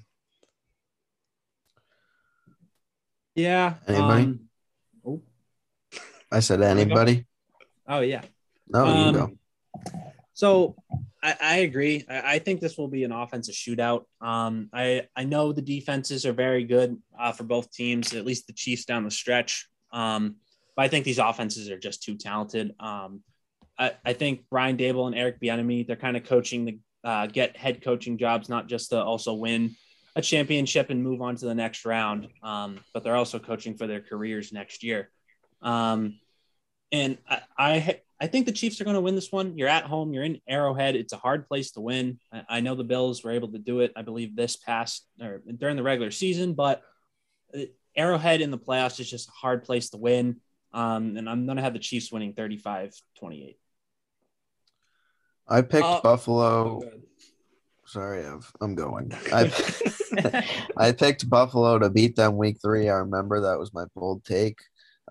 Yeah. 3.36 3.76
Anybody? 3.88 4.24
um, 4.24 4.39
oh, 5.06 5.21
I 6.32 6.39
said 6.39 6.62
anybody. 6.62 7.26
oh 7.88 8.00
yeah. 8.00 8.21
No, 8.72 8.86
you 8.86 8.92
Um, 8.92 9.14
go. 9.14 9.32
So 10.34 10.76
I, 11.22 11.36
I 11.40 11.56
agree. 11.58 12.06
I, 12.10 12.36
I 12.36 12.40
think 12.40 12.62
this 12.62 12.78
will 12.78 12.88
be 12.88 13.04
an 13.04 13.12
offensive 13.12 13.56
shootout. 13.56 14.06
Um, 14.22 14.70
I 14.74 15.08
I 15.16 15.24
know 15.26 15.52
the 15.52 15.62
defenses 15.62 16.26
are 16.26 16.34
very 16.34 16.64
good 16.64 16.98
uh, 17.20 17.32
for 17.32 17.44
both 17.44 17.72
teams, 17.72 18.14
at 18.14 18.26
least 18.26 18.48
the 18.48 18.54
Chiefs 18.54 18.86
down 18.86 19.04
the 19.04 19.12
stretch. 19.12 19.68
Um, 19.92 20.38
but 20.76 20.86
I 20.86 20.88
think 20.88 21.06
these 21.06 21.20
offenses 21.20 21.70
are 21.70 21.78
just 21.78 22.02
too 22.02 22.16
talented. 22.16 22.74
Um, 22.80 23.22
I, 23.78 23.92
I 24.06 24.14
think 24.14 24.46
Brian 24.50 24.78
Daboll 24.78 25.08
and 25.08 25.16
Eric 25.16 25.42
Bieniemy, 25.42 25.86
they're 25.86 25.96
kind 25.96 26.16
of 26.16 26.24
coaching 26.24 26.66
the 26.66 26.80
uh, 27.04 27.28
get 27.28 27.58
head 27.58 27.84
coaching 27.84 28.18
jobs, 28.18 28.48
not 28.48 28.68
just 28.68 28.92
to 28.92 29.04
also 29.04 29.34
win 29.34 29.76
a 30.16 30.22
championship 30.22 30.90
and 30.90 31.04
move 31.04 31.22
on 31.22 31.36
to 31.36 31.46
the 31.46 31.56
next 31.56 31.86
round, 31.86 32.28
um, 32.44 32.80
but 32.94 33.04
they're 33.04 33.16
also 33.16 33.40
coaching 33.40 33.76
for 33.76 33.88
their 33.88 34.02
careers 34.02 34.52
next 34.52 34.84
year. 34.84 35.10
Um, 35.62 36.20
and 36.92 37.18
I, 37.30 37.42
I 37.58 38.02
I 38.22 38.28
think 38.28 38.46
the 38.46 38.52
Chiefs 38.52 38.80
are 38.80 38.84
going 38.84 38.96
to 38.96 39.02
win 39.02 39.16
this 39.16 39.32
one. 39.32 39.58
You're 39.58 39.68
at 39.68 39.86
home. 39.86 40.14
You're 40.14 40.24
in 40.24 40.40
Arrowhead. 40.48 40.96
It's 40.96 41.12
a 41.12 41.18
hard 41.18 41.48
place 41.48 41.72
to 41.72 41.82
win. 41.82 42.20
I, 42.32 42.44
I 42.50 42.60
know 42.60 42.76
the 42.76 42.84
Bills 42.84 43.24
were 43.24 43.32
able 43.32 43.52
to 43.54 43.58
do 43.58 43.80
it. 43.80 43.94
I 43.96 44.04
believe 44.04 44.36
this 44.36 44.56
past 44.58 45.08
or 45.20 45.42
during 45.58 45.76
the 45.76 45.82
regular 45.84 46.12
season, 46.12 46.54
but 46.54 46.84
uh, 47.58 47.62
Arrowhead 47.96 48.42
in 48.42 48.52
the 48.52 48.60
playoffs 48.60 49.00
is 49.00 49.10
just 49.10 49.28
a 49.28 49.32
hard 49.32 49.64
place 49.64 49.90
to 49.90 49.98
win. 49.98 50.38
Um, 50.72 51.18
and 51.18 51.28
I'm 51.28 51.46
going 51.46 51.58
to 51.58 51.64
have 51.64 51.74
the 51.74 51.80
Chiefs 51.80 52.12
winning 52.12 52.34
35 52.34 52.94
28. 53.18 53.58
I 55.48 55.62
picked 55.64 55.84
Uh, 55.84 56.02
Buffalo. 56.02 56.82
Oh. 56.84 56.92
Sorry, 57.88 58.26
I've, 58.26 58.50
I'm 58.62 58.76
going. 58.76 59.12
I 59.34 59.52
I 60.78 60.92
picked 60.94 61.30
Buffalo 61.30 61.78
to 61.80 61.90
beat 61.90 62.16
them 62.16 62.38
week 62.38 62.60
three. 62.62 62.88
I 62.88 62.98
remember 62.98 63.42
that 63.42 63.60
was 63.60 63.74
my 63.74 63.84
bold 63.96 64.24
take. 64.24 64.60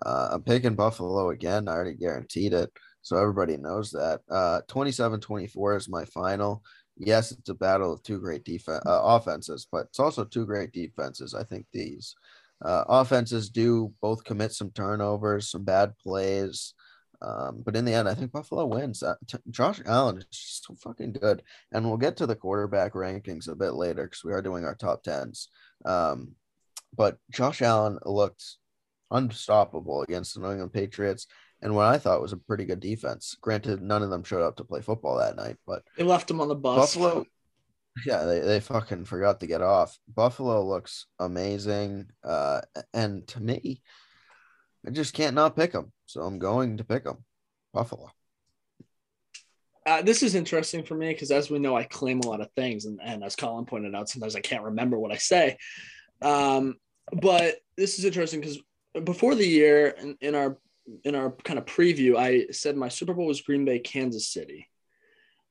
Uh, 0.05 0.31
I'm 0.33 0.42
picking 0.42 0.74
Buffalo 0.74 1.31
again. 1.31 1.68
I 1.68 1.72
already 1.72 1.94
guaranteed 1.94 2.53
it. 2.53 2.70
So 3.03 3.16
everybody 3.16 3.57
knows 3.57 3.90
that. 3.90 4.20
Uh, 4.31 4.61
27-24 4.68 5.76
is 5.76 5.88
my 5.88 6.05
final. 6.05 6.62
Yes, 6.96 7.33
it's 7.33 7.48
a 7.48 7.55
battle 7.55 7.92
of 7.92 8.03
two 8.03 8.18
great 8.18 8.44
defense 8.44 8.83
uh, 8.87 9.00
offenses, 9.03 9.66
but 9.70 9.87
it's 9.87 10.00
also 10.00 10.24
two 10.24 10.44
great 10.44 10.72
defenses. 10.72 11.35
I 11.35 11.44
think 11.44 11.66
these 11.72 12.14
uh, 12.62 12.85
offenses 12.88 13.48
do 13.48 13.92
both 14.03 14.24
commit 14.24 14.53
some 14.53 14.70
turnovers, 14.70 15.50
some 15.50 15.64
bad 15.64 15.96
plays. 15.98 16.74
Um, 17.22 17.62
but 17.64 17.76
in 17.76 17.85
the 17.85 17.94
end, 17.94 18.09
I 18.09 18.14
think 18.14 18.33
Buffalo 18.33 18.66
wins. 18.66 19.03
Uh, 19.03 19.14
t- 19.26 19.38
Josh 19.50 19.81
Allen 19.87 20.18
is 20.18 20.26
so 20.64 20.74
fucking 20.74 21.12
good, 21.12 21.42
and 21.72 21.87
we'll 21.87 21.98
get 21.98 22.16
to 22.18 22.26
the 22.26 22.37
quarterback 22.37 22.94
rankings 22.94 23.48
a 23.48 23.55
bit 23.55 23.74
later 23.74 24.05
because 24.05 24.24
we 24.24 24.33
are 24.33 24.42
doing 24.42 24.64
our 24.64 24.74
top 24.74 25.03
tens. 25.03 25.48
Um, 25.85 26.33
but 26.96 27.18
Josh 27.31 27.62
Allen 27.62 27.98
looked 28.05 28.42
unstoppable 29.11 30.03
against 30.03 30.35
the 30.35 30.40
New 30.40 30.51
England 30.51 30.73
Patriots, 30.73 31.27
and 31.62 31.75
what 31.75 31.87
I 31.87 31.99
thought 31.99 32.23
was 32.23 32.33
a 32.33 32.38
pretty 32.38 32.64
good 32.64 32.81
defense. 32.81 33.37
Granted, 33.40 33.83
none 33.83 34.03
of 34.03 34.11
them 34.11 34.25
showed 34.25 34.42
up 34.42 34.57
to 34.57 34.64
play 34.64 34.81
football 34.81 35.18
that 35.18 35.37
night, 35.37 35.57
but 35.66 35.83
They 35.96 36.05
left 36.05 36.29
them 36.29 36.40
on 36.40 36.49
the 36.49 36.55
bus. 36.55 36.94
Buffalo, 36.94 37.25
yeah, 38.07 38.25
they, 38.25 38.40
they 38.40 38.61
fucking 38.61 39.05
forgot 39.05 39.40
to 39.40 39.46
get 39.46 39.62
off. 39.62 39.99
Buffalo 40.12 40.66
looks 40.66 41.07
amazing. 41.18 42.07
Uh, 42.25 42.61
and 42.94 43.27
to 43.29 43.40
me, 43.40 43.83
I 44.87 44.90
just 44.90 45.12
can't 45.12 45.35
not 45.35 45.57
pick 45.57 45.73
them. 45.73 45.92
So 46.07 46.23
I'm 46.23 46.38
going 46.38 46.79
to 46.79 46.85
pick 46.85 47.05
them. 47.05 47.25
Buffalo. 47.73 48.11
Uh, 49.87 50.03
this 50.03 50.23
is 50.23 50.35
interesting 50.35 50.85
for 50.85 50.94
me 50.94 51.09
because, 51.09 51.31
as 51.31 51.51
we 51.51 51.59
know, 51.59 51.77
I 51.77 51.85
claim 51.85 52.20
a 52.20 52.27
lot 52.27 52.40
of 52.40 52.51
things, 52.53 52.85
and, 52.85 53.01
and 53.03 53.25
as 53.25 53.35
Colin 53.35 53.64
pointed 53.64 53.94
out, 53.94 54.09
sometimes 54.09 54.37
I 54.37 54.40
can't 54.40 54.64
remember 54.64 54.99
what 54.99 55.12
I 55.12 55.16
say. 55.16 55.57
Um, 56.20 56.77
but 57.12 57.57
this 57.77 57.99
is 57.99 58.05
interesting 58.05 58.40
because 58.40 58.61
before 59.05 59.35
the 59.35 59.46
year, 59.46 59.88
in, 59.88 60.16
in 60.20 60.35
our 60.35 60.59
in 61.05 61.14
our 61.14 61.31
kind 61.44 61.59
of 61.59 61.66
preview, 61.66 62.16
I 62.16 62.50
said 62.53 62.76
my 62.76 62.88
Super 62.88 63.14
Bowl 63.14 63.26
was 63.26 63.42
Green 63.42 63.64
Bay, 63.64 63.79
Kansas 63.79 64.29
City. 64.33 64.68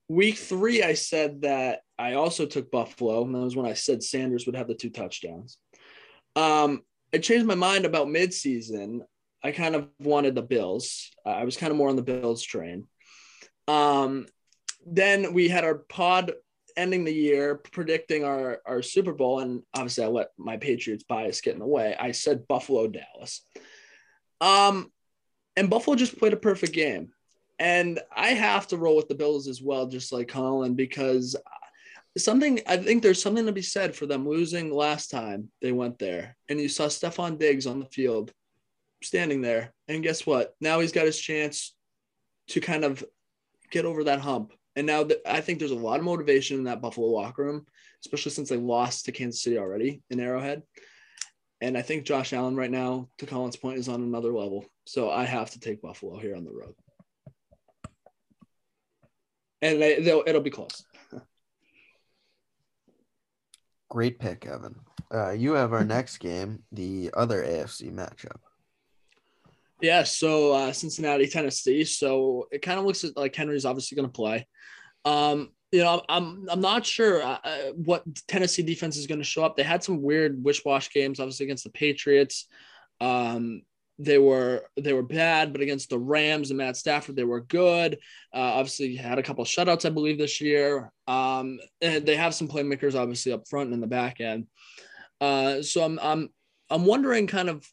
Week 0.09 0.37
three, 0.37 0.83
I 0.83 0.95
said 0.95 1.43
that 1.43 1.81
I 1.97 2.15
also 2.15 2.45
took 2.45 2.71
Buffalo, 2.71 3.23
and 3.23 3.33
that 3.33 3.39
was 3.39 3.55
when 3.55 3.65
I 3.65 3.73
said 3.73 4.03
Sanders 4.03 4.45
would 4.45 4.55
have 4.55 4.67
the 4.67 4.75
two 4.75 4.89
touchdowns. 4.89 5.57
Um, 6.35 6.81
I 7.13 7.19
changed 7.19 7.45
my 7.45 7.55
mind 7.55 7.85
about 7.85 8.07
midseason. 8.07 9.01
I 9.43 9.51
kind 9.51 9.75
of 9.75 9.87
wanted 9.99 10.35
the 10.35 10.41
Bills. 10.41 11.11
I 11.25 11.45
was 11.45 11.57
kind 11.57 11.71
of 11.71 11.77
more 11.77 11.89
on 11.89 11.95
the 11.95 12.01
Bills 12.01 12.43
train. 12.43 12.87
Um, 13.67 14.25
then 14.85 15.33
we 15.33 15.47
had 15.47 15.63
our 15.63 15.75
pod 15.75 16.33
ending 16.77 17.03
the 17.03 17.13
year 17.13 17.55
predicting 17.55 18.23
our, 18.23 18.61
our 18.65 18.81
Super 18.81 19.13
Bowl, 19.13 19.39
and 19.39 19.63
obviously 19.73 20.03
I 20.03 20.07
let 20.07 20.29
my 20.37 20.57
Patriots 20.57 21.03
bias 21.03 21.41
get 21.41 21.53
in 21.53 21.59
the 21.59 21.65
way. 21.65 21.95
I 21.99 22.11
said 22.11 22.47
Buffalo, 22.47 22.87
Dallas. 22.87 23.41
Um, 24.41 24.91
and 25.55 25.69
Buffalo 25.69 25.95
just 25.95 26.17
played 26.17 26.33
a 26.33 26.37
perfect 26.37 26.73
game. 26.73 27.09
And 27.59 27.99
I 28.15 28.29
have 28.29 28.67
to 28.67 28.77
roll 28.77 28.95
with 28.95 29.09
the 29.09 29.15
Bills 29.15 29.47
as 29.47 29.61
well, 29.61 29.87
just 29.87 30.13
like 30.13 30.29
Colin, 30.29 30.75
because 30.75 31.35
something 32.17 32.59
I 32.65 32.77
think 32.77 33.03
there's 33.03 33.21
something 33.21 33.45
to 33.45 33.51
be 33.51 33.61
said 33.61 33.95
for 33.95 34.05
them 34.05 34.27
losing 34.27 34.73
last 34.73 35.11
time 35.11 35.49
they 35.61 35.71
went 35.71 35.99
there. 35.99 36.37
And 36.47 36.59
you 36.59 36.69
saw 36.69 36.85
Stefon 36.85 37.37
Diggs 37.37 37.67
on 37.67 37.79
the 37.79 37.85
field 37.85 38.31
standing 39.03 39.41
there. 39.41 39.73
And 39.87 40.03
guess 40.03 40.25
what? 40.25 40.55
Now 40.61 40.79
he's 40.79 40.91
got 40.91 41.05
his 41.05 41.19
chance 41.19 41.75
to 42.49 42.61
kind 42.61 42.83
of 42.83 43.03
get 43.71 43.85
over 43.85 44.05
that 44.05 44.19
hump. 44.19 44.53
And 44.75 44.87
now 44.87 45.07
I 45.25 45.41
think 45.41 45.59
there's 45.59 45.71
a 45.71 45.75
lot 45.75 45.99
of 45.99 46.05
motivation 46.05 46.57
in 46.57 46.63
that 46.65 46.81
Buffalo 46.81 47.07
locker 47.07 47.43
room, 47.43 47.65
especially 48.05 48.31
since 48.31 48.49
they 48.49 48.57
lost 48.57 49.05
to 49.05 49.11
Kansas 49.11 49.41
City 49.41 49.57
already 49.57 50.01
in 50.09 50.19
Arrowhead. 50.19 50.63
And 51.61 51.77
I 51.77 51.81
think 51.81 52.05
Josh 52.05 52.31
Allen 52.31 52.55
right 52.55 52.71
now, 52.71 53.09
to 53.17 53.25
Colin's 53.25 53.57
point, 53.57 53.79
is 53.79 53.89
on 53.89 54.01
another 54.01 54.31
level. 54.31 54.65
So 54.85 55.09
I 55.09 55.25
have 55.25 55.51
to 55.51 55.59
take 55.59 55.81
Buffalo 55.81 56.17
here 56.17 56.35
on 56.35 56.45
the 56.45 56.53
road. 56.53 56.75
And 59.61 59.81
they, 59.81 59.97
it'll 59.97 60.41
be 60.41 60.49
close. 60.49 60.85
Great 63.89 64.19
pick, 64.19 64.45
Evan. 64.45 64.75
Uh, 65.13 65.31
you 65.31 65.53
have 65.53 65.73
our 65.73 65.83
next 65.83 66.19
game, 66.19 66.63
the 66.71 67.09
other 67.13 67.43
AFC 67.43 67.91
matchup. 67.91 68.37
Yeah, 69.81 70.03
so 70.03 70.53
uh, 70.53 70.73
Cincinnati, 70.73 71.27
Tennessee. 71.27 71.85
So 71.85 72.47
it 72.51 72.61
kind 72.61 72.79
of 72.79 72.85
looks 72.85 73.05
like 73.15 73.35
Henry's 73.35 73.65
obviously 73.65 73.95
going 73.95 74.09
to 74.09 74.13
play. 74.13 74.47
Um, 75.05 75.49
you 75.71 75.83
know, 75.83 76.01
I'm 76.09 76.47
I'm 76.49 76.61
not 76.61 76.85
sure 76.85 77.21
uh, 77.21 77.37
uh, 77.43 77.57
what 77.75 78.03
Tennessee 78.27 78.63
defense 78.63 78.97
is 78.97 79.07
going 79.07 79.19
to 79.19 79.25
show 79.25 79.43
up. 79.43 79.55
They 79.55 79.63
had 79.63 79.83
some 79.83 80.01
weird 80.01 80.43
wish-wash 80.43 80.91
games, 80.91 81.19
obviously 81.19 81.45
against 81.45 81.63
the 81.63 81.69
Patriots. 81.69 82.47
Um, 82.99 83.61
they 83.99 84.17
were 84.17 84.63
they 84.77 84.93
were 84.93 85.03
bad, 85.03 85.51
but 85.51 85.61
against 85.61 85.89
the 85.89 85.99
Rams 85.99 86.49
and 86.49 86.57
Matt 86.57 86.77
Stafford, 86.77 87.15
they 87.15 87.23
were 87.23 87.41
good. 87.41 87.99
Uh, 88.33 88.37
obviously, 88.39 88.95
had 88.95 89.19
a 89.19 89.23
couple 89.23 89.43
shutouts, 89.45 89.85
I 89.85 89.89
believe, 89.89 90.17
this 90.17 90.41
year. 90.41 90.91
Um, 91.07 91.59
and 91.81 92.05
they 92.05 92.15
have 92.15 92.33
some 92.33 92.47
playmakers, 92.47 92.95
obviously, 92.95 93.31
up 93.31 93.47
front 93.47 93.67
and 93.67 93.75
in 93.75 93.81
the 93.81 93.87
back 93.87 94.21
end. 94.21 94.47
Uh, 95.21 95.61
so 95.61 95.83
I'm 95.83 95.99
I'm 96.01 96.29
I'm 96.69 96.85
wondering 96.85 97.27
kind 97.27 97.49
of 97.49 97.67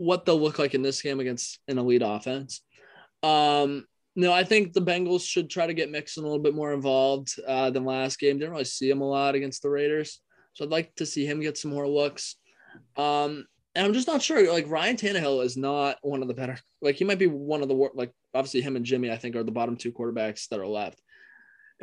what 0.00 0.24
they'll 0.24 0.40
look 0.40 0.58
like 0.58 0.74
in 0.74 0.80
this 0.80 1.02
game 1.02 1.20
against 1.20 1.58
an 1.68 1.76
elite 1.76 2.00
offense. 2.02 2.62
Um, 3.22 3.84
no, 4.16 4.32
I 4.32 4.44
think 4.44 4.72
the 4.72 4.80
Bengals 4.80 5.26
should 5.26 5.50
try 5.50 5.66
to 5.66 5.74
get 5.74 5.90
Mixon 5.90 6.24
a 6.24 6.26
little 6.26 6.42
bit 6.42 6.54
more 6.54 6.72
involved 6.72 7.38
uh, 7.46 7.68
than 7.68 7.84
last 7.84 8.18
game. 8.18 8.38
Didn't 8.38 8.52
really 8.52 8.64
see 8.64 8.88
him 8.88 9.02
a 9.02 9.08
lot 9.08 9.34
against 9.34 9.60
the 9.60 9.68
Raiders, 9.68 10.22
so 10.54 10.64
I'd 10.64 10.70
like 10.70 10.94
to 10.96 11.04
see 11.04 11.26
him 11.26 11.40
get 11.40 11.58
some 11.58 11.70
more 11.70 11.86
looks. 11.86 12.36
Um, 12.96 13.44
and 13.74 13.86
I'm 13.86 13.92
just 13.92 14.08
not 14.08 14.22
sure. 14.22 14.50
Like 14.50 14.70
Ryan 14.70 14.96
Tannehill 14.96 15.44
is 15.44 15.58
not 15.58 15.98
one 16.00 16.22
of 16.22 16.28
the 16.28 16.34
better. 16.34 16.58
Like 16.80 16.96
he 16.96 17.04
might 17.04 17.18
be 17.18 17.26
one 17.26 17.60
of 17.60 17.68
the 17.68 17.90
like 17.94 18.12
obviously 18.32 18.62
him 18.62 18.76
and 18.76 18.84
Jimmy 18.86 19.10
I 19.10 19.18
think 19.18 19.36
are 19.36 19.44
the 19.44 19.52
bottom 19.52 19.76
two 19.76 19.92
quarterbacks 19.92 20.48
that 20.48 20.60
are 20.60 20.66
left. 20.66 20.98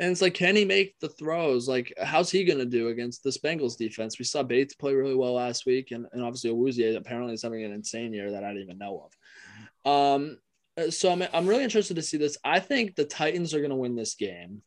And 0.00 0.12
it's 0.12 0.22
like, 0.22 0.34
can 0.34 0.54
he 0.54 0.64
make 0.64 0.98
the 1.00 1.08
throws? 1.08 1.68
Like, 1.68 1.92
how's 2.00 2.30
he 2.30 2.44
going 2.44 2.60
to 2.60 2.64
do 2.64 2.88
against 2.88 3.24
this 3.24 3.38
Bengals 3.38 3.76
defense? 3.76 4.18
We 4.18 4.24
saw 4.24 4.44
Bates 4.44 4.74
play 4.74 4.94
really 4.94 5.16
well 5.16 5.34
last 5.34 5.66
week, 5.66 5.90
and, 5.90 6.06
and 6.12 6.22
obviously 6.22 6.50
Awuzie 6.50 6.96
apparently 6.96 7.34
is 7.34 7.42
having 7.42 7.64
an 7.64 7.72
insane 7.72 8.12
year 8.12 8.30
that 8.30 8.44
I 8.44 8.48
didn't 8.48 8.62
even 8.62 8.78
know 8.78 9.08
of. 9.84 9.90
Um, 9.90 10.38
so 10.90 11.10
I'm, 11.10 11.24
I'm 11.32 11.48
really 11.48 11.64
interested 11.64 11.96
to 11.96 12.02
see 12.02 12.16
this. 12.16 12.38
I 12.44 12.60
think 12.60 12.94
the 12.94 13.04
Titans 13.04 13.54
are 13.54 13.58
going 13.58 13.70
to 13.70 13.76
win 13.76 13.96
this 13.96 14.14
game. 14.14 14.62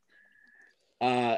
Uh, 1.00 1.38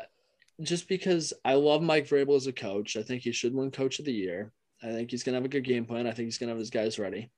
just 0.62 0.88
because 0.88 1.34
I 1.46 1.54
love 1.56 1.82
Mike 1.82 2.08
Vrabel 2.08 2.36
as 2.36 2.48
a 2.48 2.54
coach. 2.54 2.98
I 2.98 3.04
think 3.04 3.22
he 3.22 3.32
should 3.32 3.54
win 3.54 3.72
Coach 3.72 4.00
of 4.00 4.06
the 4.06 4.14
Year. 4.14 4.52
I 4.82 4.88
think 4.88 5.12
he's 5.12 5.24
going 5.24 5.34
to 5.34 5.38
have 5.38 5.46
a 5.46 5.50
good 5.50 5.64
game 5.64 5.86
plan. 5.86 6.08
I 6.08 6.12
think 6.12 6.26
he's 6.26 6.38
going 6.38 6.48
to 6.48 6.54
have 6.54 6.60
his 6.60 6.70
guys 6.70 7.00
ready. 7.00 7.32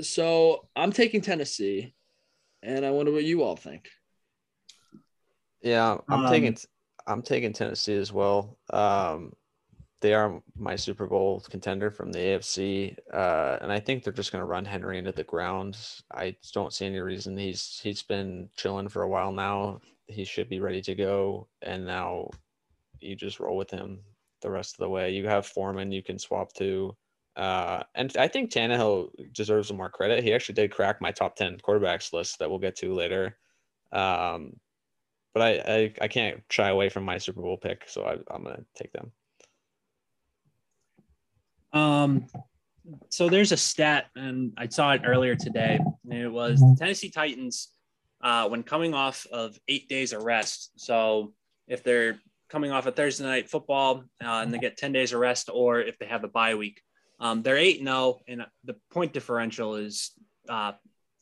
So 0.00 0.68
I'm 0.76 0.92
taking 0.92 1.20
Tennessee, 1.20 1.94
and 2.62 2.84
I 2.84 2.90
wonder 2.90 3.12
what 3.12 3.24
you 3.24 3.42
all 3.42 3.56
think. 3.56 3.88
Yeah, 5.66 5.98
I'm 6.08 6.26
Um, 6.26 6.30
taking 6.30 6.56
I'm 7.08 7.22
taking 7.22 7.52
Tennessee 7.52 7.96
as 7.96 8.12
well. 8.12 8.56
Um, 8.70 9.34
they 10.00 10.14
are 10.14 10.40
my 10.54 10.76
Super 10.76 11.06
Bowl 11.08 11.40
contender 11.40 11.90
from 11.90 12.12
the 12.12 12.18
AFC, 12.20 12.96
uh, 13.12 13.58
and 13.60 13.72
I 13.72 13.80
think 13.80 14.04
they're 14.04 14.12
just 14.12 14.30
going 14.30 14.42
to 14.42 14.46
run 14.46 14.64
Henry 14.64 14.96
into 14.98 15.10
the 15.10 15.24
ground. 15.24 15.76
I 16.12 16.36
don't 16.52 16.72
see 16.72 16.86
any 16.86 17.00
reason. 17.00 17.36
He's 17.36 17.80
he's 17.82 18.02
been 18.04 18.48
chilling 18.56 18.88
for 18.88 19.02
a 19.02 19.08
while 19.08 19.32
now. 19.32 19.80
He 20.06 20.24
should 20.24 20.48
be 20.48 20.60
ready 20.60 20.80
to 20.82 20.94
go, 20.94 21.48
and 21.62 21.84
now 21.84 22.30
you 23.00 23.16
just 23.16 23.40
roll 23.40 23.56
with 23.56 23.70
him 23.70 24.00
the 24.42 24.50
rest 24.50 24.74
of 24.74 24.78
the 24.78 24.88
way. 24.88 25.10
You 25.10 25.26
have 25.26 25.46
Foreman 25.46 25.90
you 25.90 26.02
can 26.02 26.18
swap 26.18 26.52
to. 26.54 26.96
Uh, 27.34 27.82
and 27.96 28.16
I 28.16 28.28
think 28.28 28.52
Tannehill 28.52 29.32
deserves 29.32 29.68
some 29.68 29.76
more 29.78 29.90
credit. 29.90 30.22
He 30.22 30.32
actually 30.32 30.54
did 30.54 30.70
crack 30.70 31.00
my 31.00 31.10
top 31.10 31.34
10 31.36 31.58
quarterbacks 31.58 32.12
list 32.12 32.38
that 32.38 32.48
we'll 32.48 32.58
get 32.60 32.76
to 32.76 32.94
later. 32.94 33.36
Um, 33.92 34.58
but 35.36 35.42
I, 35.42 35.74
I, 35.74 35.92
I 36.00 36.08
can't 36.08 36.42
shy 36.48 36.70
away 36.70 36.88
from 36.88 37.04
my 37.04 37.18
Super 37.18 37.42
Bowl 37.42 37.58
pick, 37.58 37.84
so 37.88 38.04
I, 38.04 38.12
I'm 38.34 38.42
going 38.42 38.56
to 38.56 38.64
take 38.74 38.90
them. 38.94 39.12
Um, 41.74 42.26
so 43.10 43.28
there's 43.28 43.52
a 43.52 43.56
stat, 43.58 44.06
and 44.16 44.54
I 44.56 44.66
saw 44.68 44.92
it 44.92 45.02
earlier 45.04 45.36
today. 45.36 45.78
It 46.10 46.32
was 46.32 46.60
the 46.60 46.74
Tennessee 46.78 47.10
Titans 47.10 47.68
uh, 48.22 48.48
when 48.48 48.62
coming 48.62 48.94
off 48.94 49.26
of 49.30 49.60
eight 49.68 49.90
days 49.90 50.14
of 50.14 50.22
rest. 50.22 50.70
So 50.76 51.34
if 51.68 51.84
they're 51.84 52.18
coming 52.48 52.70
off 52.70 52.86
a 52.86 52.90
Thursday 52.92 53.24
night 53.24 53.50
football 53.50 54.04
uh, 54.24 54.40
and 54.40 54.54
they 54.54 54.58
get 54.58 54.78
10 54.78 54.92
days 54.92 55.12
of 55.12 55.20
rest, 55.20 55.50
or 55.52 55.80
if 55.80 55.98
they 55.98 56.06
have 56.06 56.24
a 56.24 56.28
bye 56.28 56.54
week, 56.54 56.80
um, 57.20 57.42
they're 57.42 57.58
8 57.58 57.80
0, 57.82 58.20
and 58.26 58.46
the 58.64 58.76
point 58.90 59.12
differential 59.12 59.74
is 59.74 60.12
uh, 60.48 60.72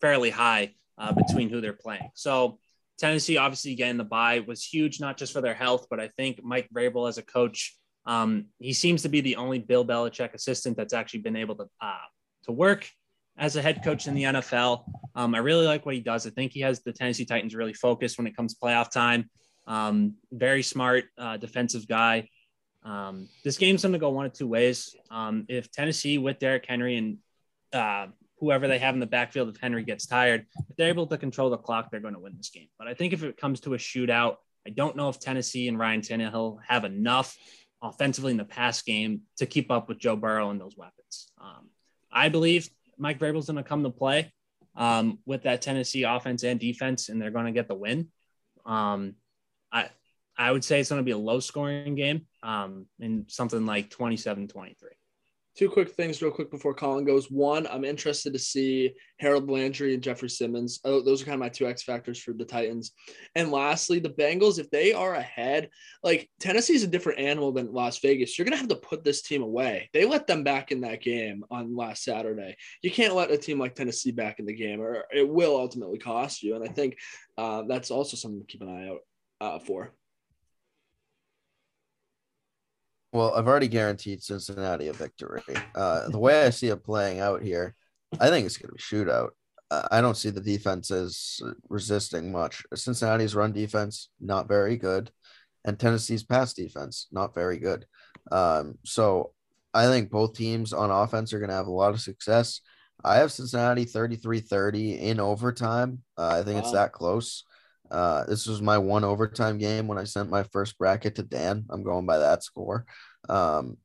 fairly 0.01 0.31
high 0.31 0.75
uh, 0.99 1.13
between 1.13 1.49
who 1.49 1.61
they're 1.61 1.73
playing. 1.73 2.11
So 2.15 2.61
Tennessee, 2.99 3.37
obviously, 3.37 3.75
getting 3.75 3.97
the 3.97 4.05
bye 4.05 4.41
was 4.47 4.65
huge, 4.65 5.01
not 5.01 5.17
just 5.17 5.33
for 5.33 5.41
their 5.41 5.55
health, 5.55 5.87
but 5.91 6.01
I 6.01 6.09
think 6.17 6.41
Mike 6.43 6.69
Vrabel 6.75 7.09
as 7.09 7.19
a 7.19 7.23
coach 7.23 7.77
um, 8.07 8.47
he 8.59 8.73
seems 8.73 9.03
to 9.03 9.09
be 9.09 9.21
the 9.21 9.37
only 9.37 9.59
Bill 9.59 9.85
Belichick 9.85 10.35
assistant 10.35 10.77
that's 10.77 10.93
actually 10.93 11.21
been 11.21 11.37
able 11.37 11.55
to 11.57 11.65
uh, 11.81 12.07
to 12.45 12.53
work 12.53 12.89
as 13.37 13.57
a 13.57 13.63
head 13.63 13.83
coach 13.83 14.07
in 14.07 14.15
the 14.15 14.25
NFL. 14.25 14.85
Um, 15.15 15.35
I 15.35 15.39
really 15.39 15.67
like 15.67 15.87
what 15.87 15.95
he 15.95 16.01
does. 16.01 16.27
I 16.27 16.31
think 16.31 16.53
he 16.53 16.61
has 16.61 16.83
the 16.83 16.93
Tennessee 16.93 17.25
Titans 17.25 17.55
really 17.55 17.73
focused 17.73 18.19
when 18.19 18.27
it 18.27 18.37
comes 18.37 18.55
to 18.55 18.61
playoff 18.61 18.91
time. 18.91 19.31
Um, 19.67 20.17
very 20.31 20.63
smart 20.63 21.05
uh, 21.17 21.39
defensive 21.39 21.89
guy. 21.89 22.29
Um, 22.85 23.29
this 23.43 23.57
game's 23.57 23.83
going 23.83 23.95
to 23.95 23.99
go 23.99 24.11
one 24.11 24.27
of 24.27 24.35
two 24.35 24.47
ways. 24.47 24.95
Um, 25.11 25.47
if 25.49 25.71
Tennessee 25.73 26.19
with 26.19 26.39
Derrick 26.39 26.67
Henry 26.69 26.97
and 26.97 27.19
uh, 27.73 28.09
whoever 28.45 28.69
they 28.69 28.79
have 28.79 28.95
in 28.95 29.01
the 29.01 29.07
backfield, 29.07 29.49
if 29.49 29.57
Henry 29.57 29.83
gets 29.83 30.07
tired, 30.07 30.47
if 30.69 30.77
they're 30.77 30.89
able 30.89 31.07
to 31.07 31.17
control 31.17 31.49
the 31.49 31.57
clock, 31.57 31.91
they're 31.91 32.01
going 32.01 32.15
to 32.15 32.21
win 32.21 32.37
this 32.37 32.51
game. 32.51 32.69
But 32.79 32.89
I 32.89 32.95
think 32.95 33.13
if 33.13 33.23
it 33.23 33.39
comes 33.39 33.61
to 33.61 33.75
a 33.75 33.79
shootout, 33.79 34.37
I 34.67 34.71
don't 34.71 34.97
know 34.97 35.09
if 35.09 35.19
Tennessee 35.19 35.69
and 35.69 35.79
Ryan 35.79 36.03
Tannehill 36.03 36.59
have 36.67 36.85
enough 36.85 37.37
offensively 37.83 38.33
in 38.33 38.37
the 38.37 38.45
pass 38.45 38.83
game 38.83 39.23
to 39.39 39.47
keep 39.47 39.71
up 39.71 39.89
with 39.89 39.99
Joe 39.99 40.17
Burrow 40.17 40.51
and 40.51 40.61
those 40.61 40.77
weapons. 40.77 41.31
Um, 41.41 41.71
I 42.13 42.29
believe 42.29 42.69
Mike 42.99 43.19
Vrabel's 43.19 43.47
going 43.47 43.57
to 43.57 43.63
come 43.63 43.83
to 43.83 43.91
play 43.91 44.33
um, 44.77 45.19
with 45.27 45.45
that 45.45 45.63
Tennessee 45.63 46.03
offense 46.03 46.45
and 46.45 46.61
defense, 46.61 47.09
and 47.09 47.21
they're 47.21 47.31
going 47.31 47.47
to 47.47 47.53
get 47.53 47.69
the 47.69 47.75
win. 47.75 48.09
Um, 48.67 49.15
I 49.73 49.89
I 50.37 50.51
would 50.51 50.65
say 50.65 50.81
it's 50.81 50.89
going 50.89 51.01
to 51.01 51.05
be 51.05 51.13
a 51.13 51.19
low 51.19 51.41
scoring 51.41 51.95
game 51.95 52.27
um, 52.43 52.87
something 53.29 53.67
like 53.67 53.91
27 53.91 54.49
23. 54.49 54.91
Two 55.57 55.69
quick 55.69 55.91
things, 55.91 56.21
real 56.21 56.33
quick, 56.33 56.51
before 56.51 56.75
Colin 56.75 57.05
goes. 57.05 57.31
One, 57.31 57.69
I'm 57.69 57.85
interested 57.85 58.33
to 58.33 58.39
see 58.41 58.93
Harold 59.21 59.49
Landry 59.49 59.95
and 59.95 60.03
Jeffrey 60.03 60.29
Simmons. 60.29 60.81
Oh, 60.85 61.01
those 61.01 61.23
are 61.23 61.27
kind 61.27 61.35
of 61.35 61.41
my 61.41 61.49
two 61.49 61.69
X 61.69 61.85
factors 61.85 62.19
for 62.19 62.33
the 62.33 62.45
Titans. 62.45 62.91
And 63.37 63.53
lastly, 63.53 64.01
the 64.01 64.11
Bengals, 64.11 64.59
if 64.59 64.69
they 64.71 64.93
are 64.93 65.15
ahead, 65.15 65.71
like 66.03 66.29
Tennessee's 66.41 66.83
a 66.83 66.89
different 66.89 67.21
animal 67.21 67.53
than 67.53 67.73
Las 67.73 68.01
Vegas. 68.01 68.37
You're 68.37 68.47
gonna 68.47 68.57
have 68.57 68.69
to 68.69 68.75
put 68.75 69.05
this 69.05 69.23
team 69.23 69.43
away. 69.43 69.91
They 69.93 70.05
let 70.05 70.27
them 70.27 70.43
back 70.43 70.73
in 70.73 70.81
that 70.81 71.01
game 71.01 71.45
on 71.53 71.77
last 71.77 72.03
Saturday. 72.03 72.57
You 72.83 72.91
can't 72.91 73.15
let 73.15 73.31
a 73.31 73.39
team 73.39 73.61
like 73.61 73.77
Tennessee 73.77 74.11
back 74.11 74.41
in 74.41 74.47
the 74.47 74.55
game, 74.55 74.81
or 74.81 75.05
it 75.13 75.29
will 75.29 75.57
ultimately 75.57 75.99
cost 75.99 76.43
you. 76.43 76.57
And 76.57 76.65
I 76.65 76.73
think 76.73 76.99
uh, 77.39 77.63
that's 77.69 77.93
also 77.93 78.17
something 78.17 78.41
to 78.41 78.47
keep 78.47 78.63
an 78.63 78.69
eye 78.69 78.89
out 78.89 79.01
uh, 79.41 79.59
for. 79.61 79.95
Well, 83.15 83.33
I've 83.33 83.47
already 83.47 83.69
guaranteed 83.69 84.25
Cincinnati 84.25 84.89
a 84.89 84.93
victory. 84.93 85.41
Uh, 85.77 86.09
the 86.09 86.19
way 86.19 86.45
I 86.45 86.51
see 86.51 86.67
it 86.67 86.83
playing 86.83 87.21
out 87.21 87.43
here, 87.43 87.77
I 88.19 88.29
think 88.29 88.45
it's 88.45 88.57
going 88.57 88.71
to 88.71 88.75
be 88.75 88.81
shootout. 88.81 89.29
Uh, 89.71 89.87
I 89.93 90.01
don't 90.01 90.17
see 90.17 90.31
the 90.31 90.41
defenses 90.41 91.41
resisting 91.69 92.33
much. 92.33 92.65
Cincinnati's 92.75 93.37
run 93.37 93.53
defense 93.53 94.09
not 94.21 94.49
very 94.49 94.77
good, 94.77 95.13
and 95.65 95.79
Tennessee's 95.79 96.25
pass 96.25 96.55
defense 96.55 97.07
not 97.13 97.37
very 97.37 97.59
good. 97.59 97.87
Um, 98.33 98.79
so 98.85 99.31
I 99.73 99.87
think 99.87 100.11
both 100.11 100.35
teams 100.35 100.73
on 100.73 100.91
offense 100.91 101.33
are 101.33 101.39
going 101.39 101.51
to 101.51 101.57
have 101.57 101.69
a 101.69 101.73
lot 101.73 101.95
of 101.95 102.01
success. 102.01 102.63
I 103.05 103.19
have 103.19 103.31
Cincinnati 103.31 103.85
33-30 103.85 104.99
in 104.99 105.21
overtime. 105.21 106.03
Uh, 106.19 106.41
I 106.41 106.43
think 106.43 106.57
wow. 106.57 106.63
it's 106.63 106.73
that 106.73 106.93
close. 106.93 107.45
Uh, 107.91 108.25
this 108.25 108.47
was 108.47 108.63
my 108.63 108.79
one 108.79 109.05
overtime 109.05 109.59
game 109.59 109.87
when 109.87 109.99
I 109.99 110.05
sent 110.05 110.31
my 110.31 110.43
first 110.45 110.79
bracket 110.79 111.17
to 111.17 111.23
Dan. 111.23 111.67
I'm 111.71 111.83
going 111.83 112.07
by 112.07 112.19
that 112.19 112.43
score. 112.43 112.87
Um, 113.29 113.77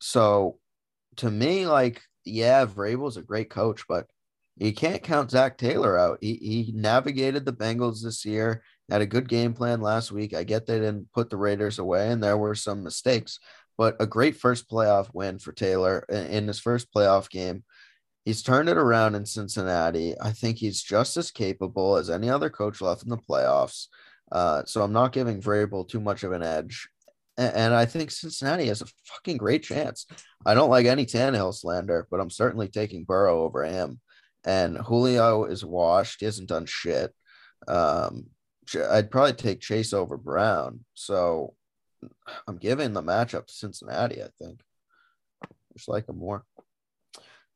so 0.00 0.58
to 1.16 1.30
me, 1.30 1.66
like, 1.66 2.02
yeah, 2.24 2.66
Vrabel's 2.66 3.16
a 3.16 3.22
great 3.22 3.50
coach, 3.50 3.84
but 3.88 4.06
you 4.56 4.72
can't 4.72 5.02
count 5.02 5.30
Zac 5.30 5.56
Taylor 5.56 5.98
out. 5.98 6.18
He, 6.20 6.34
he 6.34 6.72
navigated 6.74 7.44
the 7.44 7.52
Bengals 7.52 8.02
this 8.02 8.24
year, 8.24 8.62
had 8.90 9.00
a 9.00 9.06
good 9.06 9.28
game 9.28 9.54
plan 9.54 9.80
last 9.80 10.10
week. 10.12 10.34
I 10.34 10.44
get 10.44 10.66
they 10.66 10.78
didn't 10.78 11.12
put 11.12 11.30
the 11.30 11.36
Raiders 11.36 11.78
away, 11.78 12.10
and 12.10 12.22
there 12.22 12.36
were 12.36 12.54
some 12.54 12.82
mistakes, 12.82 13.38
but 13.76 13.96
a 14.00 14.06
great 14.06 14.36
first 14.36 14.68
playoff 14.68 15.08
win 15.14 15.38
for 15.38 15.52
Taylor 15.52 16.04
in 16.08 16.48
his 16.48 16.58
first 16.58 16.92
playoff 16.92 17.30
game. 17.30 17.64
He's 18.24 18.42
turned 18.42 18.68
it 18.68 18.76
around 18.76 19.14
in 19.14 19.24
Cincinnati. 19.24 20.14
I 20.20 20.32
think 20.32 20.58
he's 20.58 20.82
just 20.82 21.16
as 21.16 21.30
capable 21.30 21.96
as 21.96 22.10
any 22.10 22.28
other 22.28 22.50
coach 22.50 22.80
left 22.80 23.02
in 23.02 23.08
the 23.08 23.16
playoffs. 23.16 23.86
Uh, 24.30 24.64
so 24.66 24.82
I'm 24.82 24.92
not 24.92 25.12
giving 25.12 25.40
Vrabel 25.40 25.88
too 25.88 26.00
much 26.00 26.24
of 26.24 26.32
an 26.32 26.42
edge. 26.42 26.88
And, 27.38 27.72
I 27.72 27.86
think 27.86 28.10
Cincinnati 28.10 28.66
has 28.66 28.82
a 28.82 28.86
fucking 29.06 29.36
great 29.36 29.62
chance. 29.62 30.06
I 30.44 30.54
don't 30.54 30.70
like 30.70 30.86
any 30.86 31.06
Tannehill 31.06 31.54
slander, 31.54 32.08
but 32.10 32.20
I'm 32.20 32.30
certainly 32.30 32.66
taking 32.66 33.04
Burrow 33.04 33.44
over 33.44 33.62
him. 33.62 34.00
And 34.44 34.76
Julio 34.76 35.44
is 35.44 35.64
washed. 35.64 36.18
He 36.18 36.26
hasn't 36.26 36.48
done 36.48 36.66
shit. 36.66 37.14
Um, 37.68 38.26
I'd 38.90 39.12
probably 39.12 39.34
take 39.34 39.60
Chase 39.60 39.92
over 39.92 40.16
Brown. 40.16 40.84
So 40.94 41.54
I'm 42.48 42.56
giving 42.56 42.92
the 42.92 43.02
matchup 43.02 43.46
to 43.46 43.54
Cincinnati, 43.54 44.20
I 44.20 44.28
think. 44.42 44.60
Just 45.76 45.88
like 45.88 46.08
him 46.08 46.18
more. 46.18 46.44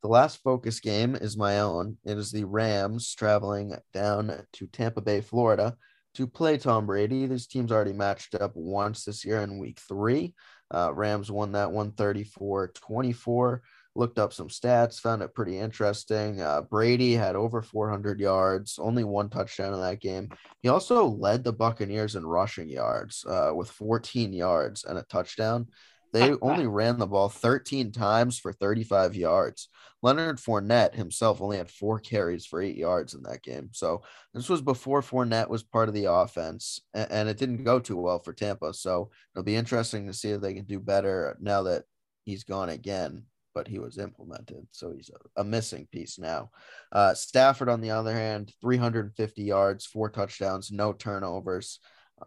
The 0.03 0.09
last 0.09 0.43
focus 0.43 0.81
game 0.81 1.15
is 1.15 1.37
my 1.37 1.61
own. 1.61 1.97
It 2.05 2.19
is 2.19 2.33
the 2.33 2.43
Rams 2.43 3.15
traveling 3.15 3.77
down 3.95 4.45
to 4.55 4.67
Tampa 4.67 5.01
Bay, 5.01 5.21
Florida 5.21 5.77
to 6.15 6.27
play 6.27 6.59
Tom 6.59 6.87
Brady. 6.87 7.27
These 7.27 7.47
teams 7.47 7.71
already 7.71 7.93
matched 7.93 8.35
up 8.35 8.51
once 8.57 9.05
this 9.05 9.25
year 9.25 9.43
in 9.43 9.61
week 9.61 9.79
three. 9.79 10.35
Uh, 10.75 10.93
Rams 10.93 11.31
won 11.31 11.53
that 11.53 11.71
one 11.71 11.93
34 11.93 12.73
24. 12.75 13.63
Looked 13.95 14.19
up 14.19 14.33
some 14.33 14.49
stats, 14.49 14.99
found 14.99 15.23
it 15.23 15.35
pretty 15.35 15.59
interesting. 15.59 16.41
Uh, 16.41 16.63
Brady 16.63 17.13
had 17.13 17.37
over 17.37 17.61
400 17.61 18.21
yards, 18.21 18.79
only 18.81 19.05
one 19.05 19.29
touchdown 19.29 19.75
in 19.75 19.81
that 19.83 20.01
game. 20.01 20.31
He 20.63 20.69
also 20.69 21.07
led 21.07 21.45
the 21.45 21.53
Buccaneers 21.53 22.17
in 22.17 22.27
rushing 22.27 22.71
yards 22.71 23.25
uh, 23.27 23.53
with 23.55 23.71
14 23.71 24.33
yards 24.33 24.85
and 24.85 24.99
a 24.99 25.03
touchdown. 25.03 25.69
They 26.13 26.33
only 26.43 26.67
ran 26.67 26.99
the 26.99 27.07
ball 27.07 27.29
13 27.29 27.93
times 27.93 28.39
for 28.39 28.53
35 28.53 29.15
yards. 29.15 29.69
Leonard 30.03 30.39
Fournette 30.39 30.95
himself 30.95 31.41
only 31.41 31.57
had 31.57 31.71
four 31.71 31.99
carries 31.99 32.45
for 32.45 32.61
eight 32.61 32.77
yards 32.77 33.15
in 33.15 33.23
that 33.23 33.43
game. 33.43 33.71
So 33.73 34.03
this 34.35 34.49
was 34.49 34.61
before 34.61 35.01
Fournette 35.01 35.49
was 35.49 35.63
part 35.63 35.89
of 35.89 35.95
the 35.95 36.13
offense, 36.13 36.81
and 36.93 37.29
it 37.29 37.39
didn't 37.39 37.65
go 37.65 37.79
too 37.79 37.97
well 37.97 38.19
for 38.19 38.33
Tampa. 38.33 38.75
So 38.75 39.11
it'll 39.35 39.45
be 39.45 39.55
interesting 39.55 40.07
to 40.07 40.13
see 40.13 40.31
if 40.31 40.41
they 40.41 40.55
can 40.55 40.65
do 40.65 40.81
better 40.81 41.37
now 41.41 41.63
that 41.63 41.85
he's 42.25 42.43
gone 42.43 42.69
again, 42.69 43.25
but 43.55 43.69
he 43.69 43.79
was 43.79 43.99
implemented. 43.99 44.67
So 44.73 44.93
he's 44.93 45.11
a, 45.11 45.41
a 45.41 45.45
missing 45.45 45.87
piece 45.93 46.19
now. 46.19 46.51
Uh, 46.91 47.15
Stafford, 47.15 47.69
on 47.69 47.81
the 47.81 47.93
other 47.93 48.13
hand, 48.13 48.53
350 48.61 49.43
yards, 49.43 49.87
four 49.87 50.11
touchdowns, 50.11 50.73
no 50.73 50.93
turnovers. 50.93 51.79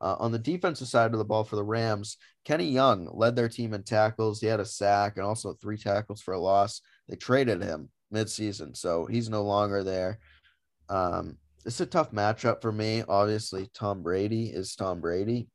Uh, 0.02 0.16
on 0.20 0.32
the 0.32 0.40
defensive 0.40 0.88
side 0.88 1.14
of 1.14 1.20
the 1.20 1.26
ball 1.26 1.44
for 1.44 1.56
the 1.56 1.64
Rams, 1.64 2.18
Kenny 2.44 2.70
Young 2.70 3.10
led 3.14 3.36
their 3.36 3.50
team 3.50 3.74
in 3.74 3.84
tackles. 3.84 4.40
He 4.42 4.48
had 4.48 4.60
a 4.60 4.66
sack 4.66 5.18
and 5.18 5.26
also 5.26 5.54
three 5.54 5.78
tackles 5.78 6.22
for 6.22 6.34
a 6.34 6.40
loss. 6.40 6.82
They 7.08 7.16
traded 7.16 7.62
him 7.62 7.90
midseason, 8.14 8.76
so 8.76 9.06
he's 9.06 9.30
no 9.30 9.44
longer 9.44 9.84
there. 9.84 10.20
Um, 10.90 11.38
it's 11.66 11.80
a 11.80 11.86
tough 11.86 12.12
matchup 12.12 12.62
for 12.62 12.72
me. 12.72 13.04
Obviously, 13.08 13.70
Tom 13.74 14.04
Brady 14.04 14.48
is 14.48 14.76
Tom 14.76 15.02
Brady, 15.02 15.48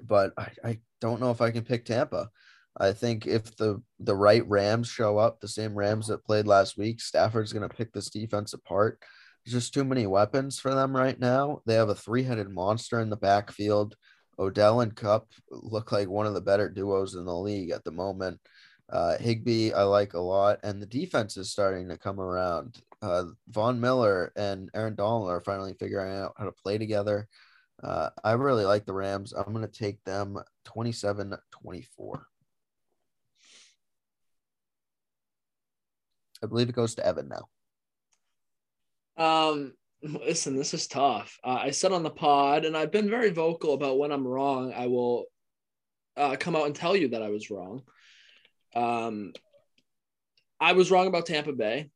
but 0.00 0.32
I, 0.36 0.48
I 0.64 0.78
don't 1.00 1.20
know 1.20 1.30
if 1.30 1.40
I 1.40 1.50
can 1.50 1.64
pick 1.64 1.84
Tampa. 1.84 2.28
I 2.76 2.92
think 2.92 3.26
if 3.26 3.54
the 3.56 3.82
the 4.00 4.16
right 4.16 4.48
Rams 4.48 4.88
show 4.88 5.18
up, 5.18 5.40
the 5.40 5.48
same 5.48 5.74
Rams 5.74 6.06
that 6.08 6.24
played 6.24 6.46
last 6.46 6.78
week, 6.78 7.00
Stafford's 7.00 7.52
going 7.52 7.68
to 7.68 7.74
pick 7.74 7.92
this 7.92 8.08
defense 8.08 8.54
apart. 8.54 8.98
There's 9.44 9.54
just 9.54 9.74
too 9.74 9.84
many 9.84 10.06
weapons 10.06 10.58
for 10.58 10.74
them 10.74 10.94
right 10.94 11.18
now. 11.18 11.62
They 11.66 11.74
have 11.74 11.88
a 11.88 11.94
three-headed 11.94 12.50
monster 12.50 13.00
in 13.00 13.10
the 13.10 13.16
backfield. 13.16 13.96
Odell 14.38 14.80
and 14.80 14.94
Kupp 14.94 15.28
look 15.50 15.92
like 15.92 16.08
one 16.08 16.26
of 16.26 16.34
the 16.34 16.40
better 16.40 16.68
duos 16.68 17.14
in 17.14 17.24
the 17.24 17.36
league 17.36 17.70
at 17.70 17.84
the 17.84 17.90
moment. 17.90 18.40
Uh, 18.90 19.16
Higbee, 19.18 19.72
I 19.72 19.84
like 19.84 20.14
a 20.14 20.20
lot, 20.20 20.60
and 20.62 20.80
the 20.80 20.86
defense 20.86 21.36
is 21.36 21.50
starting 21.50 21.88
to 21.88 21.96
come 21.96 22.20
around. 22.20 22.78
Uh, 23.00 23.24
Von 23.48 23.80
Miller 23.80 24.32
and 24.36 24.70
Aaron 24.74 24.94
Donald 24.94 25.30
are 25.30 25.40
finally 25.40 25.74
figuring 25.78 26.14
out 26.14 26.34
how 26.36 26.44
to 26.44 26.52
play 26.52 26.78
together. 26.78 27.26
Uh, 27.82 28.10
I 28.22 28.32
really 28.32 28.64
like 28.64 28.84
the 28.84 28.92
Rams. 28.92 29.32
I'm 29.32 29.52
going 29.52 29.66
to 29.66 29.72
take 29.72 30.02
them 30.04 30.38
27 30.64 31.34
24. 31.50 32.26
I 36.42 36.46
believe 36.46 36.68
it 36.68 36.74
goes 36.74 36.94
to 36.96 37.06
Evan 37.06 37.28
now. 37.28 37.48
Um, 39.16 39.72
listen, 40.02 40.56
this 40.56 40.74
is 40.74 40.86
tough. 40.86 41.38
Uh, 41.44 41.58
I 41.62 41.70
said 41.70 41.92
on 41.92 42.02
the 42.02 42.10
pod, 42.10 42.64
and 42.64 42.76
I've 42.76 42.92
been 42.92 43.10
very 43.10 43.30
vocal 43.30 43.74
about 43.74 43.98
when 43.98 44.12
I'm 44.12 44.26
wrong. 44.26 44.72
I 44.74 44.86
will 44.86 45.26
uh, 46.16 46.36
come 46.38 46.56
out 46.56 46.66
and 46.66 46.74
tell 46.74 46.96
you 46.96 47.08
that 47.08 47.22
I 47.22 47.30
was 47.30 47.50
wrong. 47.50 47.82
Um, 48.74 49.32
I 50.60 50.72
was 50.72 50.90
wrong 50.90 51.06
about 51.06 51.26
Tampa 51.26 51.52
Bay. 51.52 51.90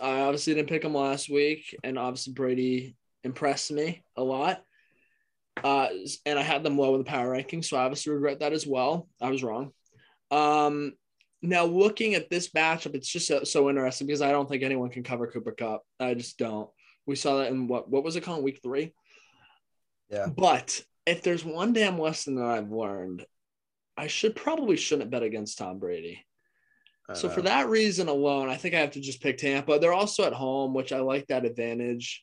I 0.00 0.20
obviously 0.20 0.54
didn't 0.54 0.68
pick 0.68 0.82
them 0.82 0.94
last 0.94 1.30
week, 1.30 1.76
and 1.82 1.98
obviously 1.98 2.32
Brady 2.32 2.96
impressed 3.24 3.70
me 3.72 4.02
a 4.16 4.22
lot. 4.22 4.62
Uh, 5.62 5.88
and 6.24 6.38
I 6.38 6.42
had 6.42 6.62
them 6.62 6.78
low 6.78 6.94
in 6.94 7.00
the 7.00 7.04
power 7.04 7.30
ranking, 7.30 7.62
so 7.62 7.76
I 7.76 7.84
obviously 7.84 8.12
regret 8.12 8.40
that 8.40 8.52
as 8.52 8.66
well. 8.66 9.08
I 9.20 9.30
was 9.30 9.42
wrong. 9.42 9.72
Um, 10.30 10.92
now 11.42 11.64
looking 11.64 12.14
at 12.14 12.30
this 12.30 12.50
matchup, 12.50 12.94
it's 12.94 13.08
just 13.08 13.26
so, 13.26 13.44
so, 13.44 13.68
interesting 13.68 14.06
because 14.06 14.22
I 14.22 14.32
don't 14.32 14.48
think 14.48 14.62
anyone 14.62 14.90
can 14.90 15.02
cover 15.02 15.26
Cooper 15.26 15.52
Kupp. 15.52 15.82
I 16.00 16.14
just 16.14 16.38
don't. 16.38 16.68
We 17.06 17.16
saw 17.16 17.38
that 17.38 17.50
in 17.50 17.68
what 17.68 17.88
what 17.88 18.04
was 18.04 18.16
it 18.16 18.22
called 18.22 18.44
week 18.44 18.60
three? 18.62 18.92
Yeah. 20.10 20.26
But 20.26 20.82
if 21.06 21.22
there's 21.22 21.44
one 21.44 21.72
damn 21.72 21.98
lesson 21.98 22.36
that 22.36 22.44
I've 22.44 22.70
learned, 22.70 23.24
I 23.96 24.06
should 24.08 24.36
probably 24.36 24.76
shouldn't 24.76 25.10
bet 25.10 25.22
against 25.22 25.58
Tom 25.58 25.78
Brady. 25.78 26.24
So 27.14 27.30
for 27.30 27.40
that 27.42 27.70
reason 27.70 28.08
alone, 28.08 28.50
I 28.50 28.56
think 28.56 28.74
I 28.74 28.80
have 28.80 28.90
to 28.90 29.00
just 29.00 29.22
pick 29.22 29.38
Tampa. 29.38 29.78
They're 29.78 29.94
also 29.94 30.24
at 30.24 30.34
home, 30.34 30.74
which 30.74 30.92
I 30.92 31.00
like 31.00 31.26
that 31.28 31.46
advantage. 31.46 32.22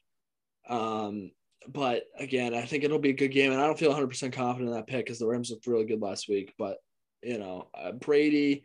Um, 0.69 1.31
but 1.67 2.03
again, 2.19 2.53
I 2.53 2.65
think 2.65 2.83
it'll 2.83 2.99
be 2.99 3.09
a 3.09 3.13
good 3.13 3.29
game, 3.31 3.51
and 3.51 3.59
I 3.59 3.65
don't 3.65 3.79
feel 3.79 3.89
100 3.89 4.07
percent 4.07 4.33
confident 4.33 4.69
in 4.69 4.75
that 4.75 4.85
pick 4.85 5.05
because 5.05 5.17
the 5.17 5.25
Rams 5.25 5.49
looked 5.49 5.65
really 5.65 5.85
good 5.85 6.01
last 6.01 6.29
week. 6.29 6.53
But 6.59 6.77
you 7.23 7.39
know, 7.39 7.67
uh, 7.73 7.93
Brady, 7.93 8.63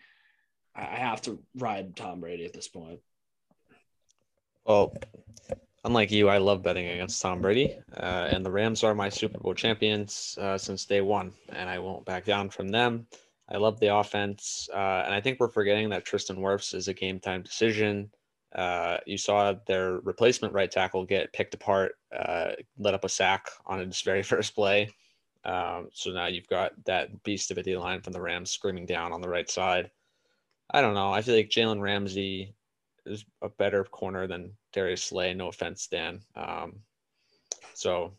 I 0.74 0.84
have 0.84 1.22
to 1.22 1.42
ride 1.56 1.96
Tom 1.96 2.20
Brady 2.20 2.44
at 2.44 2.52
this 2.52 2.68
point. 2.68 3.00
Well, 4.64 4.94
unlike 5.84 6.10
you, 6.10 6.28
I 6.28 6.38
love 6.38 6.62
betting 6.62 6.88
against 6.88 7.20
Tom 7.20 7.40
Brady, 7.40 7.76
uh, 7.96 8.28
and 8.30 8.44
the 8.44 8.50
Rams 8.50 8.84
are 8.84 8.94
my 8.94 9.08
Super 9.08 9.38
Bowl 9.38 9.54
champions 9.54 10.38
uh, 10.40 10.58
since 10.58 10.84
day 10.84 11.00
one, 11.00 11.32
and 11.50 11.68
I 11.68 11.78
won't 11.78 12.04
back 12.04 12.24
down 12.24 12.50
from 12.50 12.68
them. 12.68 13.06
I 13.48 13.56
love 13.56 13.80
the 13.80 13.94
offense, 13.94 14.68
uh, 14.72 15.02
and 15.04 15.12
I 15.12 15.20
think 15.20 15.40
we're 15.40 15.48
forgetting 15.48 15.88
that 15.90 16.04
Tristan 16.04 16.36
Wirfs 16.36 16.74
is 16.74 16.88
a 16.88 16.94
game 16.94 17.18
time 17.18 17.42
decision. 17.42 18.10
Uh, 18.54 18.98
you 19.06 19.18
saw 19.18 19.54
their 19.66 20.00
replacement 20.00 20.52
right 20.54 20.70
tackle 20.70 21.04
get 21.04 21.32
picked 21.32 21.54
apart, 21.54 21.92
uh, 22.16 22.52
let 22.78 22.94
up 22.94 23.04
a 23.04 23.08
sack 23.08 23.48
on 23.66 23.78
his 23.80 24.00
very 24.02 24.22
first 24.32 24.54
play. 24.54 24.88
Um, 25.44 25.88
so 25.92 26.10
now 26.10 26.26
you've 26.26 26.48
got 26.48 26.72
that 26.84 27.22
beast 27.22 27.50
of 27.50 27.58
a 27.58 27.62
D 27.62 27.76
line 27.76 28.02
from 28.02 28.12
the 28.12 28.20
Rams 28.20 28.50
screaming 28.50 28.86
down 28.86 29.12
on 29.12 29.20
the 29.20 29.28
right 29.28 29.48
side. 29.50 29.90
I 30.72 30.80
don't 30.80 30.94
know. 30.94 31.12
I 31.12 31.22
feel 31.22 31.34
like 31.34 31.50
Jalen 31.50 31.80
Ramsey 31.80 32.54
is 33.06 33.24
a 33.42 33.48
better 33.48 33.84
corner 33.84 34.26
than 34.26 34.52
Darius 34.72 35.02
Slay. 35.02 35.34
No 35.34 35.48
offense, 35.48 35.86
Dan. 35.88 36.20
Um, 36.36 36.80
so 37.74 38.12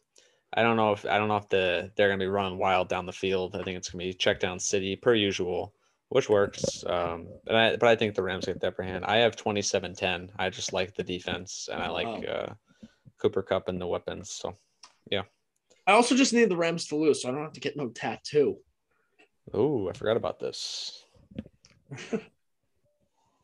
I 0.53 0.63
don't 0.63 0.75
know 0.75 0.91
if 0.91 1.05
I 1.05 1.17
don't 1.17 1.27
know 1.27 1.37
if 1.37 1.49
the 1.49 1.91
they're 1.95 2.09
gonna 2.09 2.19
be 2.19 2.27
running 2.27 2.57
wild 2.57 2.89
down 2.89 3.05
the 3.05 3.11
field. 3.11 3.55
I 3.55 3.63
think 3.63 3.77
it's 3.77 3.89
gonna 3.89 4.03
be 4.03 4.13
check 4.13 4.39
down 4.39 4.59
city 4.59 4.95
per 4.95 5.13
usual, 5.13 5.73
which 6.09 6.29
works. 6.29 6.83
Um, 6.85 7.27
but 7.45 7.55
I 7.55 7.75
but 7.77 7.89
I 7.89 7.95
think 7.95 8.15
the 8.15 8.23
Rams 8.23 8.45
get 8.45 8.59
the 8.59 8.67
upper 8.67 8.83
hand. 8.83 9.05
I 9.05 9.17
have 9.17 9.35
27-10. 9.35 10.29
I 10.37 10.49
just 10.49 10.73
like 10.73 10.95
the 10.95 11.03
defense 11.03 11.69
and 11.71 11.81
I 11.81 11.89
like 11.89 12.27
uh, 12.27 12.53
Cooper 13.17 13.41
Kupp 13.41 13.69
and 13.69 13.79
the 13.79 13.87
weapons. 13.87 14.31
So 14.31 14.57
yeah. 15.09 15.23
I 15.87 15.93
also 15.93 16.15
just 16.15 16.33
need 16.33 16.49
the 16.49 16.57
Rams 16.57 16.87
to 16.87 16.95
lose, 16.95 17.21
so 17.21 17.29
I 17.29 17.31
don't 17.31 17.43
have 17.43 17.53
to 17.53 17.59
get 17.59 17.75
no 17.75 17.89
tattoo. 17.89 18.57
Oh, 19.53 19.89
I 19.89 19.93
forgot 19.93 20.15
about 20.17 20.39
this. 20.39 21.05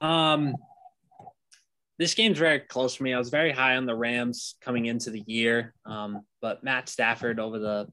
um, 0.02 0.56
this 1.98 2.14
game's 2.14 2.38
very 2.38 2.60
close 2.60 2.96
for 2.96 3.04
me. 3.04 3.14
I 3.14 3.18
was 3.18 3.30
very 3.30 3.52
high 3.52 3.76
on 3.76 3.86
the 3.86 3.96
Rams 3.96 4.56
coming 4.62 4.86
into 4.86 5.10
the 5.10 5.24
year, 5.26 5.74
um, 5.86 6.22
but 6.42 6.64
Matt 6.64 6.90
Stafford 6.90 7.40
over 7.40 7.58
the 7.58 7.88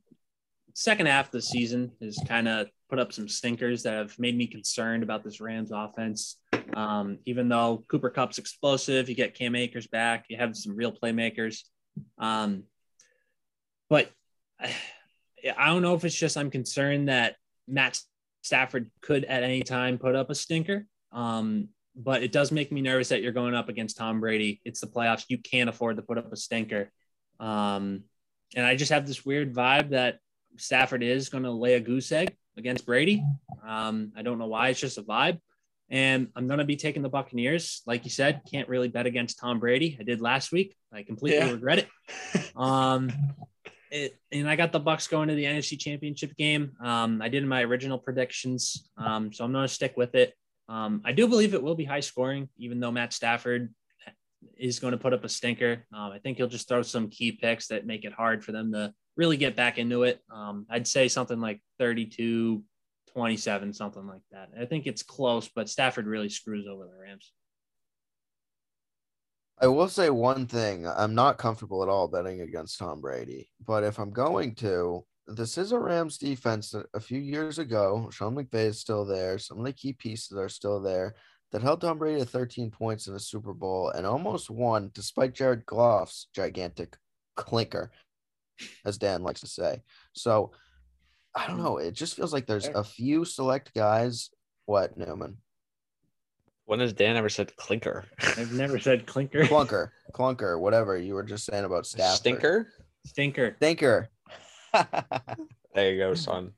second 0.75 1.07
half 1.07 1.27
of 1.27 1.33
the 1.33 1.43
season 1.43 1.93
has 2.03 2.19
kind 2.27 2.49
of 2.49 2.67
put 2.91 2.99
up 2.99 3.13
some 3.13 3.29
stinkers 3.29 3.85
that 3.85 3.95
have 3.95 4.19
made 4.19 4.37
me 4.37 4.47
concerned 4.47 5.03
about 5.03 5.25
this 5.25 5.41
Rams 5.41 5.71
offense. 5.73 6.37
Um, 6.75 7.19
even 7.25 7.49
though 7.49 7.85
Cooper 7.89 8.11
Kupp's 8.11 8.39
explosive, 8.39 9.09
you 9.09 9.15
get 9.15 9.35
Cam 9.35 9.55
Akers 9.55 9.87
back, 9.87 10.27
you 10.29 10.37
have 10.37 10.57
some 10.57 10.77
real 10.77 10.93
playmakers. 10.93 11.61
Um, 12.19 12.65
but 13.89 14.11
I, 14.61 15.67
don't 15.67 15.83
know 15.83 15.95
if 15.95 16.05
it's 16.05 16.15
just 16.15 16.37
I'm 16.37 16.51
concerned 16.51 17.09
that 17.09 17.37
Matt 17.69 18.01
Stafford 18.43 18.91
could 19.03 19.25
at 19.25 19.43
any 19.43 19.63
time 19.63 19.99
put 19.99 20.15
up 20.15 20.31
a 20.31 20.35
stinker. 20.35 20.87
Um, 21.13 21.69
but 21.97 22.23
it 22.23 22.33
does 22.33 22.51
make 22.51 22.73
me 22.73 22.81
nervous 22.81 23.09
that 23.09 23.23
you're 23.23 23.33
going 23.33 23.55
up 23.55 23.69
against 23.69 23.97
Tom 23.97 24.21
Brady. 24.21 24.61
It's 24.65 24.81
the 24.81 24.87
playoffs. 24.87 25.25
You 25.29 25.39
can't 25.39 25.69
afford 25.69 25.97
to 25.97 26.03
put 26.03 26.19
up 26.19 26.33
a 26.33 26.37
stinker. 26.37 26.91
Um, 27.39 28.05
and 28.57 28.67
I 28.67 28.77
just 28.77 28.93
have 28.93 29.07
this 29.07 29.25
weird 29.25 29.55
vibe 29.55 29.91
that 29.91 30.19
Stafford 30.57 31.03
is 31.03 31.29
going 31.29 31.45
to 31.45 31.51
lay 31.51 31.75
a 31.75 31.81
goose 31.81 32.11
egg 32.13 32.37
against 32.57 32.87
Brady. 32.87 33.25
Um, 33.67 34.13
I 34.17 34.23
don't 34.23 34.39
know 34.39 34.47
why. 34.47 34.69
It's 34.69 34.81
just 34.81 34.99
a 34.99 35.03
vibe. 35.03 35.39
And 35.91 36.29
I'm 36.35 36.47
going 36.47 36.59
to 36.59 36.65
be 36.65 36.77
taking 36.77 37.03
the 37.03 37.09
Buccaneers. 37.09 37.83
Like 37.87 38.05
you 38.05 38.11
said, 38.11 38.43
can't 38.51 38.69
really 38.69 38.89
bet 38.89 39.07
against 39.07 39.39
Tom 39.39 39.61
Brady. 39.61 39.97
I 40.01 40.03
did 40.03 40.21
last 40.21 40.51
week. 40.51 40.77
I 40.93 41.03
completely 41.03 41.47
yeah. 41.47 41.53
regret 41.53 41.79
it. 41.81 41.89
Um, 42.57 43.11
it, 43.91 44.17
and 44.31 44.49
I 44.49 44.55
got 44.55 44.71
the 44.71 44.79
Bucks 44.79 45.09
going 45.09 45.29
to 45.29 45.35
the 45.35 45.45
NFC 45.45 45.77
Championship 45.77 46.37
game. 46.37 46.71
Um, 46.81 47.21
I 47.21 47.29
did 47.29 47.43
in 47.43 47.49
my 47.49 47.63
original 47.63 47.99
predictions, 47.99 48.89
um, 48.97 49.33
so 49.33 49.45
I'm 49.45 49.51
going 49.51 49.67
to 49.67 49.73
stick 49.73 49.95
with 49.97 50.15
it. 50.15 50.35
Um, 50.69 51.03
I 51.05 51.13
do 51.13 51.29
believe 51.29 51.55
it 51.55 51.63
will 51.63 51.75
be 51.75 51.85
high 51.85 52.01
scoring, 52.01 52.49
even 52.57 52.81
though 52.81 52.93
Matt 52.93 53.13
Stafford 53.13 53.73
is 54.57 54.79
going 54.79 54.93
to 54.93 54.99
put 54.99 55.13
up 55.13 55.25
a 55.25 55.29
stinker. 55.29 55.85
Um, 55.93 56.13
I 56.13 56.19
think 56.19 56.37
he'll 56.37 56.47
just 56.47 56.69
throw 56.69 56.83
some 56.83 57.09
key 57.09 57.33
picks 57.33 57.69
that 57.69 57.87
make 57.87 58.05
it 58.05 58.13
hard 58.13 58.45
for 58.45 58.53
them 58.53 58.73
to 58.73 58.93
really 59.17 59.37
get 59.37 59.57
back 59.57 59.79
into 59.79 60.05
it. 60.05 60.21
Um, 60.33 60.67
I'd 60.71 60.87
say 60.87 61.09
something 61.09 61.41
like 61.41 61.61
32 61.79 62.63
27, 63.13 63.73
something 63.73 64.07
like 64.07 64.23
that. 64.33 64.51
I 64.61 64.65
think 64.65 64.87
it's 64.87 65.05
close, 65.05 65.49
but 65.49 65.69
Stafford 65.69 66.07
really 66.07 66.29
screws 66.29 66.67
over 66.67 66.85
the 66.85 67.01
Rams. 67.01 67.33
I 69.61 69.69
will 69.69 69.89
say 69.89 70.11
one 70.11 70.49
thing. 70.49 70.87
I'm 70.87 71.15
not 71.15 71.39
comfortable 71.39 71.85
at 71.85 71.89
all 71.89 72.09
betting 72.09 72.41
against 72.41 72.79
Tom 72.79 73.01
Brady, 73.01 73.51
but 73.65 73.85
if 73.85 74.01
I'm 74.01 74.11
going 74.11 74.57
to, 74.57 75.05
this 75.27 75.59
is 75.59 75.73
a 75.73 75.79
Rams 75.79 76.19
defense 76.19 76.75
uh, 76.75 76.83
a 76.95 77.01
few 77.01 77.19
years 77.19 77.59
ago, 77.59 78.09
Sean 78.13 78.35
McVay 78.35 78.67
is 78.67 78.81
still 78.81 79.05
there. 79.05 79.39
Some 79.39 79.59
of 79.59 79.65
the 79.65 79.73
key 79.73 79.93
pieces 79.93 80.37
are 80.37 80.49
still 80.49 80.81
there 80.81 81.15
that 81.53 81.63
held 81.63 81.81
Tom 81.81 81.99
Brady 81.99 82.21
to 82.21 82.27
13 82.27 82.71
points 82.71 83.07
in 83.07 83.15
the 83.15 83.21
Super 83.21 83.55
Bowl 83.55 83.91
and 83.91 84.07
almost 84.07 84.51
won 84.51 84.91
despite 84.95 85.35
Jared 85.35 85.65
Goff's 85.67 86.29
gigantic 86.35 86.97
clinker, 87.37 87.91
as 88.85 88.99
Dan 88.99 89.23
likes 89.23 89.41
to 89.41 89.47
say. 89.47 89.83
So 90.13 90.53
I 91.35 91.47
don't 91.47 91.59
know. 91.59 91.79
It 91.79 91.95
just 91.95 92.17
feels 92.17 92.33
like 92.33 92.47
there's 92.47 92.69
a 92.69 92.85
few 92.85 93.25
select 93.25 93.75
guys. 93.75 94.31
What 94.67 94.97
Newman? 94.97 95.39
When 96.67 96.81
has 96.81 96.93
Dan 96.93 97.17
ever 97.17 97.29
said 97.29 97.55
clinker? 97.57 98.05
I've 98.21 98.53
never 98.55 98.79
said 98.79 99.07
clinker. 99.07 99.43
Clunker, 99.43 99.91
clunker, 100.13 100.59
whatever 100.59 100.97
you 100.97 101.15
were 101.15 101.23
just 101.23 101.45
saying 101.45 101.65
about 101.65 101.87
Stafford. 101.87 102.17
Stinker? 102.17 102.69
Stinker. 103.07 103.55
Stinker. 103.59 104.09
There 105.75 105.93
you 105.93 105.99
go, 105.99 106.15
son. 106.15 106.53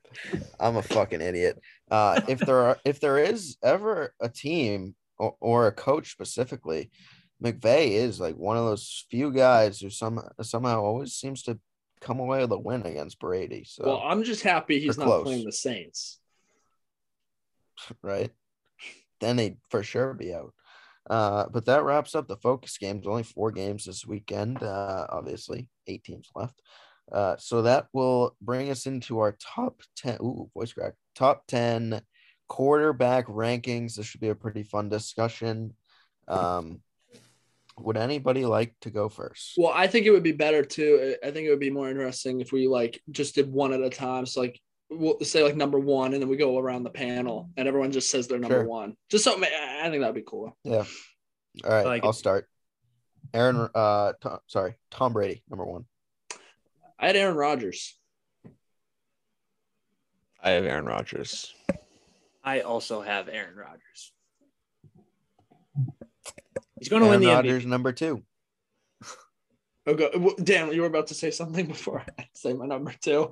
I'm 0.61 0.77
a 0.77 0.83
fucking 0.83 1.23
idiot. 1.23 1.59
Uh, 1.91 2.21
if 2.29 2.39
there 2.41 2.59
are, 2.59 2.79
if 2.85 3.01
there 3.01 3.19
is 3.19 3.57
ever 3.63 4.15
a 4.21 4.29
team 4.29 4.95
or, 5.19 5.35
or 5.41 5.67
a 5.67 5.73
coach 5.73 6.13
specifically, 6.13 6.91
McVay 7.43 7.93
is 7.93 8.21
like 8.21 8.37
one 8.37 8.59
of 8.59 8.65
those 8.65 9.07
few 9.11 9.33
guys 9.33 9.81
who 9.81 9.89
some 9.89 10.21
somehow 10.43 10.83
always 10.83 11.15
seems 11.15 11.43
to 11.45 11.59
come 12.01 12.21
away 12.21 12.41
with 12.41 12.53
a 12.53 12.59
win 12.59 12.85
against 12.85 13.19
Brady. 13.19 13.65
So 13.67 13.85
Well, 13.87 14.03
I'm 14.05 14.23
just 14.23 14.43
happy 14.43 14.79
he's 14.81 14.99
not 14.99 15.07
close. 15.07 15.25
playing 15.25 15.45
the 15.45 15.53
Saints. 15.53 16.21
right, 18.03 18.31
then 19.21 19.37
they'd 19.37 19.57
for 19.71 19.83
sure 19.83 20.13
be 20.13 20.35
out. 20.35 20.53
Uh, 21.09 21.47
but 21.51 21.67
that 21.67 21.85
wraps 21.85 22.15
up 22.15 22.27
the 22.27 22.37
focus 22.37 22.77
games. 22.79 23.07
Only 23.07 23.23
four 23.23 23.53
games 23.53 23.85
this 23.85 24.05
weekend. 24.07 24.63
Uh, 24.63 25.07
obviously, 25.09 25.69
eight 25.87 26.05
teams 26.05 26.29
left. 26.35 26.61
Uh, 27.11 27.37
so 27.39 27.63
that 27.63 27.87
will 27.93 28.37
bring 28.41 28.71
us 28.71 28.87
into 28.87 29.21
our 29.21 29.37
top 29.41 29.81
ten. 29.97 30.19
Ooh, 30.21 30.51
voice 30.55 30.73
crack. 30.73 30.95
Top 31.15 31.47
ten 31.47 32.01
quarterback 32.49 33.27
rankings. 33.27 33.95
This 33.97 34.07
should 34.07 34.21
be 34.21 34.29
a 34.29 34.35
pretty 34.35 34.63
fun 34.63 34.89
discussion. 34.89 35.75
Um, 36.29 36.81
would 37.79 37.97
anybody 37.97 38.45
like 38.45 38.75
to 38.81 38.91
go 38.91 39.09
first? 39.09 39.53
Well, 39.57 39.73
I 39.75 39.87
think 39.87 40.07
it 40.07 40.11
would 40.11 40.23
be 40.23 40.33
better 40.33 40.65
too. 40.65 41.15
I 41.23 41.31
think 41.31 41.47
it 41.47 41.51
would 41.51 41.61
be 41.61 41.71
more 41.71 41.89
interesting 41.91 42.41
if 42.41 42.51
we 42.53 42.67
like 42.69 43.01
just 43.11 43.35
did 43.35 43.53
one 43.53 43.73
at 43.73 43.83
a 43.83 43.91
time. 43.91 44.27
So 44.27 44.41
like 44.41 44.61
we'll 44.91 45.21
say 45.21 45.43
like 45.43 45.57
number 45.57 45.79
one, 45.79 46.13
and 46.13 46.23
then 46.23 46.29
we 46.29 46.37
go 46.37 46.59
around 46.59 46.83
the 46.85 46.91
panel, 46.91 47.51
and 47.57 47.69
everyone 47.69 47.93
just 47.93 48.11
says 48.11 48.27
their 48.29 48.39
number 48.39 48.61
Sure. 48.61 48.65
one. 48.69 48.97
Just 49.11 49.25
so 49.25 49.35
I 49.37 49.89
think 49.91 50.01
that'd 50.01 50.15
be 50.15 50.23
cool. 50.27 50.57
Yeah. 50.65 50.85
All 51.65 51.71
right, 51.71 51.87
like 51.87 52.05
I'll 52.05 52.11
it. 52.11 52.15
start. 52.15 52.49
Aaron, 53.35 53.69
uh, 53.75 54.13
Tom, 54.21 54.39
sorry, 54.47 54.75
Tom 54.91 55.13
Brady, 55.13 55.43
number 55.51 55.65
one. 55.65 55.85
I 56.99 57.07
had 57.07 57.17
Aaron 57.17 57.37
Rodgers. 57.37 57.95
I 60.43 60.51
have 60.51 60.65
Aaron 60.65 60.87
Rodgers. 60.87 61.53
I 62.43 62.61
also 62.61 63.03
have 63.03 63.29
Aaron 63.29 63.57
Rodgers. 63.57 64.13
He's 66.79 66.89
going 66.89 67.03
to 67.03 67.09
Aaron 67.09 67.21
win 67.21 67.29
the 67.29 67.35
Rodgers, 67.35 67.65
MVP. 67.65 67.67
number 67.67 67.93
two. 67.93 68.23
Okay, 69.89 70.11
well, 70.17 70.35
Dan, 70.43 70.73
you 70.73 70.81
were 70.81 70.89
about 70.89 71.07
to 71.07 71.15
say 71.15 71.31
something 71.31 71.65
before 71.69 72.03
I 72.19 72.27
say 72.33 72.53
my 72.53 72.67
number 72.67 72.93
two. 73.01 73.31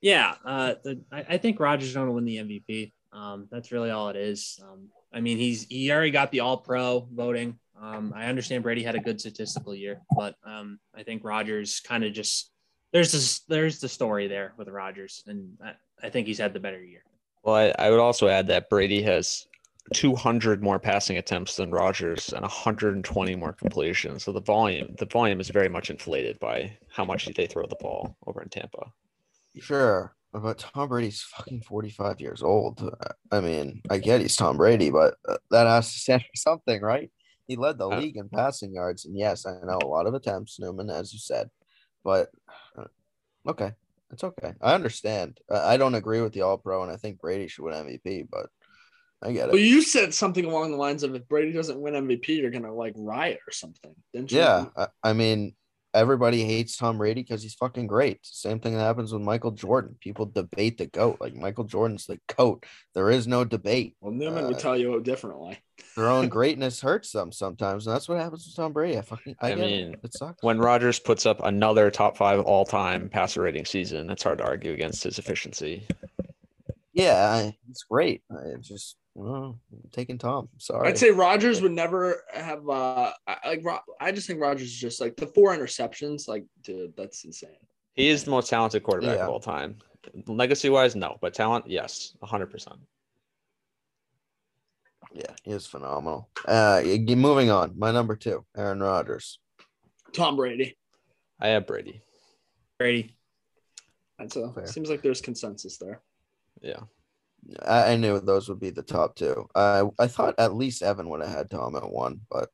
Yeah, 0.00 0.36
uh, 0.44 0.74
the, 0.84 1.00
I, 1.10 1.24
I 1.30 1.38
think 1.38 1.58
Rodgers 1.58 1.88
is 1.88 1.94
going 1.94 2.06
to 2.06 2.12
win 2.12 2.24
the 2.24 2.36
MVP. 2.36 2.92
Um, 3.12 3.48
that's 3.50 3.72
really 3.72 3.90
all 3.90 4.08
it 4.08 4.14
is. 4.14 4.60
Um, 4.62 4.90
I 5.12 5.20
mean, 5.20 5.36
he's 5.36 5.64
he 5.64 5.90
already 5.90 6.12
got 6.12 6.30
the 6.30 6.40
All 6.40 6.58
Pro 6.58 7.08
voting. 7.12 7.58
Um, 7.80 8.12
I 8.14 8.26
understand 8.26 8.62
Brady 8.62 8.84
had 8.84 8.94
a 8.94 9.00
good 9.00 9.20
statistical 9.20 9.74
year, 9.74 10.00
but 10.16 10.36
um, 10.44 10.78
I 10.94 11.02
think 11.02 11.24
Rodgers 11.24 11.80
kind 11.80 12.04
of 12.04 12.12
just 12.12 12.52
there's 12.92 13.12
this 13.12 13.40
there's 13.40 13.80
the 13.80 13.88
story 13.88 14.28
there 14.28 14.54
with 14.56 14.68
Rodgers, 14.68 15.22
and 15.26 15.56
I, 15.62 15.72
I 16.06 16.10
think 16.10 16.26
he's 16.26 16.38
had 16.38 16.52
the 16.52 16.60
better 16.60 16.82
year. 16.82 17.02
Well, 17.42 17.54
I, 17.54 17.86
I 17.86 17.90
would 17.90 18.00
also 18.00 18.28
add 18.28 18.46
that 18.48 18.68
Brady 18.68 19.02
has 19.02 19.46
200 19.94 20.62
more 20.62 20.78
passing 20.78 21.16
attempts 21.16 21.56
than 21.56 21.70
Rodgers 21.70 22.32
and 22.32 22.42
120 22.42 23.36
more 23.36 23.52
completions. 23.52 24.24
So 24.24 24.32
the 24.32 24.40
volume, 24.40 24.94
the 24.98 25.06
volume 25.06 25.40
is 25.40 25.48
very 25.48 25.68
much 25.68 25.88
inflated 25.88 26.38
by 26.40 26.76
how 26.90 27.04
much 27.04 27.26
they 27.26 27.46
throw 27.46 27.64
the 27.66 27.76
ball 27.80 28.16
over 28.26 28.42
in 28.42 28.48
Tampa. 28.50 28.92
Sure, 29.58 30.14
but 30.32 30.58
Tom 30.58 30.88
Brady's 30.88 31.22
fucking 31.22 31.62
45 31.62 32.20
years 32.20 32.42
old. 32.42 32.82
Uh, 32.82 33.12
I 33.32 33.40
mean, 33.40 33.80
I 33.90 33.98
get 33.98 34.20
he's 34.20 34.36
Tom 34.36 34.56
Brady, 34.56 34.90
but 34.90 35.14
uh, 35.26 35.38
that 35.50 35.66
has 35.66 35.92
to 35.92 35.98
stand 35.98 36.22
for 36.22 36.28
something, 36.36 36.80
right? 36.82 37.10
He 37.46 37.56
led 37.56 37.78
the 37.78 37.88
Uh, 37.88 37.98
league 38.00 38.16
in 38.16 38.28
passing 38.28 38.74
yards, 38.74 39.06
and 39.06 39.16
yes, 39.16 39.46
I 39.46 39.52
know 39.64 39.78
a 39.82 39.86
lot 39.86 40.06
of 40.06 40.12
attempts, 40.14 40.60
Newman, 40.60 40.90
as 40.90 41.12
you 41.14 41.18
said, 41.18 41.48
but 42.04 42.30
uh, 42.76 42.84
okay, 43.46 43.72
it's 44.10 44.24
okay. 44.24 44.54
I 44.60 44.74
understand. 44.74 45.38
I 45.50 45.76
don't 45.76 45.94
agree 45.94 46.20
with 46.20 46.32
the 46.32 46.42
All 46.42 46.58
Pro, 46.58 46.82
and 46.82 46.92
I 46.92 46.96
think 46.96 47.20
Brady 47.20 47.48
should 47.48 47.64
win 47.64 47.74
MVP, 47.74 48.28
but 48.30 48.46
I 49.22 49.32
get 49.32 49.48
Well, 49.48 49.56
it. 49.56 49.62
you 49.62 49.82
said 49.82 50.14
something 50.14 50.44
along 50.44 50.70
the 50.70 50.76
lines 50.76 51.02
of 51.02 51.14
if 51.14 51.26
Brady 51.28 51.52
doesn't 51.52 51.80
win 51.80 51.94
MVP, 51.94 52.28
you're 52.38 52.50
gonna 52.50 52.72
like 52.72 52.94
riot 52.96 53.40
or 53.46 53.52
something. 53.52 53.94
Didn't 54.12 54.32
you? 54.32 54.38
Yeah, 54.38 54.66
I, 54.76 54.86
I 55.02 55.12
mean, 55.12 55.54
everybody 55.94 56.44
hates 56.44 56.76
Tom 56.76 56.98
Brady 56.98 57.22
because 57.22 57.42
he's 57.42 57.54
fucking 57.54 57.86
great. 57.86 58.18
Same 58.22 58.60
thing 58.60 58.74
that 58.74 58.80
happens 58.80 59.12
with 59.12 59.22
Michael 59.22 59.50
Jordan. 59.52 59.96
People 60.00 60.26
debate 60.26 60.78
the 60.78 60.86
goat. 60.86 61.18
Like 61.20 61.34
Michael 61.34 61.64
Jordan's 61.64 62.06
the 62.06 62.18
goat. 62.36 62.64
There 62.94 63.10
is 63.10 63.26
no 63.26 63.44
debate. 63.44 63.96
Well, 64.00 64.12
Newman 64.12 64.46
would 64.46 64.56
Uh, 64.56 64.58
tell 64.58 64.76
you 64.76 65.00
differently. 65.00 65.58
Their 65.96 66.08
own 66.08 66.28
greatness 66.30 66.80
hurts 66.80 67.12
them 67.12 67.32
sometimes, 67.32 67.86
and 67.86 67.94
that's 67.94 68.08
what 68.08 68.18
happens 68.18 68.46
with 68.46 68.56
Tom 68.56 68.72
Brady. 68.72 68.98
I 68.98 69.02
fucking, 69.02 69.36
I, 69.40 69.46
I 69.46 69.50
get 69.50 69.58
mean, 69.58 69.94
it. 69.94 70.00
it 70.04 70.14
sucks. 70.14 70.42
When 70.42 70.58
Rodgers 70.58 70.98
puts 70.98 71.26
up 71.26 71.40
another 71.44 71.90
top 71.90 72.16
five 72.16 72.40
all 72.40 72.64
time 72.64 73.08
passer 73.08 73.42
rating 73.42 73.64
season, 73.64 74.10
it's 74.10 74.22
hard 74.22 74.38
to 74.38 74.44
argue 74.44 74.72
against 74.72 75.04
his 75.04 75.18
efficiency. 75.18 75.86
yeah, 76.92 77.50
it's 77.70 77.84
great. 77.84 78.22
I 78.30 78.54
just, 78.60 78.96
well, 79.18 79.58
taking 79.92 80.16
Tom. 80.18 80.48
Sorry. 80.58 80.88
I'd 80.88 80.96
say 80.98 81.10
Rodgers 81.10 81.60
would 81.60 81.72
never 81.72 82.22
have 82.32 82.68
uh 82.68 83.12
I- 83.26 83.48
like 83.48 83.64
Ro- 83.64 83.80
I 84.00 84.12
just 84.12 84.26
think 84.28 84.40
Rodgers 84.40 84.68
is 84.68 84.78
just 84.78 85.00
like 85.00 85.16
the 85.16 85.26
four 85.26 85.56
interceptions. 85.56 86.28
Like, 86.28 86.44
dude, 86.62 86.94
that's 86.96 87.24
insane. 87.24 87.56
He 87.94 88.08
is 88.08 88.24
the 88.24 88.30
most 88.30 88.48
talented 88.48 88.82
quarterback 88.84 89.16
Yeah. 89.16 89.24
of 89.24 89.30
all 89.30 89.40
time. 89.40 89.78
Legacy 90.28 90.68
wise, 90.70 90.94
no, 90.94 91.18
but 91.20 91.34
talent, 91.34 91.68
yes, 91.68 92.14
100%. 92.22 92.78
yeah, 95.12 95.24
he 95.42 95.50
is 95.50 95.66
phenomenal. 95.66 96.30
Uh, 96.46 96.80
y- 96.84 97.04
y- 97.06 97.14
moving 97.14 97.50
on. 97.50 97.76
My 97.76 97.90
number 97.90 98.14
two, 98.14 98.44
Aaron 98.56 98.80
Rodgers. 98.80 99.38
Tom 100.14 100.36
Brady. 100.36 100.76
I 101.40 101.48
have 101.48 101.66
Brady. 101.66 102.02
Brady. 102.78 103.16
And 104.18 104.32
so 104.32 104.52
Fair. 104.52 104.66
seems 104.66 104.88
like 104.90 105.02
there's 105.02 105.20
consensus 105.20 105.76
there. 105.78 106.00
Yeah. 106.60 106.80
I, 107.64 107.92
I 107.92 107.96
knew 107.96 108.20
those 108.20 108.48
would 108.48 108.60
be 108.60 108.70
the 108.70 108.82
top 108.82 109.14
two. 109.16 109.48
I 109.54 109.82
I 109.98 110.06
thought 110.06 110.34
at 110.38 110.54
least 110.54 110.82
Evan 110.82 111.08
would 111.08 111.22
have 111.22 111.30
had 111.30 111.50
Tom 111.50 111.76
at 111.76 111.90
one, 111.90 112.20
but 112.30 112.50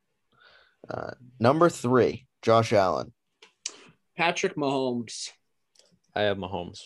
uh, 0.89 1.13
number 1.41 1.69
three, 1.69 2.27
Josh 2.43 2.73
Allen. 2.73 3.13
Patrick 4.17 4.57
Mahomes. 4.57 5.31
I 6.15 6.23
have 6.23 6.37
Mahomes. 6.37 6.81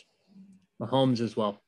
Mahomes 0.81 1.21
as 1.21 1.37
well. 1.37 1.61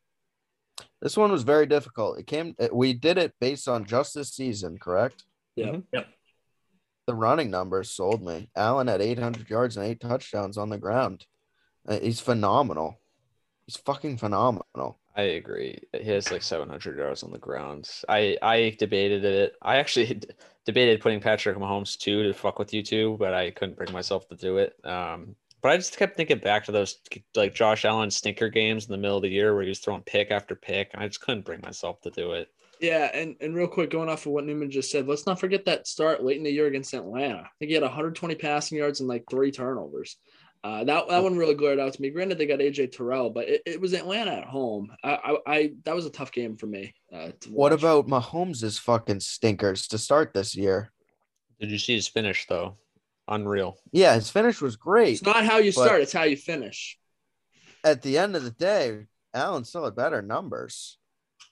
This 1.02 1.16
one 1.16 1.32
was 1.32 1.42
very 1.42 1.66
difficult. 1.66 2.18
It 2.18 2.26
came. 2.26 2.54
We 2.72 2.92
did 2.92 3.18
it 3.18 3.34
based 3.40 3.68
on 3.68 3.84
just 3.84 4.14
this 4.14 4.32
season, 4.32 4.78
correct? 4.78 5.24
Yeah. 5.56 5.78
Yep. 5.92 6.08
The 7.06 7.14
running 7.14 7.50
numbers 7.50 7.90
sold 7.90 8.22
me. 8.22 8.50
Allen 8.54 8.86
had 8.86 9.00
800 9.00 9.50
yards 9.50 9.76
and 9.76 9.84
eight 9.84 10.00
touchdowns 10.00 10.56
on 10.56 10.70
the 10.70 10.78
ground. 10.78 11.26
Uh, 11.88 11.98
He's 11.98 12.20
phenomenal. 12.20 13.00
He's 13.66 13.76
fucking 13.76 14.18
phenomenal. 14.18 14.99
I 15.20 15.24
agree. 15.24 15.78
He 15.92 16.08
has 16.10 16.32
like 16.32 16.42
700 16.42 16.96
yards 16.96 17.22
on 17.22 17.30
the 17.30 17.38
ground. 17.38 17.90
I 18.08 18.38
I 18.40 18.74
debated 18.78 19.22
it. 19.24 19.54
I 19.60 19.76
actually 19.76 20.22
debated 20.64 21.02
putting 21.02 21.20
Patrick 21.20 21.58
Mahomes 21.58 21.98
two 21.98 22.22
to 22.22 22.32
fuck 22.32 22.58
with 22.58 22.72
you 22.72 22.82
two, 22.82 23.16
but 23.18 23.34
I 23.34 23.50
couldn't 23.50 23.76
bring 23.76 23.92
myself 23.92 24.26
to 24.28 24.36
do 24.36 24.56
it. 24.56 24.74
Um, 24.82 25.36
but 25.60 25.72
I 25.72 25.76
just 25.76 25.98
kept 25.98 26.16
thinking 26.16 26.38
back 26.38 26.64
to 26.64 26.72
those 26.72 27.00
like 27.34 27.54
Josh 27.54 27.84
Allen 27.84 28.10
stinker 28.10 28.48
games 28.48 28.86
in 28.86 28.92
the 28.92 28.98
middle 28.98 29.18
of 29.18 29.22
the 29.22 29.28
year 29.28 29.54
where 29.54 29.62
he 29.62 29.68
was 29.68 29.80
throwing 29.80 30.02
pick 30.02 30.30
after 30.30 30.54
pick. 30.54 30.90
and 30.94 31.02
I 31.02 31.06
just 31.08 31.20
couldn't 31.20 31.44
bring 31.44 31.60
myself 31.60 32.00
to 32.00 32.10
do 32.10 32.32
it. 32.32 32.48
Yeah, 32.80 33.10
and, 33.12 33.36
and 33.42 33.54
real 33.54 33.68
quick, 33.68 33.90
going 33.90 34.08
off 34.08 34.24
of 34.24 34.32
what 34.32 34.46
Newman 34.46 34.70
just 34.70 34.90
said, 34.90 35.06
let's 35.06 35.26
not 35.26 35.38
forget 35.38 35.66
that 35.66 35.86
start 35.86 36.24
late 36.24 36.38
in 36.38 36.44
the 36.44 36.50
year 36.50 36.66
against 36.66 36.94
Atlanta. 36.94 37.40
I 37.40 37.48
think 37.58 37.68
he 37.68 37.74
had 37.74 37.82
120 37.82 38.36
passing 38.36 38.78
yards 38.78 39.00
and 39.00 39.08
like 39.08 39.24
three 39.28 39.52
turnovers. 39.52 40.16
Uh, 40.62 40.84
that 40.84 41.08
that 41.08 41.22
one 41.22 41.36
really 41.38 41.54
glared 41.54 41.80
out 41.80 41.92
to 41.94 42.02
me. 42.02 42.10
Granted, 42.10 42.36
they 42.36 42.46
got 42.46 42.58
AJ 42.58 42.92
Terrell, 42.92 43.30
but 43.30 43.48
it, 43.48 43.62
it 43.64 43.80
was 43.80 43.94
Atlanta 43.94 44.32
at 44.32 44.44
home. 44.44 44.92
I, 45.02 45.10
I, 45.14 45.36
I 45.46 45.72
that 45.84 45.94
was 45.94 46.04
a 46.04 46.10
tough 46.10 46.32
game 46.32 46.56
for 46.56 46.66
me. 46.66 46.94
Uh, 47.12 47.30
to 47.40 47.48
What 47.50 47.72
watch. 47.72 47.80
about 47.80 48.08
Mahomes' 48.08 48.78
fucking 48.78 49.20
stinkers 49.20 49.88
to 49.88 49.98
start 49.98 50.34
this 50.34 50.54
year? 50.54 50.92
Did 51.58 51.70
you 51.70 51.78
see 51.78 51.94
his 51.94 52.08
finish 52.08 52.46
though? 52.46 52.76
Unreal. 53.26 53.78
Yeah, 53.92 54.14
his 54.14 54.28
finish 54.28 54.60
was 54.60 54.76
great. 54.76 55.12
It's 55.14 55.22
not 55.22 55.46
how 55.46 55.58
you 55.58 55.72
start; 55.72 56.02
it's 56.02 56.12
how 56.12 56.24
you 56.24 56.36
finish. 56.36 56.98
At 57.82 58.02
the 58.02 58.18
end 58.18 58.36
of 58.36 58.44
the 58.44 58.50
day, 58.50 59.06
Allen 59.32 59.64
still 59.64 59.84
had 59.84 59.96
better 59.96 60.20
numbers, 60.20 60.98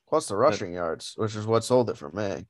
plus 0.06 0.28
the 0.28 0.36
rushing 0.36 0.74
yards, 0.74 1.14
which 1.16 1.34
is 1.34 1.46
what 1.46 1.64
sold 1.64 1.88
it 1.88 1.96
for 1.96 2.10
me. 2.10 2.46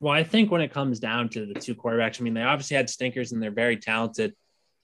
Well, 0.00 0.12
I 0.14 0.24
think 0.24 0.50
when 0.50 0.60
it 0.60 0.72
comes 0.72 0.98
down 0.98 1.28
to 1.30 1.46
the 1.46 1.54
two 1.60 1.74
quarterbacks, 1.74 2.20
I 2.20 2.24
mean, 2.24 2.34
they 2.34 2.42
obviously 2.42 2.76
had 2.76 2.90
stinkers 2.90 3.30
and 3.32 3.40
they're 3.42 3.50
very 3.50 3.76
talented. 3.76 4.34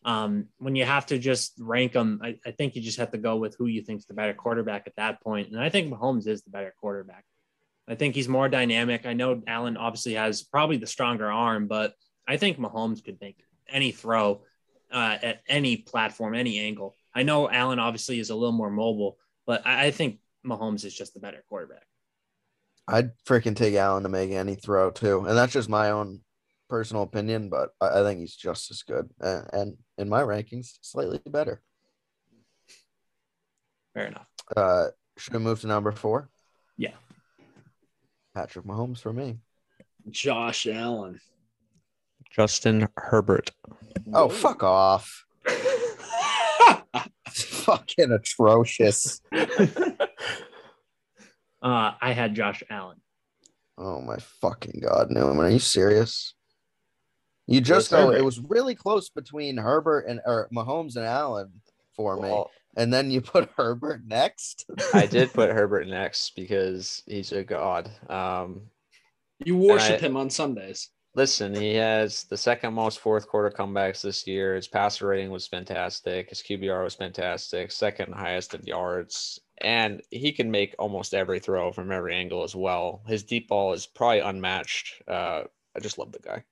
Um, 0.05 0.49
when 0.59 0.77
you 0.77 0.85
have 0.85 1.07
to 1.07 1.19
just 1.19 1.55
rank 1.59 1.93
them, 1.93 2.21
I, 2.23 2.39
I 2.45 2.51
think 2.51 2.77
you 2.77 2.83
just 2.83 2.99
have 2.99 3.13
to 3.13 3.19
go 3.19 3.37
with 3.37 3.57
who 3.59 3.67
you 3.67 3.83
think's 3.83 4.05
the 4.05 4.15
better 4.15 4.35
quarterback 4.35 4.87
at 4.87 4.97
that 4.97 5.23
point. 5.23 5.51
And 5.51 5.61
I 5.61 5.71
think 5.71 5.93
Mahomes 5.93 6.27
is 6.27 6.43
the 6.43 6.51
better 6.51 6.75
quarterback. 6.79 7.25
I 7.89 7.95
think 7.95 8.15
he's 8.15 8.29
more 8.29 8.49
dynamic. 8.49 9.07
I 9.07 9.15
know 9.15 9.43
Allen 9.47 9.77
obviously 9.77 10.15
has 10.15 10.43
probably 10.43 10.77
the 10.77 10.87
stronger 10.87 11.31
arm, 11.31 11.67
but 11.67 11.95
I 12.27 12.37
think 12.37 12.59
Mahomes 12.59 13.05
could 13.05 13.19
make 13.21 13.43
any 13.69 13.93
throw 13.93 14.43
uh, 14.93 15.19
at 15.23 15.43
any 15.49 15.79
platform, 15.79 16.35
any 16.35 16.61
angle. 16.61 16.97
I 17.15 17.23
know 17.23 17.51
Allen 17.51 17.79
obviously 17.79 18.19
is 18.19 18.31
a 18.31 18.35
little 18.35 18.53
more 18.53 18.71
mobile, 18.71 19.19
but 19.47 19.67
I, 19.67 19.87
I 19.87 19.91
think 19.91 20.19
Mahomes 20.47 20.85
is 20.85 20.95
just 20.95 21.15
the 21.15 21.21
better 21.21 21.45
quarterback. 21.49 21.87
I'd 22.87 23.13
freaking 23.27 23.57
take 23.57 23.75
Allen 23.75 24.03
to 24.03 24.09
make 24.09 24.31
any 24.31 24.55
throw 24.55 24.91
too, 24.91 25.25
and 25.27 25.37
that's 25.37 25.53
just 25.53 25.69
my 25.69 25.91
own 25.91 26.21
personal 26.69 27.03
opinion. 27.03 27.49
But 27.49 27.71
I, 27.81 28.03
think 28.03 28.21
he's 28.21 28.37
just 28.37 28.71
as 28.71 28.83
good, 28.83 29.09
and, 29.21 29.47
and 29.53 29.77
in 29.99 30.09
my 30.09 30.23
rankings, 30.23 30.79
slightly 30.83 31.21
better. 31.27 31.61
Fair 33.95 34.07
enough. 34.07 34.27
Uh, 34.57 34.87
should 35.17 35.37
I 35.37 35.39
move 35.39 35.61
to 35.61 35.67
number 35.67 35.93
four? 35.93 36.29
Yeah. 36.77 36.95
Patrick 38.35 38.65
Mahomes 38.65 39.01
for 39.01 39.13
me. 39.13 39.39
Josh 40.11 40.67
Allen. 40.67 41.21
Justin 42.31 42.89
Herbert. 42.97 43.53
Oh, 44.13 44.29
fuck 44.29 44.65
off. 44.65 45.25
Fucking 47.29 48.11
atrocious. 48.11 49.21
Uh, 49.33 49.93
I 52.01 52.13
had 52.13 52.35
Josh 52.35 52.63
Allen. 52.69 53.01
Oh 53.79 54.01
my 54.01 54.17
fucking 54.43 54.81
god, 54.83 55.11
Newman. 55.11 55.47
Are 55.47 55.51
you 55.51 55.59
serious? 55.59 56.35
You 57.47 57.61
just 57.61 57.93
know 57.93 58.11
it 58.11 58.25
was 58.25 58.41
really 58.41 58.75
close 58.75 59.11
between 59.11 59.57
Herbert 59.57 60.07
and 60.09 60.21
or 60.27 60.49
Mahomes 60.55 60.97
and 60.97 61.05
Allen 61.05 61.53
for 61.95 62.17
me. 62.21 62.45
And 62.77 62.93
then 62.93 63.11
you 63.11 63.21
put 63.21 63.51
Herbert 63.57 64.03
next. 64.07 64.65
I 64.95 65.07
did 65.07 65.33
put 65.33 65.51
Herbert 65.59 65.87
next 65.87 66.35
because 66.37 67.03
he's 67.07 67.33
a 67.33 67.45
god. 67.45 67.91
Um, 68.09 68.63
You 69.45 69.57
worship 69.57 70.03
I- 70.03 70.07
him 70.07 70.17
on 70.17 70.31
Sundays. 70.31 70.91
listen, 71.15 71.55
he 71.55 71.75
has 71.75 72.25
the 72.25 72.37
second 72.37 72.75
most 72.75 72.99
fourth 72.99 73.29
quarter 73.29 73.55
comebacks 73.55 74.01
this 74.03 74.27
year. 74.27 74.57
His 74.57 74.67
passer 74.67 75.07
rating 75.07 75.31
was 75.31 75.47
fantastic. 75.47 76.31
His 76.31 76.43
QBR 76.43 76.83
was 76.83 76.95
fantastic. 76.97 77.71
Second 77.71 78.13
highest 78.15 78.55
in 78.55 78.63
yards. 78.65 79.39
And 79.61 80.03
he 80.11 80.33
can 80.33 80.51
make 80.51 80.75
almost 80.79 81.15
every 81.15 81.39
throw 81.39 81.71
from 81.73 81.93
every 81.93 82.15
angle 82.17 82.43
as 82.43 82.57
well. 82.57 83.03
His 83.07 83.23
deep 83.23 83.47
ball 83.49 83.73
is 83.75 83.87
probably 83.87 84.19
unmatched. 84.21 85.03
Uh, 85.07 85.43
I 85.77 85.81
just 85.81 85.99
love 85.99 86.11
the 86.11 86.19
guy. 86.19 86.43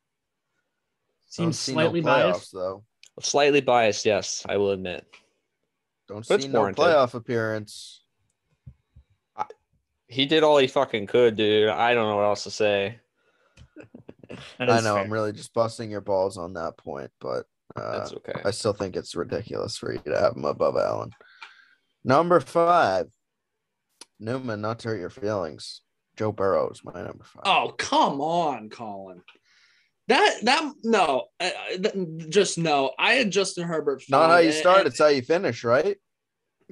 Don't 1.37 1.53
Seems 1.53 1.59
slightly 1.59 2.01
no 2.01 2.11
playoffs, 2.11 2.33
biased. 2.33 2.53
though. 2.53 2.85
Slightly 3.21 3.61
biased, 3.61 4.05
yes, 4.05 4.45
I 4.49 4.57
will 4.57 4.71
admit. 4.71 5.07
Don't 6.09 6.27
But 6.29 6.43
see 6.43 6.49
no 6.49 6.61
warranted. 6.61 6.83
playoff 6.85 7.15
appearance. 7.15 8.01
He 10.09 10.27
did 10.27 10.43
all 10.43 10.59
he 10.59 10.67
fucking 10.67 11.07
could, 11.07 11.37
dude. 11.37 11.71
I 11.71 11.95
don't 11.95 12.07
know 12.07 12.17
what 12.17 12.25
else 12.25 12.45
to 12.45 12.51
say. 12.51 12.99
I 14.59 14.67
know 14.67 14.81
fair. 14.83 14.97
I'm 14.99 15.11
really 15.13 15.33
just 15.33 15.55
busting 15.55 15.91
your 15.91 16.03
balls 16.03 16.37
on 16.37 16.53
that 16.55 16.77
point, 16.77 17.11
but 17.19 17.47
uh, 17.77 17.99
That's 17.99 18.13
okay. 18.15 18.41
I 18.45 18.51
still 18.51 18.75
think 18.75 18.95
it's 18.95 19.15
ridiculous 19.15 19.79
for 19.79 19.91
you 19.91 20.01
to 20.01 20.19
have 20.21 20.37
him 20.37 20.45
above 20.45 20.77
Allen. 20.77 21.13
Number 22.05 22.41
five, 22.41 23.07
Newman. 24.21 24.61
Not 24.61 24.81
to 24.81 24.89
hurt 24.89 25.01
your 25.01 25.09
feelings, 25.09 25.81
Joe 26.17 26.33
Burrow 26.33 26.69
is 26.69 26.85
my 26.85 26.93
number 27.03 27.25
five. 27.25 27.43
Oh, 27.47 27.75
come 27.79 28.21
on, 28.21 28.69
Colin. 28.69 29.23
That 30.09 30.39
that 30.43 30.73
no, 30.83 31.27
uh, 31.41 31.45
uh, 31.75 31.79
th- 31.79 32.29
just 32.29 32.59
no. 32.59 32.93
I 32.99 33.15
had 33.15 33.31
Justin 33.31 33.65
Herbert. 33.67 34.03
Not 34.09 34.31
how 34.31 34.39
you 34.39 34.49
and- 34.49 34.55
start; 34.57 34.79
and 34.81 34.87
it's 34.89 34.99
how 34.99 35.07
you 35.09 35.23
finish, 35.23 35.63
right? 35.65 35.97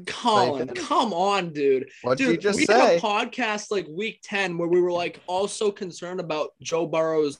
Colin, 0.06 0.68
finish. 0.68 0.84
come 0.86 1.12
on, 1.12 1.52
dude. 1.52 1.88
What 2.02 2.18
did 2.18 2.28
you 2.28 2.36
just 2.36 2.58
we 2.58 2.64
say? 2.66 2.72
had 2.72 2.98
a 2.98 3.00
podcast 3.00 3.70
like 3.70 3.86
week 3.88 4.20
10 4.24 4.56
where 4.56 4.68
we 4.68 4.80
were 4.80 4.92
like 4.92 5.20
also 5.26 5.70
concerned 5.70 6.20
about 6.20 6.50
Joe 6.62 6.86
Burrow's 6.86 7.38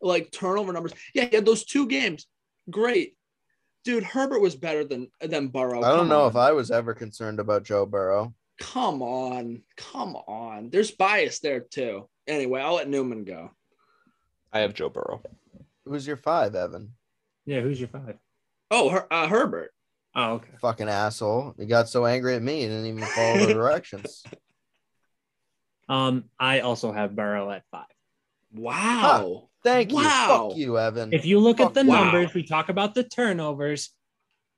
like 0.00 0.32
turnover 0.32 0.72
numbers. 0.72 0.92
Yeah, 1.14 1.26
he 1.26 1.36
had 1.36 1.46
those 1.46 1.64
two 1.64 1.86
games. 1.86 2.26
Great. 2.68 3.16
Dude, 3.84 4.02
Herbert 4.02 4.40
was 4.40 4.56
better 4.56 4.84
than 4.84 5.08
than 5.20 5.48
Burrow. 5.48 5.82
I 5.82 5.88
don't 5.90 5.98
Come 6.00 6.08
know 6.08 6.22
on. 6.24 6.30
if 6.30 6.36
I 6.36 6.52
was 6.52 6.70
ever 6.70 6.94
concerned 6.94 7.38
about 7.40 7.62
Joe 7.64 7.86
Burrow. 7.86 8.34
Come 8.60 9.02
on. 9.02 9.62
Come 9.76 10.16
on. 10.16 10.68
There's 10.70 10.90
bias 10.90 11.38
there 11.40 11.60
too. 11.60 12.08
Anyway, 12.26 12.60
I'll 12.60 12.74
let 12.74 12.88
Newman 12.88 13.24
go. 13.24 13.50
I 14.52 14.60
have 14.60 14.74
Joe 14.74 14.88
Burrow. 14.88 15.22
Who's 15.84 16.06
your 16.06 16.16
five, 16.16 16.54
Evan? 16.54 16.92
Yeah, 17.46 17.60
who's 17.60 17.80
your 17.80 17.88
five? 17.88 18.16
Oh, 18.70 18.88
Her- 18.90 19.12
uh, 19.12 19.26
Herbert. 19.26 19.72
Oh, 20.14 20.32
okay. 20.34 20.50
Fucking 20.60 20.88
asshole! 20.88 21.54
He 21.56 21.66
got 21.66 21.88
so 21.88 22.04
angry 22.04 22.34
at 22.34 22.42
me, 22.42 22.62
you 22.62 22.68
didn't 22.68 22.86
even 22.86 23.04
follow 23.04 23.46
the 23.46 23.54
directions. 23.54 24.24
Um, 25.88 26.24
I 26.38 26.60
also 26.60 26.92
have 26.92 27.14
Burrow 27.14 27.50
at 27.50 27.62
five. 27.70 27.84
Wow. 28.52 29.48
Thank 29.62 29.90
you. 29.90 29.96
Wow. 29.96 30.48
Fuck 30.48 30.58
you, 30.58 30.78
Evan. 30.78 31.12
If 31.12 31.26
you 31.26 31.38
look 31.38 31.58
Fuck 31.58 31.68
at 31.68 31.74
the 31.74 31.84
wow. 31.84 32.04
numbers, 32.04 32.34
we 32.34 32.42
talk 32.42 32.68
about 32.68 32.94
the 32.94 33.04
turnovers. 33.04 33.90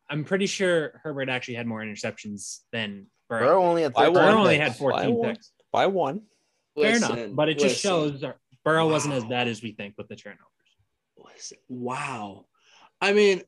I'm 0.09 0.24
pretty 0.24 0.47
sure 0.47 1.01
Herbert 1.03 1.28
actually 1.28 1.55
had 1.55 1.66
more 1.66 1.80
interceptions 1.80 2.61
than 2.70 3.07
Burrow. 3.28 3.47
Burrow 3.47 3.64
only 3.64 3.82
had 3.82 3.93
I 3.97 4.05
13 4.07 4.14
won. 4.14 4.24
Burrow 4.24 4.38
only 4.40 4.59
had 4.59 4.76
14 4.76 5.14
won. 5.14 5.30
picks. 5.34 5.53
By 5.72 5.86
one. 5.86 6.22
Fair 6.74 6.93
Listen, 6.93 7.18
enough, 7.18 7.36
but 7.36 7.49
it 7.51 7.55
just 7.59 7.84
listen, 7.84 7.90
shows 7.90 8.24
Burrow 8.65 8.89
wasn't 8.89 9.15
as 9.15 9.25
bad 9.25 9.49
as 9.49 9.63
we 9.63 9.73
think 9.73 9.95
with 9.99 10.09
the 10.09 10.17
turnovers. 10.17 10.47
Wow. 11.69 12.47
I 13.01 13.13
mean, 13.13 13.43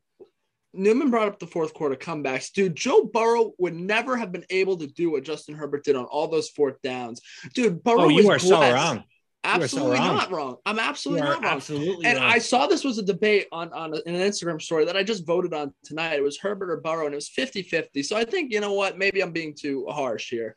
Newman 0.73 1.09
brought 1.09 1.27
up 1.29 1.39
the 1.39 1.47
fourth 1.47 1.73
quarter 1.73 1.95
comebacks. 1.95 2.51
Dude, 2.51 2.75
Joe 2.75 3.03
Burrow 3.05 3.53
would 3.57 3.73
never 3.75 4.17
have 4.17 4.31
been 4.31 4.45
able 4.49 4.77
to 4.77 4.87
do 4.87 5.11
what 5.11 5.23
Justin 5.23 5.55
Herbert 5.55 5.83
did 5.85 5.95
on 5.95 6.05
all 6.05 6.27
those 6.27 6.49
fourth 6.49 6.81
downs. 6.81 7.21
Dude, 7.53 7.83
Burrow 7.83 8.03
Oh, 8.03 8.09
you 8.09 8.27
was 8.27 8.43
are 8.43 8.47
so 8.47 8.59
wrong. 8.59 8.97
Are 8.97 9.03
so 9.45 9.61
Absolutely 9.61 9.97
wrong. 9.99 10.15
not 10.15 10.31
wrong. 10.31 10.55
I'm 10.65 10.79
absolutely 10.79 11.21
not 11.27 11.43
wrong. 11.43 11.53
absolutely 11.53 12.05
And 12.07 12.17
wrong. 12.17 12.31
I 12.31 12.39
saw 12.39 12.65
this 12.65 12.83
was 12.83 12.97
a 12.97 13.03
debate 13.03 13.45
on, 13.51 13.71
on 13.73 13.93
an 13.93 14.01
Instagram 14.05 14.59
story 14.59 14.85
that 14.85 14.97
I 14.97 15.03
just 15.03 15.25
voted 15.25 15.53
on 15.53 15.71
tonight. 15.83 16.15
It 16.15 16.23
was 16.23 16.39
Herbert 16.39 16.71
or 16.71 16.77
Burrow, 16.77 17.05
and 17.05 17.13
it 17.13 17.17
was 17.17 17.29
50 17.29 17.61
50. 17.61 18.01
So 18.03 18.17
I 18.17 18.25
think, 18.25 18.51
you 18.51 18.59
know 18.59 18.73
what? 18.73 18.97
Maybe 18.97 19.21
I'm 19.21 19.31
being 19.31 19.53
too 19.53 19.85
harsh 19.87 20.29
here. 20.31 20.55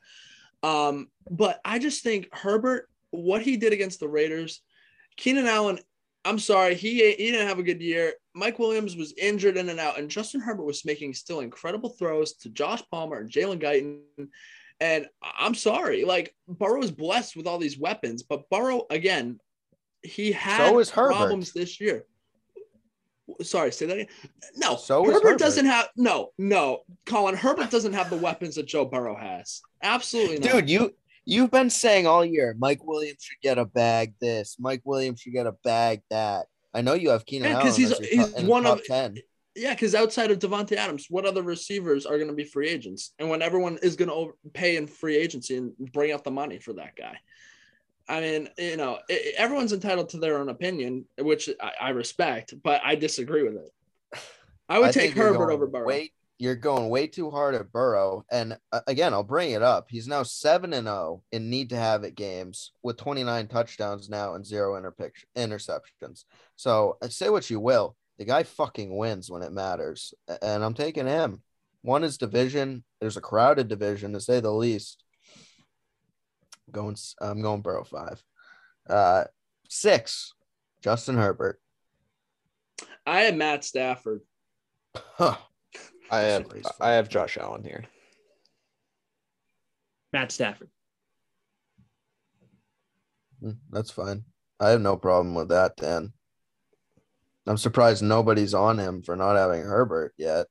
Um, 0.63 1.09
but 1.31 1.61
I 1.67 1.79
just 1.79 2.03
think 2.03 2.29
Herbert, 2.35 2.89
what 3.11 3.43
he 3.43 3.57
did 3.57 3.73
against 3.73 4.01
the 4.01 4.09
Raiders, 4.09 4.61
Keenan 5.17 5.47
Allen, 5.47 5.79
I'm 6.25 6.39
sorry, 6.39 6.75
he, 6.75 7.13
he 7.13 7.31
didn't 7.31 7.49
have 7.49 7.59
a 7.59 7.63
good 7.63 7.81
year. 7.81 8.13
Mike 8.35 8.59
Williams 8.59 8.97
was 8.97 9.15
injured 9.17 9.57
in 9.57 9.69
and 9.69 9.81
out, 9.81 9.99
and 9.99 10.11
Justin 10.11 10.41
Herbert 10.41 10.65
was 10.65 10.85
making 10.85 11.15
still 11.15 11.41
incredible 11.41 11.91
throws 11.91 12.35
to 12.35 12.51
Josh 12.51 12.83
Palmer 12.91 13.19
and 13.19 13.31
Jalen 13.31 13.61
Guyton. 13.63 14.29
And 14.81 15.07
I'm 15.23 15.55
sorry, 15.55 16.05
like 16.05 16.35
Burrow 16.47 16.83
is 16.83 16.91
blessed 16.91 17.37
with 17.37 17.47
all 17.47 17.59
these 17.59 17.79
weapons, 17.79 18.23
but 18.23 18.49
Burrow, 18.51 18.87
again, 18.91 19.41
he 20.03 20.31
had 20.31 20.87
So 20.87 21.03
problems 21.03 21.53
this 21.53 21.81
year. 21.81 22.05
Sorry, 23.43 23.73
say 23.73 23.87
that 23.87 23.95
again. 23.95 24.09
No, 24.57 24.77
So 24.77 25.05
Herbert, 25.05 25.23
Herbert. 25.23 25.39
doesn't 25.39 25.67
have 25.67 25.89
no, 25.97 26.31
no. 26.39 26.81
Colin 27.07 27.35
Herbert 27.37 27.71
doesn't 27.71 27.93
have 27.93 28.09
the 28.09 28.17
weapons 28.17 28.55
that 28.55 28.67
Joe 28.67 28.85
Burrow 28.85 29.17
has. 29.17 29.61
Absolutely 29.83 30.39
not. 30.39 30.53
Dude, 30.53 30.71
you 30.71 30.95
you've 31.29 31.51
been 31.51 31.69
saying 31.71 32.07
all 32.07 32.25
year 32.25 32.57
Mike 32.59 32.83
Williams 32.85 33.19
should 33.23 33.41
get 33.43 33.59
a 33.59 33.65
bag 33.67 34.15
this, 34.21 34.57
Mike 34.59 34.83
Williams 34.85 35.21
should 35.21 35.35
get 35.35 35.47
a 35.47 35.53
bag 35.63 36.01
that. 36.11 36.47
I 36.75 36.81
know 36.83 36.95
you 36.95 37.11
have 37.11 37.25
Keenan 37.27 37.49
Yeah, 37.51 37.55
Allen 37.57 37.67
'cause 37.67 37.77
he's- 37.77 37.99
he's 37.99 38.33
top, 38.33 38.45
one 38.45 38.67
of- 38.67 38.83
10. 38.85 39.19
Yeah, 39.55 39.75
because 39.75 39.95
outside 39.95 40.31
of 40.31 40.39
Davante 40.39 40.73
Adams, 40.77 41.07
what 41.11 41.25
other 41.27 41.43
receivers 41.43 42.07
are 42.07 42.17
going 42.17 42.29
to 42.29 42.35
be 42.35 42.45
free 42.45 42.69
agents? 42.69 43.13
And 43.19 43.29
when 43.29 43.43
everyone 43.43 43.79
is 43.83 43.97
going 43.97 44.09
to 44.11 44.37
pay 44.53 44.77
in 44.77 44.87
free 44.87 45.17
agency 45.17 45.57
and 45.57 45.73
bring 45.93 46.13
out 46.13 46.23
the 46.25 46.31
money 46.31 46.59
for 46.61 46.73
that 46.75 46.95
guy, 46.97 47.19
I 48.09 48.21
mean, 48.21 48.49
you 48.57 48.77
know, 48.77 48.99
i- 49.11 49.13
i- 49.13 49.33
everyone's 49.37 49.73
entitled 49.73 50.11
to 50.11 50.19
their 50.19 50.39
own 50.39 50.49
opinion, 50.49 51.07
which 51.19 51.51
I, 51.61 51.73
I 51.81 51.89
respect, 51.91 52.55
but 52.63 52.81
I 52.85 52.95
disagree 52.95 53.43
with 53.43 53.57
it. 53.57 54.21
I 54.69 54.79
would 54.79 54.89
I 54.91 54.93
take 54.93 55.13
Herbert 55.13 55.51
over 55.51 55.67
Burrow. 55.67 55.87
Way, 55.87 56.13
you're 56.39 56.55
going 56.55 56.89
way 56.89 57.07
too 57.07 57.31
hard 57.31 57.55
at 57.57 57.73
Burrow. 57.73 58.25
And 58.31 58.57
uh, 58.73 58.81
again, 58.87 59.13
I'll 59.13 59.25
bring 59.25 59.51
it 59.51 59.63
up. 59.63 59.87
He's 59.91 60.07
now 60.07 60.23
7 60.23 60.73
and 60.73 60.87
0 60.87 61.23
in 61.33 61.51
need 61.51 61.71
to 61.71 61.77
have 61.77 62.05
it 62.05 62.15
games 62.15 62.73
with 62.83 62.97
29 62.97 63.49
touchdowns 63.49 64.09
now 64.09 64.35
and 64.35 64.47
zero 64.47 64.81
interceptions. 65.37 66.25
So 66.57 66.97
uh, 67.03 67.09
say 67.09 67.29
what 67.29 67.51
you 67.51 67.59
will. 67.59 67.97
The 68.19 68.25
guy 68.25 68.45
fucking 68.45 68.97
wins 68.97 69.31
when 69.31 69.43
it 69.43 69.53
matters. 69.53 70.15
And 70.43 70.65
I'm 70.65 70.75
taking 70.75 71.07
him. 71.07 71.43
One 71.83 72.05
is 72.05 72.19
division. 72.19 72.85
There's 73.01 73.17
a 73.17 73.21
crowded 73.21 73.69
division 73.69 74.13
to 74.13 74.21
say 74.21 74.41
the 74.41 74.53
least. 74.53 75.03
Going, 76.71 76.93
s- 76.93 77.15
I'm 77.21 77.43
going 77.43 77.63
Burrow 77.63 77.85
five. 77.85 78.23
Uh, 78.89 79.25
six, 79.69 80.35
Justin 80.83 81.17
Herbert. 81.17 81.61
I 83.07 83.21
had 83.21 83.37
Matt 83.37 83.65
Stafford. 83.65 84.21
Huh. 84.95 85.37
I 86.11 86.21
have 86.21 86.47
I 86.81 86.93
have 86.93 87.09
Josh 87.09 87.37
Allen 87.37 87.65
here. 87.65 87.85
Matt 90.13 90.33
Stafford. 90.33 90.69
Mm, 93.43 93.59
That's 93.71 93.91
fine. 93.91 94.25
I 94.61 94.71
have 94.71 94.81
no 94.81 94.97
problem 94.97 95.35
with 95.35 95.49
that, 95.51 95.77
Dan. 95.77 96.13
I'm 97.47 97.57
surprised 97.57 98.03
nobody's 98.03 98.55
on 98.55 98.79
him 98.79 99.03
for 99.03 99.17
not 99.17 99.37
having 99.37 99.63
Herbert 99.63 100.13
yet. 100.19 100.47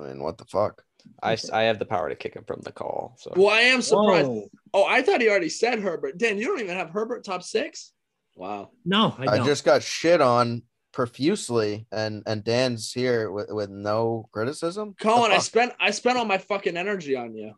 I 0.00 0.04
mean, 0.04 0.22
what 0.22 0.38
the 0.38 0.44
fuck? 0.44 0.82
I, 1.22 1.36
I 1.52 1.62
have 1.62 1.78
the 1.78 1.84
power 1.84 2.08
to 2.08 2.14
kick 2.14 2.34
him 2.34 2.44
from 2.46 2.60
the 2.62 2.72
call. 2.72 3.16
So 3.18 3.32
Well, 3.36 3.48
I 3.48 3.60
am 3.60 3.82
surprised. 3.82 4.28
Whoa. 4.28 4.48
Oh, 4.74 4.84
I 4.84 5.02
thought 5.02 5.20
he 5.20 5.28
already 5.28 5.48
said 5.48 5.80
Herbert. 5.80 6.18
Dan, 6.18 6.38
you 6.38 6.46
don't 6.46 6.60
even 6.60 6.76
have 6.76 6.90
Herbert 6.90 7.24
top 7.24 7.42
six? 7.42 7.92
Wow. 8.34 8.70
No, 8.84 9.14
I 9.18 9.22
I, 9.22 9.36
don't. 9.38 9.46
just 9.46 9.64
got 9.64 9.82
shit 9.82 10.20
on 10.20 10.62
profusely, 10.92 11.86
and 11.92 12.22
and 12.26 12.42
Dan's 12.44 12.92
here 12.92 13.30
with, 13.30 13.48
with 13.50 13.70
no 13.70 14.28
criticism. 14.32 14.94
Colin, 15.00 15.32
I 15.32 15.38
spent 15.38 15.72
I 15.80 15.90
spent 15.90 16.18
all 16.18 16.24
my 16.24 16.38
fucking 16.38 16.76
energy 16.76 17.16
on 17.16 17.34
you. 17.34 17.54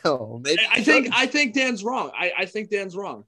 still, 0.00 0.40
maybe 0.44 0.60
I 0.70 0.82
think. 0.82 1.08
I 1.12 1.26
think 1.26 1.54
Dan's 1.54 1.82
wrong. 1.84 2.10
I, 2.16 2.32
I 2.38 2.46
think 2.46 2.70
Dan's 2.70 2.96
wrong. 2.96 3.24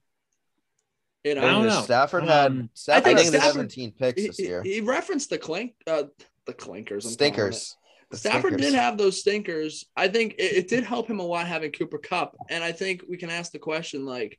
You 1.23 1.35
know, 1.35 1.41
I 1.41 1.51
don't 1.51 1.65
know. 1.65 1.81
Stafford 1.81 2.25
had 2.25 2.51
Um, 2.51 2.69
Stafford 2.75 3.03
think 3.17 3.19
had 3.19 3.27
Stafford- 3.27 3.53
17 3.71 3.93
picks 3.93 4.21
this 4.21 4.39
year. 4.39 4.61
he 4.61 4.81
referenced 4.81 5.31
the 5.31 5.39
clink, 5.39 5.73
uh, 5.87 6.03
the 6.45 6.53
clinkers, 6.53 7.05
I'm. 7.05 7.11
Stinkers. 7.11 7.75
The 8.11 8.17
Stafford 8.17 8.53
stinkers. 8.53 8.61
did 8.61 8.73
have 8.75 8.99
those 8.99 9.19
stinkers. 9.19 9.85
I 9.97 10.07
think 10.07 10.35
it, 10.37 10.53
it 10.53 10.67
did 10.67 10.83
help 10.83 11.09
him 11.09 11.19
a 11.19 11.23
lot 11.23 11.47
having 11.47 11.71
Cooper 11.71 11.97
Kupp, 11.97 12.35
and 12.49 12.63
I 12.63 12.71
think 12.71 13.03
we 13.09 13.17
can 13.17 13.31
ask 13.31 13.51
the 13.51 13.57
question 13.57 14.05
like, 14.05 14.37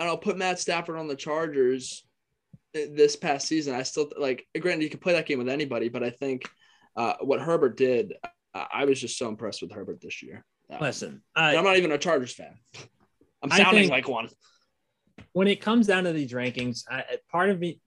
I 0.00 0.04
don't 0.04 0.12
know, 0.14 0.16
put 0.16 0.36
Matt 0.36 0.58
Stafford 0.58 0.96
on 0.98 1.06
the 1.06 1.14
Chargers 1.14 2.04
this 2.72 3.16
past 3.16 3.48
season. 3.48 3.74
I 3.74 3.82
still 3.82 4.10
like. 4.18 4.46
Granted, 4.58 4.84
you 4.84 4.90
can 4.90 5.00
play 5.00 5.14
that 5.14 5.26
game 5.26 5.38
with 5.38 5.48
anybody, 5.48 5.88
but 5.88 6.02
I 6.02 6.10
think 6.10 6.48
uh, 6.96 7.14
what 7.20 7.40
Herbert 7.40 7.76
did, 7.76 8.14
I, 8.54 8.66
I 8.72 8.84
was 8.84 9.00
just 9.00 9.18
so 9.18 9.28
impressed 9.28 9.62
with 9.62 9.72
Herbert 9.72 10.00
this 10.00 10.22
year. 10.22 10.44
Uh, 10.72 10.78
Listen, 10.80 11.22
uh, 11.36 11.54
I'm 11.56 11.64
not 11.64 11.76
even 11.76 11.92
a 11.92 11.98
Chargers 11.98 12.32
fan. 12.32 12.54
I'm 13.42 13.50
sounding 13.50 13.88
like 13.88 14.06
one. 14.06 14.28
when 15.32 15.48
it 15.48 15.60
comes 15.62 15.86
down 15.86 16.04
to 16.04 16.12
these 16.12 16.32
rankings, 16.32 16.84
I, 16.90 17.04
part 17.30 17.48
of 17.50 17.58
me 17.58 17.80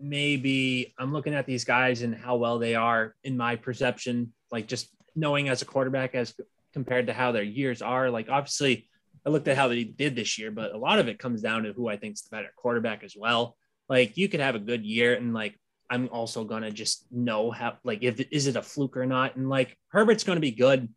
maybe 0.00 0.94
I'm 0.98 1.12
looking 1.12 1.34
at 1.34 1.46
these 1.46 1.64
guys 1.64 2.02
and 2.02 2.14
how 2.14 2.36
well 2.36 2.58
they 2.58 2.74
are 2.74 3.14
in 3.22 3.36
my 3.36 3.56
perception, 3.56 4.32
like 4.50 4.66
just 4.66 4.88
knowing 5.14 5.48
as 5.48 5.62
a 5.62 5.66
quarterback 5.66 6.14
as 6.14 6.34
compared 6.72 7.08
to 7.08 7.12
how 7.12 7.32
their 7.32 7.42
years 7.42 7.82
are. 7.82 8.10
Like 8.10 8.28
obviously, 8.30 8.88
I 9.26 9.30
looked 9.30 9.48
at 9.48 9.56
how 9.56 9.68
they 9.68 9.84
did 9.84 10.16
this 10.16 10.38
year, 10.38 10.50
but 10.50 10.72
a 10.72 10.78
lot 10.78 10.98
of 10.98 11.08
it 11.08 11.18
comes 11.18 11.42
down 11.42 11.64
to 11.64 11.72
who 11.72 11.88
I 11.88 11.96
think 11.96 12.14
is 12.14 12.22
the 12.22 12.34
better 12.34 12.52
quarterback 12.56 13.04
as 13.04 13.14
well. 13.16 13.56
Like 13.90 14.16
you 14.16 14.28
could 14.28 14.40
have 14.40 14.54
a 14.54 14.60
good 14.60 14.86
year 14.86 15.14
and 15.14 15.34
like 15.34 15.58
I'm 15.90 16.08
also 16.12 16.44
gonna 16.44 16.70
just 16.70 17.04
know 17.10 17.50
how 17.50 17.76
like 17.84 18.02
if 18.02 18.20
is 18.30 18.46
it 18.46 18.54
a 18.56 18.62
fluke 18.62 18.96
or 18.96 19.04
not. 19.04 19.34
And 19.36 19.50
like 19.50 19.76
Herbert's 19.88 20.24
gonna 20.24 20.40
be 20.40 20.52
good. 20.52 20.88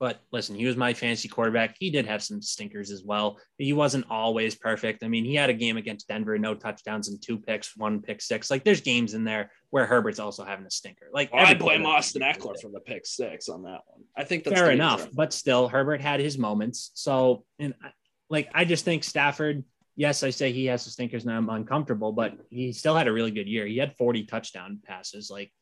But 0.00 0.20
listen, 0.32 0.56
he 0.56 0.66
was 0.66 0.76
my 0.76 0.94
fantasy 0.94 1.28
quarterback. 1.28 1.76
He 1.78 1.88
did 1.88 2.06
have 2.06 2.24
some 2.24 2.42
stinkers 2.42 2.90
as 2.90 3.04
well. 3.04 3.38
He 3.56 3.72
wasn't 3.72 4.06
always 4.10 4.56
perfect. 4.56 5.04
I 5.04 5.08
mean, 5.08 5.24
he 5.24 5.36
had 5.36 5.48
a 5.48 5.54
game 5.54 5.76
against 5.76 6.08
Denver, 6.08 6.36
no 6.38 6.56
touchdowns 6.56 7.08
and 7.08 7.22
two 7.22 7.38
picks, 7.38 7.76
one 7.76 8.02
pick 8.02 8.20
six. 8.20 8.50
Like 8.50 8.64
there's 8.64 8.80
games 8.80 9.14
in 9.14 9.22
there 9.22 9.52
where 9.70 9.86
Herbert's 9.86 10.18
also 10.18 10.42
having 10.42 10.66
a 10.66 10.70
stinker. 10.72 11.06
Like 11.14 11.32
Well, 11.32 11.42
I 11.46 11.50
every 11.50 11.58
blame 11.58 11.86
Austin 11.86 12.22
Ekeler 12.22 12.60
for 12.60 12.68
the 12.72 12.80
pick 12.80 13.06
six 13.06 13.48
on 13.48 13.62
that 13.62 13.82
one. 13.86 14.02
I 14.16 14.24
think 14.24 14.42
that's 14.42 14.58
Fair 14.58 14.72
enough, 14.72 15.06
but 15.12 15.32
still, 15.32 15.68
Herbert 15.68 16.00
had 16.00 16.18
his 16.18 16.36
moments. 16.36 16.90
So, 16.94 17.44
and 17.60 17.74
I- 17.84 17.92
like 18.28 18.48
I 18.54 18.64
just 18.64 18.84
think 18.86 19.04
Stafford. 19.04 19.62
Yes, 19.94 20.22
I 20.22 20.30
say 20.30 20.52
he 20.52 20.66
has 20.66 20.84
the 20.84 20.90
stinkers, 20.90 21.24
and 21.24 21.34
I'm 21.34 21.50
uncomfortable, 21.50 22.12
but 22.12 22.34
he 22.48 22.72
still 22.72 22.96
had 22.96 23.08
a 23.08 23.12
really 23.12 23.30
good 23.30 23.46
year. 23.46 23.66
He 23.66 23.76
had 23.76 23.96
40 23.96 24.24
touchdown 24.24 24.80
passes, 24.84 25.30
like, 25.30 25.52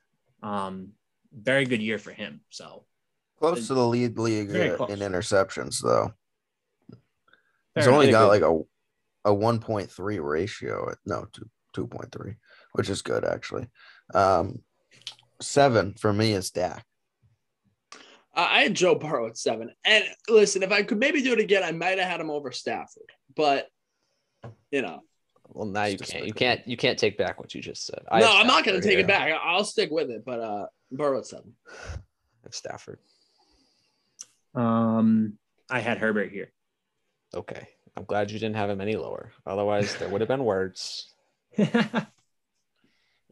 um, 0.42 0.90
very 1.32 1.64
good 1.64 1.82
year 1.82 1.98
for 1.98 2.12
him. 2.12 2.40
So, 2.48 2.84
Close 3.38 3.66
to 3.68 3.74
the 3.74 3.86
lead 3.86 4.18
league 4.18 4.50
uh, 4.50 4.84
in 4.86 4.98
interceptions, 4.98 5.82
though. 5.82 6.12
He's 7.74 7.84
fair 7.84 7.92
only 7.92 8.08
enough. 8.08 8.22
got 8.22 8.28
like 8.28 8.42
a 8.42 8.60
a 9.24 9.34
1.3 9.34 10.20
ratio. 10.22 10.94
No, 11.06 11.26
two 11.32 11.48
2.3, 11.76 12.36
which 12.72 12.90
is 12.90 13.02
good 13.02 13.24
actually. 13.24 13.66
Um, 14.12 14.62
seven 15.40 15.94
for 15.94 16.12
me 16.12 16.32
is 16.32 16.50
Dak. 16.50 16.84
Uh, 18.34 18.46
I 18.48 18.62
had 18.62 18.74
Joe 18.74 18.94
Burrow 18.94 19.26
at 19.28 19.38
seven. 19.38 19.70
And 19.84 20.04
listen, 20.28 20.62
if 20.62 20.72
I 20.72 20.82
could 20.82 20.98
maybe 20.98 21.22
do 21.22 21.32
it 21.32 21.40
again, 21.40 21.62
I 21.62 21.72
might 21.72 21.98
have 21.98 22.08
had 22.08 22.20
him 22.20 22.30
over 22.30 22.52
Stafford. 22.52 23.10
But 23.34 23.68
you 24.70 24.82
know, 24.82 25.00
Well, 25.48 25.66
now 25.66 25.84
you 25.84 25.98
can't. 25.98 26.26
You 26.26 26.32
can't. 26.32 26.66
You 26.66 26.76
can't 26.76 26.98
take 26.98 27.16
back 27.18 27.38
what 27.40 27.54
you 27.54 27.60
just 27.60 27.86
said. 27.86 28.00
no, 28.12 28.18
I'm 28.32 28.46
not 28.46 28.64
going 28.64 28.80
to 28.80 28.82
take 28.82 28.92
here. 28.98 29.00
it 29.00 29.06
back. 29.06 29.32
I- 29.32 29.52
I'll 29.52 29.64
stick 29.64 29.90
with 29.90 30.10
it. 30.10 30.24
But 30.24 30.40
uh, 30.40 30.66
Burrow 30.92 31.18
at 31.18 31.26
seven. 31.26 31.54
I 31.68 31.98
have 32.44 32.54
Stafford. 32.54 32.98
Um, 34.54 35.38
I 35.70 35.80
had 35.80 35.98
Herbert 35.98 36.30
here. 36.32 36.52
Okay. 37.34 37.68
I'm 37.96 38.04
glad 38.04 38.30
you 38.30 38.38
didn't 38.38 38.56
have 38.56 38.70
him 38.70 38.80
any 38.80 38.96
lower. 38.96 39.32
Otherwise, 39.46 39.94
there 39.96 40.08
would 40.08 40.20
have 40.20 40.28
been 40.28 40.44
words. 40.44 41.12
yeah, 41.56 42.04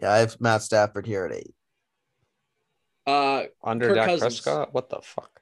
Yeah, 0.01 0.13
I 0.13 0.19
have 0.19 0.41
Matt 0.41 0.63
Stafford 0.63 1.07
here 1.07 1.25
at 1.25 1.33
eight. 1.33 1.55
Uh, 3.07 3.45
Under 3.65 3.87
Kirk 3.89 3.97
Dak 3.97 4.07
Cousins. 4.07 4.41
Prescott? 4.41 4.75
What 4.75 4.91
the 4.91 5.01
fuck? 5.03 5.38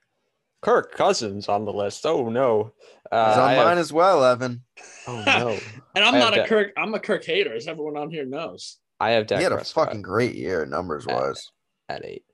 Kirk 0.66 0.96
Cousins 0.96 1.48
on 1.48 1.64
the 1.64 1.72
list. 1.72 2.04
Oh 2.04 2.28
no. 2.28 2.72
Uh, 3.12 3.28
He's 3.28 3.38
on 3.38 3.48
I 3.48 3.52
have- 3.52 3.66
mine 3.66 3.78
as 3.78 3.92
well, 3.92 4.24
Evan. 4.24 4.64
oh 5.06 5.22
no. 5.24 5.48
and 5.94 6.04
I'm 6.04 6.16
I 6.16 6.18
not 6.18 6.32
a 6.32 6.38
Dak- 6.38 6.48
Kirk. 6.48 6.72
I'm 6.76 6.92
a 6.92 6.98
Kirk 6.98 7.24
hater, 7.24 7.54
as 7.54 7.68
everyone 7.68 7.96
on 7.96 8.10
here 8.10 8.24
knows. 8.24 8.78
I 8.98 9.10
have 9.10 9.28
Dak 9.28 9.38
he 9.38 9.44
had 9.44 9.52
a 9.52 9.56
Prescott 9.56 9.86
fucking 9.86 10.02
great 10.02 10.34
year, 10.34 10.66
numbers 10.66 11.06
wise. 11.06 11.52
at 11.88 12.04
eight. 12.04 12.24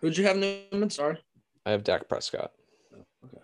Who'd 0.00 0.16
you 0.16 0.24
have, 0.24 0.38
Newman? 0.38 0.88
Sorry. 0.88 1.18
I 1.66 1.72
have 1.72 1.84
Dak 1.84 2.08
Prescott. 2.08 2.52
Okay. 3.26 3.42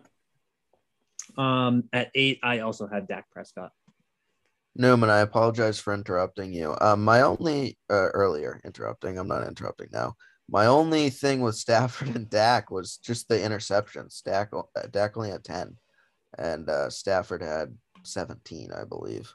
um, 1.37 1.85
at 1.93 2.11
eight, 2.15 2.41
I 2.43 2.61
also 2.61 2.87
had 2.87 3.07
Dak 3.07 3.29
Prescott. 3.31 3.73
Newman, 4.77 5.11
I 5.11 5.19
apologize 5.19 5.79
for 5.79 5.93
interrupting 5.93 6.55
you. 6.55 6.75
Um, 6.81 7.05
my 7.05 7.21
only 7.21 7.77
uh, 7.91 8.09
earlier 8.15 8.63
interrupting. 8.65 9.19
I'm 9.19 9.29
not 9.29 9.47
interrupting 9.47 9.89
now. 9.93 10.15
My 10.49 10.67
only 10.67 11.11
thing 11.11 11.41
with 11.41 11.57
Stafford 11.57 12.09
and 12.17 12.31
Dak 12.31 12.71
was 12.71 12.99
just 12.99 13.29
the 13.29 13.37
interceptions. 13.37 14.23
Dak, 14.23 14.51
uh, 14.53 14.63
Dak 14.91 15.17
only 15.17 15.31
had 15.31 15.45
ten, 15.45 15.77
and 16.39 16.69
uh, 16.69 16.91
Stafford 16.91 17.43
had 17.43 17.77
seventeen, 18.05 18.71
I 18.73 18.85
believe. 18.85 19.33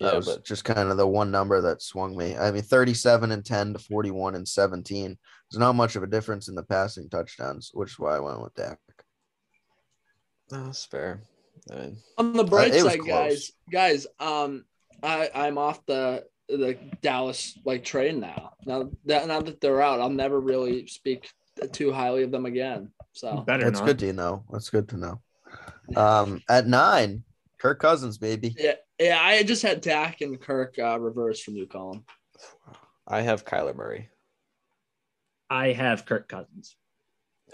That 0.00 0.12
Yeah, 0.12 0.16
was 0.16 0.26
but 0.26 0.44
just 0.44 0.64
kind 0.64 0.90
of 0.90 0.96
the 0.96 1.06
one 1.06 1.30
number 1.30 1.60
that 1.60 1.82
swung 1.82 2.16
me. 2.16 2.36
I 2.36 2.52
mean, 2.52 2.62
37 2.62 3.32
and 3.32 3.44
10 3.44 3.72
to 3.72 3.78
41 3.80 4.36
and 4.36 4.46
17. 4.46 5.18
There's 5.50 5.58
not 5.58 5.74
much 5.74 5.96
of 5.96 6.04
a 6.04 6.06
difference 6.06 6.46
in 6.46 6.54
the 6.54 6.62
passing 6.62 7.08
touchdowns, 7.10 7.72
which 7.74 7.90
is 7.90 7.98
why 7.98 8.14
I 8.16 8.20
went 8.20 8.40
with 8.40 8.54
Dak. 8.54 8.78
that's 10.48 10.84
fair. 10.84 11.20
I 11.72 11.74
mean, 11.74 11.96
On 12.16 12.32
the 12.32 12.44
bright 12.44 12.74
it 12.74 12.84
was 12.84 12.92
side, 12.92 13.00
close. 13.00 13.08
guys, 13.08 13.52
guys, 13.72 14.06
um, 14.20 14.64
I 15.02 15.30
I'm 15.34 15.58
off 15.58 15.84
the 15.86 16.24
the 16.48 16.76
Dallas 17.02 17.58
like 17.64 17.84
train 17.84 18.20
now. 18.20 18.52
Now 18.64 18.90
that 19.06 19.26
now 19.26 19.40
that 19.40 19.60
they're 19.60 19.82
out, 19.82 20.00
I'll 20.00 20.08
never 20.10 20.40
really 20.40 20.86
speak 20.86 21.30
too 21.72 21.92
highly 21.92 22.22
of 22.22 22.30
them 22.30 22.46
again. 22.46 22.90
So 23.12 23.38
Better 23.46 23.64
That's 23.64 23.80
not. 23.80 23.86
good 23.86 23.98
to 24.00 24.12
know. 24.12 24.44
That's 24.50 24.70
good 24.70 24.88
to 24.90 24.96
know. 24.96 25.20
Um, 25.96 26.42
at 26.48 26.66
nine, 26.66 27.24
Kirk 27.58 27.80
Cousins, 27.80 28.18
baby. 28.18 28.54
yeah, 28.58 28.74
yeah, 28.98 29.18
I 29.20 29.42
just 29.42 29.62
had 29.62 29.80
Dak 29.80 30.20
and 30.20 30.40
Kirk 30.40 30.76
uh, 30.78 30.98
reverse 31.00 31.40
from 31.40 31.56
you, 31.56 31.66
Colin. 31.66 32.04
I 33.06 33.22
have 33.22 33.44
Kyler 33.44 33.74
Murray. 33.74 34.10
I 35.50 35.72
have 35.72 36.04
Kirk 36.04 36.28
Cousins. 36.28 36.76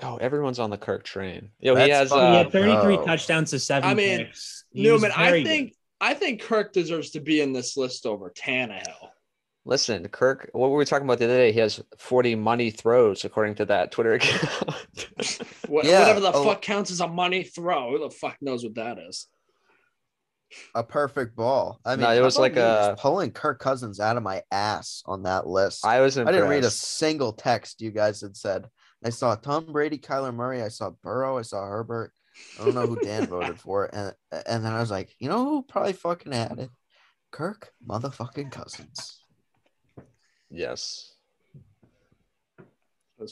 Oh, 0.03 0.17
everyone's 0.17 0.59
on 0.59 0.71
the 0.71 0.77
Kirk 0.77 1.05
train. 1.05 1.51
Yo, 1.61 1.77
he 1.77 1.89
That's 1.89 1.93
has. 1.93 2.11
he 2.11 2.17
fine. 2.17 2.35
Uh, 2.35 2.39
had 2.39 2.53
33 2.53 2.97
no. 2.97 3.05
touchdowns 3.05 3.51
to 3.51 3.61
seven 3.61 3.89
I 3.89 3.95
mean, 3.95 4.19
picks. 4.19 4.65
Newman, 4.75 5.13
I 5.17 5.31
very 5.31 5.43
good. 5.45 5.49
think 5.49 5.75
I 6.05 6.13
think 6.15 6.43
Kirk 6.43 6.73
deserves 6.75 7.11
to 7.13 7.21
be 7.21 7.41
in 7.41 7.53
this 7.53 7.77
list 7.77 8.05
over 8.05 8.31
Tannehill. 8.31 9.09
listen, 9.65 10.07
Kirk. 10.09 10.51
What 10.53 10.71
were 10.71 10.77
we 10.77 10.85
talking 10.85 11.07
about 11.07 11.19
the 11.19 11.25
other 11.25 11.39
day? 11.39 11.51
He 11.53 11.61
has 11.61 11.83
40 11.99 12.35
money 12.35 12.71
throws 12.71 13.25
according 13.25 13.55
to 13.57 13.65
that 13.67 13.91
Twitter 13.91 14.13
account. 14.21 14.75
What, 15.67 15.87
Yeah, 15.87 16.01
whatever 16.01 16.21
the 16.21 16.33
oh. 16.33 16.45
fuck 16.45 16.61
counts 16.61 16.91
as 16.91 17.01
a 17.01 17.09
money 17.09 17.43
throw, 17.43 17.93
who 17.93 17.99
the 18.01 18.11
fuck 18.11 18.37
knows 18.43 18.63
what 18.65 18.75
that 18.75 18.99
is? 18.99 19.29
A 20.75 20.85
perfect 20.85 21.35
ball. 21.35 21.81
I 21.87 21.97
mean, 21.97 22.03
No, 22.03 22.11
it 22.13 22.21
was 22.21 22.37
I 22.37 22.41
like 22.43 22.57
was 22.57 22.89
a- 22.89 22.97
pulling 23.01 23.31
Kirk 23.31 23.59
Cousins 23.59 23.99
out 23.99 24.19
of 24.19 24.23
my 24.23 24.43
ass 24.53 25.03
on 25.07 25.23
that 25.23 25.47
list. 25.47 25.87
I 25.87 26.01
was 26.01 26.19
I 26.19 26.25
didn't 26.31 26.51
read 26.51 26.65
a 26.65 26.71
single 26.71 27.33
text 27.33 27.81
you 27.81 27.91
guys 27.91 28.21
had 28.21 28.37
said. 28.37 28.69
I 29.03 29.09
saw 29.11 29.35
Tom 29.35 29.73
Brady, 29.73 29.99
Kyler 29.99 30.35
Murray, 30.35 30.63
I 30.63 30.69
saw 30.69 30.91
Burrow, 31.03 31.39
I 31.39 31.43
saw 31.43 31.65
Herbert. 31.67 32.13
I 32.61 32.65
don't 32.65 32.75
know 32.75 32.87
who 32.87 32.97
Dan 33.01 33.27
voted 33.27 33.59
for, 33.61 33.87
and 33.95 34.15
and 34.47 34.65
then 34.65 34.73
I 34.73 34.81
was 34.81 34.91
like, 34.91 35.15
you 35.19 35.29
know 35.29 35.45
who 35.45 35.63
probably 35.63 35.93
fucking 35.93 36.33
had 36.33 36.59
it? 36.59 36.71
Kirk 37.31 37.73
motherfucking 37.87 38.51
Cousins. 38.53 39.21
Yes. 40.51 41.11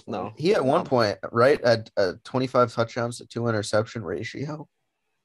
No. 0.07 0.33
He 0.39 0.55
at 0.55 0.65
one 0.65 0.81
Um, 0.81 0.87
point 0.87 1.19
right 1.33 1.61
at 1.63 1.91
a 1.97 2.15
25 2.25 2.73
touchdowns 2.73 3.19
to 3.19 3.27
two 3.27 3.47
interception 3.49 4.03
ratio. 4.03 4.69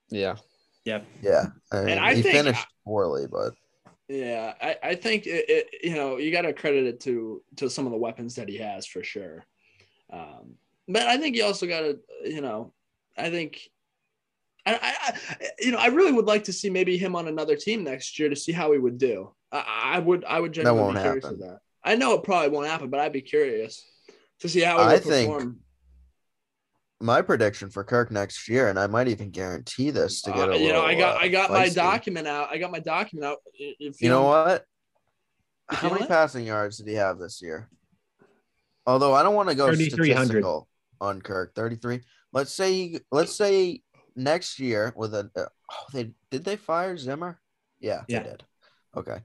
Yeah. 0.09 0.35
Yeah, 0.83 1.47
I 1.71 1.81
mean, 1.81 1.97
I 1.97 2.15
he 2.15 2.21
think- 2.21 2.35
finished 2.35 2.65
poorly, 2.85 3.27
but 3.27 3.53
Yeah, 4.07 4.53
I, 4.61 4.77
I 4.81 4.95
think 4.95 5.27
it, 5.27 5.49
it, 5.49 5.67
you 5.83 5.95
know 5.95 6.15
you 6.17 6.31
got 6.31 6.43
to 6.43 6.53
credit 6.53 6.85
it 6.85 7.01
to 7.01 7.43
to 7.57 7.69
some 7.69 7.85
of 7.85 7.91
the 7.91 7.97
weapons 7.97 8.35
that 8.35 8.47
he 8.47 8.57
has 8.59 8.85
for 8.85 9.03
sure. 9.03 9.45
Um, 10.13 10.55
but 10.87 11.01
I 11.03 11.17
think 11.17 11.35
you 11.35 11.43
also 11.43 11.67
got 11.67 11.81
to 11.81 11.99
you 12.23 12.39
know 12.39 12.71
I 13.17 13.29
think 13.29 13.61
I, 14.65 14.73
I, 14.75 14.93
I 15.07 15.47
you 15.59 15.71
know 15.71 15.77
I 15.79 15.87
really 15.87 16.11
would 16.11 16.25
like 16.25 16.43
to 16.45 16.53
see 16.53 16.69
maybe 16.69 16.97
him 16.97 17.15
on 17.15 17.27
another 17.27 17.55
team 17.55 17.83
next 17.83 18.19
year 18.19 18.29
to 18.29 18.35
see 18.35 18.51
how 18.51 18.71
he 18.71 18.77
would 18.77 18.97
do. 18.97 19.33
I, 19.51 19.93
I 19.95 19.99
would 19.99 20.25
I 20.25 20.39
would 20.39 20.51
genuinely 20.53 20.81
won't 20.83 20.95
be 20.97 21.01
curious 21.01 21.23
happen. 21.25 21.41
of 21.43 21.47
that. 21.49 21.59
I 21.83 21.95
know 21.95 22.13
it 22.13 22.23
probably 22.23 22.49
won't 22.49 22.67
happen, 22.67 22.89
but 22.89 22.99
I'd 22.99 23.13
be 23.13 23.21
curious 23.21 23.81
to 24.41 24.49
see 24.49 24.61
how 24.61 24.77
he 24.77 24.83
I 24.83 24.93
would 24.93 25.03
think- 25.03 25.31
perform. 25.31 25.59
my 26.99 27.21
prediction 27.21 27.69
for 27.69 27.83
Kirk 27.83 28.11
next 28.11 28.49
year, 28.49 28.67
and 28.69 28.77
I 28.77 28.87
might 28.87 29.07
even 29.07 29.29
guarantee 29.29 29.89
this 29.91 30.21
to 30.23 30.31
get 30.31 30.49
Uh, 30.49 30.53
a 30.53 30.57
you 30.57 30.73
know, 30.73 30.83
I 30.83 30.95
got 30.95 31.15
uh, 31.15 31.19
I 31.19 31.27
got 31.29 31.49
my 31.51 31.67
feisty. 31.67 31.75
document 31.75 32.27
out. 32.27 32.49
I 32.51 32.57
got 32.57 32.71
my 32.71 32.79
document 32.79 33.25
out. 33.25 33.37
If 33.53 34.01
You 34.01 34.09
know 34.09 34.23
what? 34.23 34.65
You 35.71 35.77
How 35.77 35.89
many 35.89 36.03
it? 36.03 36.07
passing 36.09 36.45
yards 36.45 36.77
did 36.77 36.87
he 36.87 36.95
have 36.95 37.19
this 37.19 37.41
year? 37.41 37.69
Although 38.85 39.13
I 39.13 39.21
don't 39.23 39.35
want 39.35 39.49
to 39.49 39.55
go 39.55 39.67
3,300. 39.67 40.25
statistical 40.25 40.67
on 41.01 41.21
Kirk, 41.21 41.53
33. 41.55 42.01
Let's 42.37 42.53
say 42.53 42.99
let's 43.11 43.35
say 43.35 43.81
next 44.15 44.59
year 44.59 44.93
with 44.95 45.15
a 45.15 45.31
uh, 45.35 45.45
oh, 45.71 45.85
they 45.91 46.11
did 46.29 46.45
they 46.45 46.55
fire 46.55 46.95
Zimmer? 46.95 47.39
Yeah, 47.79 48.03
Yeah. 48.07 48.21
they 48.21 48.29
did. 48.29 48.43
Okay. 48.95 49.17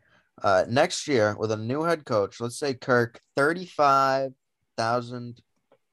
Uh, 0.42 0.64
next 0.66 1.06
year 1.06 1.36
with 1.38 1.52
a 1.52 1.58
new 1.58 1.82
head 1.82 2.06
coach, 2.06 2.40
let's 2.40 2.58
say 2.58 2.72
Kirk, 2.72 3.20
35,000, 3.36 5.42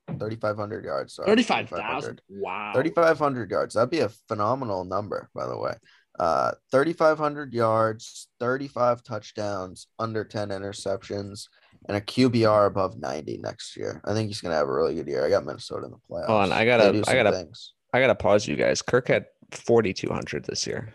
3,500 0.07 0.85
yards. 0.85 1.15
Sorry, 1.15 1.27
35,000. 1.27 2.21
Wow. 2.29 2.71
3,500 2.73 3.51
yards. 3.51 3.75
That'd 3.75 3.89
be 3.89 3.99
a 3.99 4.07
phenomenal 4.29 4.85
number, 4.85 5.29
by 5.35 5.45
the 5.45 5.57
way. 5.57 5.73
Uh, 6.17 6.53
3,500 6.71 7.53
yards, 7.53 8.29
35 8.39 9.03
touchdowns, 9.03 9.87
under 9.99 10.23
10 10.23 10.49
interceptions, 10.49 11.49
and 11.87 11.97
a 11.97 12.01
QBR 12.01 12.67
above 12.67 12.99
90 12.99 13.37
next 13.37 13.75
year. 13.75 14.01
I 14.05 14.13
think 14.13 14.27
he's 14.27 14.41
going 14.41 14.51
to 14.51 14.57
have 14.57 14.67
a 14.67 14.73
really 14.73 14.95
good 14.95 15.07
year. 15.07 15.25
I 15.25 15.29
got 15.29 15.45
Minnesota 15.45 15.85
in 15.85 15.91
the 15.91 15.97
playoffs. 16.09 16.27
Hold 16.27 16.43
on, 16.43 16.51
I 16.51 16.65
gotta, 16.65 17.03
I 17.07 17.13
gotta. 17.15 17.47
I 17.91 17.99
gotta 17.99 18.15
pause 18.15 18.47
you 18.47 18.55
guys. 18.55 18.81
Kirk 18.83 19.07
had 19.07 19.25
4,200 19.51 20.45
this 20.45 20.67
year. 20.67 20.93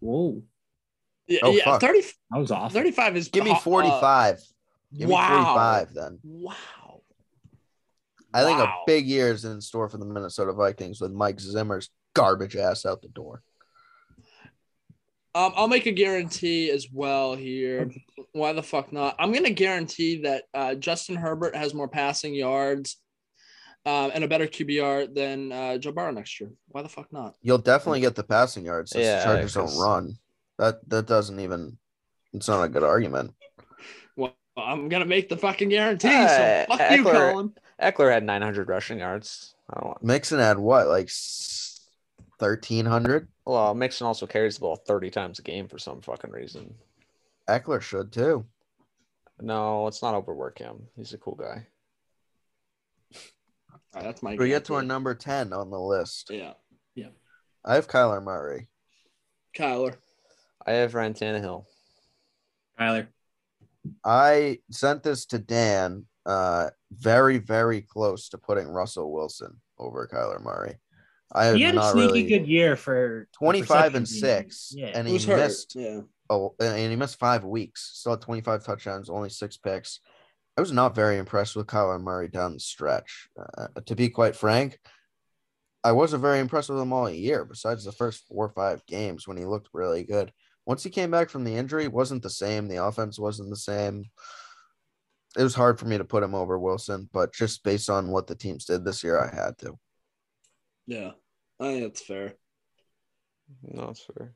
Whoa, 0.00 0.42
Yeah, 1.26 1.40
Oh, 1.42 1.52
yeah 1.52 1.64
fuck. 1.64 1.80
30, 1.80 2.00
that 2.30 2.38
was 2.38 2.50
off. 2.50 2.72
35 2.72 3.16
is 3.16 3.28
Give 3.28 3.44
me 3.44 3.52
uh, 3.52 3.58
45. 3.58 4.40
Give 4.96 5.08
me 5.08 5.14
wow. 5.14 5.54
45 5.54 5.94
then. 5.94 6.18
Wow. 6.22 7.02
I 8.34 8.42
think 8.42 8.58
a 8.58 8.72
big 8.86 9.06
year 9.06 9.30
is 9.30 9.44
in 9.44 9.60
store 9.60 9.88
for 9.88 9.96
the 9.96 10.04
Minnesota 10.04 10.52
Vikings 10.52 11.00
with 11.00 11.12
Mike 11.12 11.40
Zimmer's 11.40 11.88
garbage 12.14 12.56
ass 12.56 12.84
out 12.84 13.00
the 13.00 13.08
door. 13.08 13.42
Um, 15.36 15.52
I'll 15.56 15.68
make 15.68 15.86
a 15.86 15.92
guarantee 15.92 16.70
as 16.70 16.86
well 16.92 17.34
here. 17.34 17.90
Why 18.32 18.52
the 18.52 18.62
fuck 18.62 18.92
not? 18.92 19.16
I'm 19.18 19.32
gonna 19.32 19.50
guarantee 19.50 20.22
that 20.22 20.44
uh, 20.54 20.74
Justin 20.76 21.16
Herbert 21.16 21.56
has 21.56 21.74
more 21.74 21.88
passing 21.88 22.34
yards 22.34 22.98
um, 23.84 24.12
and 24.14 24.22
a 24.22 24.28
better 24.28 24.46
QBR 24.46 25.12
than 25.12 25.50
uh, 25.50 25.78
Joe 25.78 25.92
Burrow 25.92 26.12
next 26.12 26.40
year. 26.40 26.50
Why 26.68 26.82
the 26.82 26.88
fuck 26.88 27.12
not? 27.12 27.34
You'll 27.42 27.58
definitely 27.58 28.00
get 28.00 28.14
the 28.14 28.22
passing 28.22 28.64
yards 28.64 28.92
since 28.92 29.04
Yeah, 29.04 29.18
the 29.18 29.24
Chargers 29.24 29.54
don't 29.54 29.78
run. 29.78 30.14
That 30.58 30.88
that 30.88 31.06
doesn't 31.06 31.40
even 31.40 31.78
it's 32.32 32.48
not 32.48 32.62
a 32.62 32.68
good 32.68 32.84
argument. 32.84 33.34
Well, 34.16 34.36
I'm 34.56 34.88
gonna 34.88 35.04
make 35.04 35.28
the 35.28 35.36
fucking 35.36 35.68
guarantee. 35.68 36.08
Hey, 36.08 36.66
so 36.68 36.76
fuck 36.76 36.90
you, 36.90 37.04
Ekeler- 37.04 37.32
Colin. 37.32 37.52
Ekeler 37.82 38.12
had 38.12 38.22
900 38.22 38.68
rushing 38.68 39.00
yards. 39.00 39.54
I 39.68 39.80
don't 39.80 39.88
want. 39.88 40.04
Mixon 40.04 40.38
had 40.38 40.58
what, 40.58 40.86
like 40.86 41.10
thirteen 42.38 42.86
hundred? 42.86 43.28
Well, 43.46 43.74
Mixon 43.74 44.06
also 44.06 44.26
carries 44.26 44.54
the 44.54 44.62
ball 44.62 44.76
30 44.76 45.10
times 45.10 45.38
a 45.38 45.42
game 45.42 45.68
for 45.68 45.78
some 45.78 46.00
fucking 46.00 46.30
reason. 46.30 46.74
Ekeler 47.48 47.80
should 47.80 48.10
too. 48.12 48.46
No, 49.40 49.84
let's 49.84 50.02
not 50.02 50.14
overwork 50.14 50.58
him. 50.58 50.86
He's 50.96 51.12
a 51.12 51.18
cool 51.18 51.34
guy. 51.34 51.66
All 53.14 53.70
right, 53.96 54.04
that's 54.04 54.22
my. 54.22 54.34
We 54.36 54.48
get 54.48 54.64
to 54.66 54.74
our 54.74 54.82
number 54.82 55.14
ten 55.14 55.52
on 55.52 55.70
the 55.70 55.78
list. 55.78 56.30
Yeah, 56.30 56.54
Yeah. 56.94 57.08
I 57.64 57.74
have 57.74 57.88
Kyler 57.88 58.22
Murray. 58.22 58.68
Kyler. 59.56 59.96
I 60.66 60.72
have 60.72 60.94
Ryan 60.94 61.14
Tannehill. 61.14 61.64
Tyler. 62.78 63.08
I 64.04 64.60
sent 64.70 65.02
this 65.02 65.26
to 65.26 65.38
Dan. 65.38 66.06
Uh, 66.24 66.70
very 66.90 67.38
very 67.38 67.82
close 67.82 68.28
to 68.30 68.38
putting 68.38 68.66
Russell 68.66 69.12
Wilson 69.12 69.60
over 69.78 70.08
Kyler 70.10 70.42
Murray. 70.42 70.76
I 71.34 71.46
have 71.46 71.56
He 71.56 71.62
had 71.62 71.76
a 71.76 71.90
sneaky 71.90 72.06
really 72.06 72.26
good 72.26 72.46
year 72.46 72.76
for 72.76 73.28
25 73.32 73.94
and 73.96 74.08
6 74.08 74.72
Yeah. 74.76 74.92
and 74.94 75.08
he 75.08 75.18
hurt? 75.18 75.36
missed 75.36 75.74
Yeah. 75.74 76.00
oh 76.30 76.54
and 76.60 76.90
he 76.90 76.96
missed 76.96 77.18
five 77.18 77.44
weeks 77.44 77.90
still 77.94 78.12
had 78.12 78.20
25 78.20 78.64
touchdowns 78.64 79.10
only 79.10 79.30
six 79.30 79.56
picks 79.56 80.00
i 80.56 80.60
was 80.60 80.70
not 80.72 80.94
very 80.94 81.18
impressed 81.18 81.56
with 81.56 81.66
kyler 81.66 82.00
murray 82.00 82.28
down 82.28 82.54
the 82.54 82.60
stretch 82.60 83.28
uh, 83.58 83.66
to 83.86 83.94
be 83.96 84.08
quite 84.08 84.36
frank 84.36 84.78
i 85.82 85.90
wasn't 85.92 86.22
very 86.22 86.38
impressed 86.38 86.70
with 86.70 86.80
him 86.80 86.92
all 86.92 87.10
year 87.10 87.44
besides 87.44 87.84
the 87.84 87.92
first 87.92 88.24
four 88.28 88.46
or 88.46 88.50
five 88.50 88.84
games 88.86 89.26
when 89.26 89.36
he 89.36 89.44
looked 89.44 89.68
really 89.72 90.04
good 90.04 90.32
once 90.66 90.82
he 90.84 90.88
came 90.90 91.10
back 91.10 91.28
from 91.28 91.44
the 91.44 91.54
injury 91.56 91.88
wasn't 91.88 92.22
the 92.22 92.30
same 92.30 92.68
the 92.68 92.82
offense 92.82 93.18
wasn't 93.18 93.50
the 93.50 93.56
same 93.56 94.04
it 95.36 95.42
was 95.42 95.54
hard 95.56 95.80
for 95.80 95.86
me 95.86 95.98
to 95.98 96.04
put 96.04 96.22
him 96.22 96.34
over 96.34 96.58
wilson 96.58 97.08
but 97.12 97.34
just 97.34 97.64
based 97.64 97.90
on 97.90 98.08
what 98.08 98.28
the 98.28 98.36
teams 98.36 98.64
did 98.64 98.84
this 98.84 99.02
year 99.02 99.18
i 99.20 99.34
had 99.34 99.58
to 99.58 99.76
Yeah. 100.86 101.10
I 101.60 101.64
think 101.64 101.82
that's 101.82 102.02
fair. 102.02 102.34
No, 103.62 103.90
it's 103.90 104.04
fair. 104.04 104.34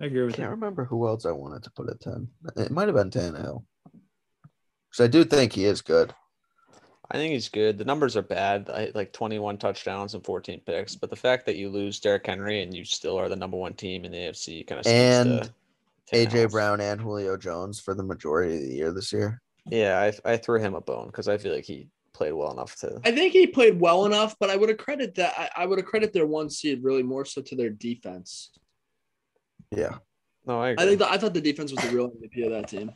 I 0.00 0.06
agree 0.06 0.22
I 0.22 0.24
with 0.24 0.36
can't 0.36 0.48
that. 0.48 0.56
remember 0.56 0.84
who 0.84 1.06
else 1.06 1.26
I 1.26 1.32
wanted 1.32 1.62
to 1.64 1.70
put 1.70 1.88
at 1.90 2.00
10. 2.00 2.28
It 2.56 2.70
might 2.70 2.88
have 2.88 2.96
been 2.96 3.10
Tannehill. 3.10 3.64
Because 4.90 5.04
I 5.04 5.06
do 5.06 5.24
think 5.24 5.52
he 5.52 5.64
is 5.64 5.80
good. 5.80 6.14
I 7.10 7.16
think 7.16 7.32
he's 7.32 7.48
good. 7.48 7.78
The 7.78 7.84
numbers 7.84 8.16
are 8.16 8.22
bad, 8.22 8.70
I, 8.70 8.90
like 8.94 9.12
21 9.12 9.58
touchdowns 9.58 10.14
and 10.14 10.24
14 10.24 10.60
picks. 10.64 10.96
But 10.96 11.10
the 11.10 11.16
fact 11.16 11.44
that 11.46 11.56
you 11.56 11.68
lose 11.68 12.00
Derrick 12.00 12.26
Henry 12.26 12.62
and 12.62 12.74
you 12.74 12.84
still 12.84 13.18
are 13.18 13.28
the 13.28 13.36
number 13.36 13.56
one 13.56 13.74
team 13.74 14.04
in 14.04 14.12
the 14.12 14.18
AFC 14.18 14.66
kind 14.66 14.80
of 14.80 14.86
And 14.86 15.50
AJ 16.12 16.50
Brown 16.50 16.80
and 16.80 17.00
Julio 17.00 17.36
Jones 17.36 17.80
for 17.80 17.94
the 17.94 18.02
majority 18.02 18.56
of 18.56 18.62
the 18.62 18.74
year 18.74 18.92
this 18.92 19.12
year. 19.12 19.42
Yeah, 19.66 20.10
I, 20.26 20.32
I 20.32 20.36
threw 20.36 20.58
him 20.60 20.74
a 20.74 20.80
bone 20.80 21.06
because 21.06 21.28
I 21.28 21.38
feel 21.38 21.54
like 21.54 21.64
he 21.64 21.88
played 22.12 22.32
well 22.32 22.52
enough 22.52 22.76
to. 22.76 23.00
I 23.04 23.10
think 23.10 23.32
he 23.32 23.46
played 23.46 23.80
well 23.80 24.06
enough, 24.06 24.36
but 24.38 24.50
I 24.50 24.56
would 24.56 24.68
have 24.68 24.78
credit 24.78 25.14
that 25.16 25.34
I, 25.36 25.62
I 25.62 25.66
would 25.66 25.78
have 25.78 25.86
credit 25.86 26.12
their 26.12 26.26
one 26.26 26.50
seed 26.50 26.82
really 26.82 27.02
more 27.02 27.24
so 27.24 27.42
to 27.42 27.56
their 27.56 27.70
defense. 27.70 28.50
Yeah. 29.70 29.98
No, 30.46 30.60
I 30.60 30.70
agree. 30.70 30.84
I 30.84 30.88
think 30.88 30.98
the, 30.98 31.10
I 31.10 31.18
thought 31.18 31.34
the 31.34 31.40
defense 31.40 31.72
was 31.72 31.84
the 31.84 31.94
real 31.94 32.10
MVP 32.10 32.44
of 32.44 32.52
that 32.52 32.68
team. 32.68 32.92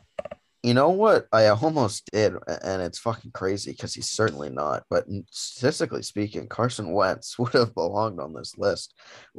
You 0.63 0.73
know 0.73 0.89
what? 0.89 1.27
I 1.31 1.47
almost 1.47 2.09
did, 2.11 2.33
and 2.63 2.81
it's 2.81 2.99
fucking 2.99 3.31
crazy 3.31 3.71
because 3.71 3.93
he's 3.93 4.09
certainly 4.09 4.49
not. 4.49 4.83
But 4.89 5.05
statistically 5.31 6.03
speaking, 6.03 6.47
Carson 6.47 6.91
Wentz 6.91 7.39
would 7.39 7.53
have 7.53 7.73
belonged 7.73 8.19
on 8.19 8.33
this 8.33 8.57
list. 8.57 8.93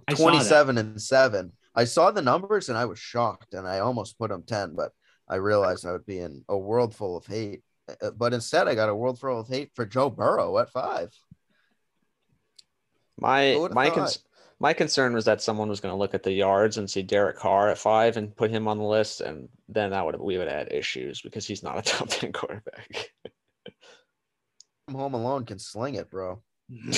I 0.08 0.14
27 0.14 0.78
and 0.78 1.00
7. 1.00 1.52
I 1.74 1.84
saw 1.84 2.10
the 2.10 2.22
numbers 2.22 2.68
and 2.68 2.78
I 2.78 2.86
was 2.86 2.98
shocked, 2.98 3.54
and 3.54 3.68
I 3.68 3.80
almost 3.80 4.18
put 4.18 4.30
him 4.30 4.42
10, 4.42 4.74
but 4.74 4.92
I 5.28 5.36
realized 5.36 5.86
I 5.86 5.92
would 5.92 6.06
be 6.06 6.18
in 6.18 6.44
a 6.48 6.56
world 6.56 6.94
full 6.94 7.16
of 7.16 7.26
hate. 7.26 7.62
Uh, 7.88 8.10
But 8.10 8.34
instead, 8.34 8.68
I 8.68 8.74
got 8.74 8.88
a 8.88 8.94
world 8.94 9.18
full 9.18 9.40
of 9.40 9.48
hate 9.48 9.70
for 9.74 9.86
Joe 9.86 10.10
Burrow 10.10 10.58
at 10.58 10.70
five. 10.70 11.12
my 13.18 13.68
my 13.72 13.90
cons- 13.90 14.24
my 14.60 14.72
concern 14.72 15.14
was 15.14 15.24
that 15.26 15.40
someone 15.40 15.68
was 15.68 15.80
going 15.80 15.92
to 15.92 15.98
look 15.98 16.14
at 16.14 16.22
the 16.24 16.32
yards 16.32 16.78
and 16.78 16.90
see 16.90 17.02
Derek 17.02 17.36
Carr 17.36 17.68
at 17.68 17.78
five 17.78 18.16
and 18.16 18.34
put 18.34 18.50
him 18.50 18.66
on 18.66 18.78
the 18.78 18.84
list, 18.84 19.20
and 19.20 19.48
then 19.68 19.90
that 19.90 20.04
would 20.04 20.18
we 20.20 20.36
would 20.38 20.48
have 20.48 20.58
had 20.66 20.72
issues 20.72 21.22
because 21.22 21.46
he's 21.46 21.62
not 21.62 21.78
a 21.78 21.82
top 21.90 22.08
10 22.08 22.32
quarterback. 22.32 23.10
Home 24.90 25.14
Alone 25.14 25.44
can 25.44 25.58
sling 25.58 25.94
it, 25.94 26.10
bro. 26.10 26.42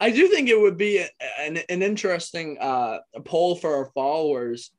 I 0.00 0.10
do 0.10 0.28
think 0.28 0.48
it 0.48 0.60
would 0.60 0.76
be 0.76 1.04
an, 1.40 1.58
an 1.68 1.82
interesting 1.82 2.56
uh, 2.60 2.98
poll 3.24 3.56
for 3.56 3.74
our 3.74 3.86
followers. 3.94 4.70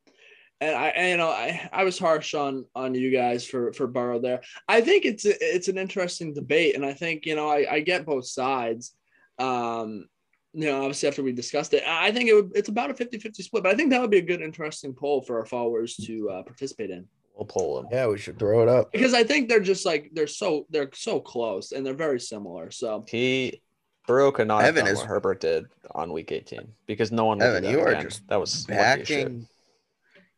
And 0.61 0.75
I, 0.75 0.87
and, 0.89 1.09
you 1.11 1.17
know, 1.17 1.29
I, 1.29 1.69
I 1.71 1.83
was 1.85 1.97
harsh 1.97 2.33
on 2.33 2.65
on 2.75 2.93
you 2.93 3.11
guys 3.11 3.45
for 3.45 3.71
for 3.73 3.87
Burrow 3.87 4.19
there. 4.19 4.41
I 4.67 4.81
think 4.81 5.05
it's 5.05 5.25
a, 5.25 5.35
it's 5.39 5.69
an 5.69 5.77
interesting 5.77 6.33
debate, 6.33 6.75
and 6.75 6.85
I 6.85 6.93
think 6.93 7.25
you 7.25 7.35
know 7.35 7.49
I, 7.49 7.65
I 7.75 7.79
get 7.79 8.05
both 8.05 8.27
sides. 8.27 8.93
Um, 9.37 10.07
you 10.53 10.65
know, 10.65 10.79
obviously 10.79 11.07
after 11.07 11.23
we 11.23 11.31
discussed 11.31 11.73
it, 11.73 11.83
I 11.87 12.11
think 12.11 12.27
it 12.27 12.33
would, 12.33 12.51
it's 12.55 12.69
about 12.69 12.89
a 12.89 12.93
50-50 12.95 13.35
split, 13.35 13.61
but 13.63 13.71
I 13.71 13.75
think 13.75 13.91
that 13.91 14.01
would 14.01 14.09
be 14.09 14.17
a 14.17 14.21
good 14.21 14.41
interesting 14.41 14.93
poll 14.95 15.21
for 15.21 15.37
our 15.37 15.45
followers 15.45 15.95
to 16.07 16.27
uh, 16.31 16.41
participate 16.43 16.89
in 16.89 17.07
we'll 17.39 17.45
pull 17.45 17.75
them. 17.77 17.87
Yeah, 17.91 18.07
we 18.07 18.17
should 18.17 18.37
throw 18.37 18.61
it 18.61 18.67
up. 18.67 18.91
because 18.91 19.13
I 19.13 19.23
think 19.23 19.49
they're 19.49 19.59
just 19.59 19.85
like 19.85 20.11
they're 20.13 20.27
so 20.27 20.67
they're 20.69 20.89
so 20.93 21.19
close 21.19 21.71
and 21.71 21.85
they're 21.85 21.93
very 21.93 22.19
similar. 22.19 22.69
So 22.69 23.05
He 23.07 23.61
Burrow 24.07 24.31
could 24.31 24.47
not 24.47 24.63
Evan 24.63 24.75
have 24.75 24.85
done 24.85 24.93
is- 24.93 24.99
what 24.99 25.07
Herbert 25.07 25.39
did 25.39 25.65
on 25.95 26.11
week 26.11 26.31
18 26.31 26.67
because 26.85 27.11
no 27.11 27.25
one 27.25 27.37
would 27.39 27.45
Evan, 27.45 27.63
that 27.63 27.71
you 27.71 27.79
are 27.79 27.89
again. 27.89 28.03
just 28.03 28.27
that 28.27 28.39
was 28.39 28.67
lucky. 28.69 28.77
Backing, 28.77 29.47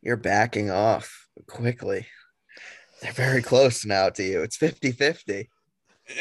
you're 0.01 0.17
backing 0.17 0.71
off 0.71 1.27
quickly. 1.47 2.07
They're 3.01 3.13
very 3.13 3.41
close 3.41 3.85
now 3.85 4.09
to 4.09 4.23
you. 4.23 4.41
It's 4.41 4.57
50 4.57 4.91
50. 4.91 5.49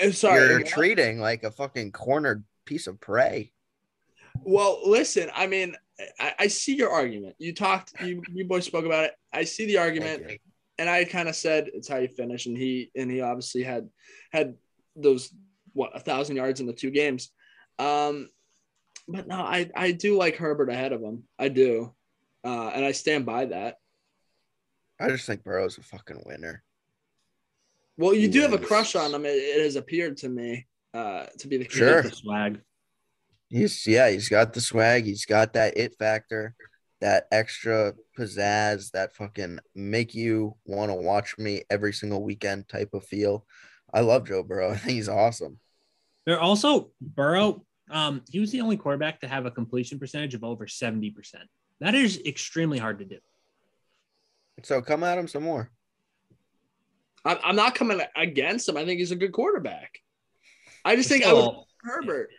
uh, 0.03 0.11
sorry, 0.13 0.49
You're 0.49 0.63
treating 0.63 1.21
like 1.21 1.43
a 1.45 1.51
fucking 1.51 1.93
cornered 1.93 2.45
piece 2.65 2.87
of 2.87 3.01
prey. 3.01 3.53
Well, 4.43 4.81
listen, 4.89 5.31
I 5.35 5.47
mean, 5.47 5.77
I, 6.19 6.35
I 6.41 6.47
see 6.47 6.75
your 6.77 6.91
argument. 6.91 7.37
You 7.39 7.55
talked, 7.55 7.93
you, 8.01 8.23
you 8.33 8.45
boys 8.47 8.65
spoke 8.65 8.87
about 8.87 9.05
it. 9.05 9.13
I 9.33 9.45
see 9.45 9.67
the 9.67 9.79
argument, 9.79 10.23
and 10.79 10.89
I 10.89 11.05
kind 11.05 11.29
of 11.29 11.37
said 11.37 11.69
it's 11.75 11.89
how 11.89 11.99
you 11.99 12.09
finish, 12.09 12.47
and 12.47 12.57
he 12.57 12.91
and 12.97 13.11
he 13.11 13.21
obviously 13.21 13.63
had 13.63 13.89
had 14.33 14.55
those 14.97 15.33
what 15.73 15.95
a 15.95 16.01
thousand 16.01 16.37
yards 16.37 16.61
in 16.61 16.67
the 16.67 16.73
two 16.73 16.91
games. 16.91 17.31
Um, 17.79 18.31
but 19.07 19.27
no, 19.27 19.37
I 19.37 19.71
I 19.77 19.93
do 19.93 20.17
like 20.17 20.37
Herbert 20.37 20.71
ahead 20.71 20.93
of 20.93 21.03
him. 21.03 21.25
I 21.39 21.49
do, 21.49 21.95
uh, 22.45 22.71
and 22.75 22.85
I 22.85 22.93
stand 22.93 23.27
by 23.27 23.47
that. 23.47 23.77
I 25.01 25.09
just 25.09 25.27
think 25.27 25.45
Burrow's 25.45 25.79
a 25.79 25.83
fucking 25.83 26.23
winner. 26.27 26.63
Well, 27.97 28.15
you 28.15 28.29
do 28.29 28.41
have 28.41 28.53
a 28.53 28.59
crush 28.59 28.95
on 28.95 29.15
him. 29.15 29.27
It, 29.27 29.31
it 29.31 29.63
has 29.63 29.77
appeared 29.77 30.17
to 30.19 30.29
me 30.29 30.67
uh, 30.95 31.27
to 31.39 31.49
be 31.49 31.57
the 31.57 31.65
case. 31.65 31.75
Sure. 31.75 32.03
The 32.03 32.11
swag. 32.11 32.61
He's 33.49 33.87
yeah, 33.87 34.09
he's 34.09 34.29
got 34.29 34.53
the 34.53 34.61
swag, 34.61 35.05
he's 35.05 35.27
got 35.27 35.55
that 35.55 35.77
it 35.77 35.97
factor, 35.99 36.55
that 37.01 37.27
extra 37.33 37.95
pizzazz, 38.17 38.93
that 38.93 39.15
fucking 39.17 39.59
make 39.75 40.15
you 40.15 40.57
want 40.65 40.91
to 40.91 40.95
watch 40.95 41.37
me 41.37 41.63
every 41.69 41.93
single 41.93 42.23
weekend 42.23 42.69
type 42.69 42.91
of 42.95 43.05
feel. 43.05 43.45
I 43.93 44.01
love 44.01 44.29
Joe 44.29 44.45
Burrow. 44.45 44.71
I 44.73 44.77
think 44.77 44.93
he's 44.93 45.09
awesome. 45.09 45.59
They're 46.27 46.41
also 46.41 46.93
Burrow 47.01 47.65
Um, 47.91 48.23
he 48.31 48.39
was 48.39 48.53
the 48.53 48.61
only 48.61 48.77
quarterback 48.77 49.21
to 49.21 49.29
have 49.29 49.47
a 49.47 49.51
completion 49.51 49.99
percentage 49.99 50.35
of 50.35 50.45
over 50.45 50.67
70%. 50.67 51.13
That 51.81 51.95
is 51.95 52.21
extremely 52.27 52.79
hard 52.79 52.99
to 52.99 53.05
do. 53.05 53.19
So 54.63 54.83
come 54.83 55.03
at 55.05 55.17
him 55.19 55.27
some 55.29 55.43
more. 55.43 55.71
I'm, 57.25 57.39
I'm 57.43 57.57
not 57.57 57.75
coming 57.75 58.01
against 58.17 58.69
him. 58.69 58.77
I 58.77 58.85
think 58.85 58.99
he's 58.99 59.11
a 59.11 59.17
good 59.17 59.33
quarterback. 59.33 60.01
I 60.85 60.97
just 60.97 61.09
think 61.09 61.25
I 61.25 61.33
would 61.33 61.55
Herbert. 61.83 62.31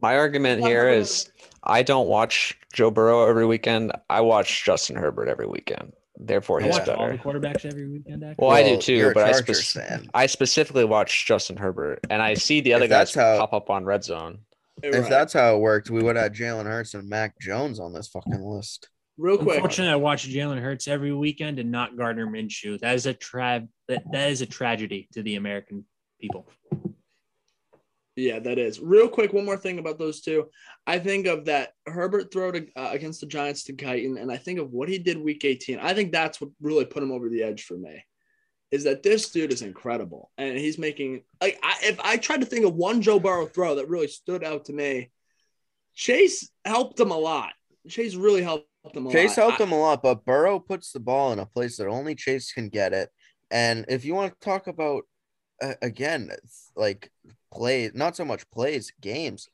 My 0.00 0.16
argument 0.16 0.62
here 0.64 0.88
is 0.88 1.30
I 1.62 1.82
don't 1.84 2.08
watch 2.08 2.58
Joe 2.72 2.90
Burrow 2.90 3.28
every 3.28 3.46
weekend. 3.46 3.92
I 4.10 4.20
watch 4.20 4.64
Justin 4.64 4.96
Herbert 4.96 5.28
every 5.28 5.46
weekend. 5.46 5.92
Therefore, 6.18 6.60
I 6.60 6.64
he's 6.66 6.72
watch 6.72 6.88
all 6.88 7.06
the 7.08 7.16
better. 7.16 7.22
quarterbacks 7.22 7.64
every 7.64 7.88
weekend. 7.88 8.22
Actually. 8.24 8.44
Well, 8.46 8.54
I 8.56 8.62
do 8.64 8.76
too, 8.78 9.12
but 9.14 9.24
I, 9.28 9.32
Chargers 9.32 9.66
spec- 9.66 9.88
fan. 9.88 10.10
I 10.14 10.26
specifically 10.26 10.84
watch 10.84 11.26
Justin 11.26 11.56
Herbert, 11.56 12.00
and 12.10 12.20
I 12.20 12.34
see 12.34 12.60
the 12.60 12.72
If 12.72 12.76
other 12.76 12.88
guys 12.88 13.14
how- 13.14 13.38
pop 13.38 13.52
up 13.52 13.70
on 13.70 13.84
Red 13.84 14.02
Zone. 14.04 14.38
If 14.82 15.08
that's 15.08 15.32
how 15.32 15.56
it 15.56 15.60
worked, 15.60 15.90
we 15.90 16.02
would 16.02 16.16
have 16.16 16.32
Jalen 16.32 16.64
Hurts 16.64 16.94
and 16.94 17.08
Mac 17.08 17.38
Jones 17.40 17.78
on 17.78 17.92
this 17.92 18.08
fucking 18.08 18.42
list. 18.42 18.88
real 19.16 19.36
quick, 19.38 19.56
Unfortunately, 19.56 19.92
I 19.92 19.96
watch 19.96 20.28
Jalen 20.28 20.60
Hurts 20.60 20.88
every 20.88 21.12
weekend 21.12 21.58
and 21.58 21.70
not 21.70 21.96
Gardner 21.96 22.26
Minshew. 22.26 22.80
That 22.80 22.94
is 22.94 23.06
a 23.06 23.14
tra- 23.14 23.68
that, 23.88 24.02
that 24.12 24.30
is 24.30 24.40
a 24.40 24.46
tragedy 24.46 25.08
to 25.12 25.22
the 25.22 25.36
American 25.36 25.84
people. 26.20 26.48
Yeah, 28.16 28.40
that 28.40 28.58
is. 28.58 28.78
Real 28.78 29.08
quick, 29.08 29.32
one 29.32 29.46
more 29.46 29.56
thing 29.56 29.78
about 29.78 29.98
those 29.98 30.20
two. 30.20 30.48
I 30.86 30.98
think 30.98 31.26
of 31.26 31.46
that 31.46 31.70
Herbert 31.86 32.30
throw 32.30 32.52
to, 32.52 32.66
uh, 32.76 32.90
against 32.92 33.20
the 33.20 33.26
Giants 33.26 33.64
to 33.64 33.72
Guyton, 33.72 34.20
and 34.20 34.30
I 34.30 34.36
think 34.36 34.58
of 34.58 34.70
what 34.70 34.88
he 34.88 34.98
did 34.98 35.16
week 35.16 35.44
18. 35.44 35.78
I 35.78 35.94
think 35.94 36.12
that's 36.12 36.40
what 36.40 36.50
really 36.60 36.84
put 36.84 37.02
him 37.02 37.10
over 37.12 37.30
the 37.30 37.42
edge 37.42 37.64
for 37.64 37.78
me. 37.78 38.04
Is 38.72 38.84
that 38.84 39.02
this 39.02 39.28
dude 39.30 39.52
is 39.52 39.62
incredible, 39.62 40.30
and 40.38 40.58
he's 40.58 40.78
making 40.78 41.22
like 41.40 41.58
I, 41.62 41.76
if 41.82 42.00
I 42.00 42.16
tried 42.16 42.40
to 42.40 42.46
think 42.46 42.64
of 42.64 42.74
one 42.74 43.02
Joe 43.02 43.20
Burrow 43.20 43.46
throw 43.46 43.76
that 43.76 43.88
really 43.88 44.08
stood 44.08 44.42
out 44.42 44.64
to 44.64 44.72
me, 44.72 45.10
Chase 45.94 46.50
helped 46.64 46.98
him 46.98 47.10
a 47.10 47.16
lot. 47.18 47.52
Chase 47.88 48.14
really 48.14 48.42
helped 48.42 48.66
him 48.94 49.04
a 49.04 49.08
lot. 49.08 49.12
Chase 49.12 49.36
helped 49.36 49.60
I- 49.60 49.64
him 49.64 49.72
a 49.72 49.78
lot, 49.78 50.02
but 50.02 50.24
Burrow 50.24 50.58
puts 50.58 50.90
the 50.90 51.00
ball 51.00 51.32
in 51.32 51.38
a 51.38 51.46
place 51.46 51.76
that 51.76 51.86
only 51.86 52.14
Chase 52.14 52.52
can 52.52 52.68
get 52.68 52.92
it. 52.92 53.10
And 53.50 53.84
if 53.88 54.04
you 54.04 54.14
want 54.14 54.32
to 54.32 54.44
talk 54.44 54.66
about 54.66 55.04
uh, 55.62 55.74
again, 55.80 56.30
like 56.74 57.10
play, 57.52 57.90
not 57.94 58.16
so 58.16 58.24
much 58.24 58.50
plays, 58.50 58.92
games, 59.00 59.48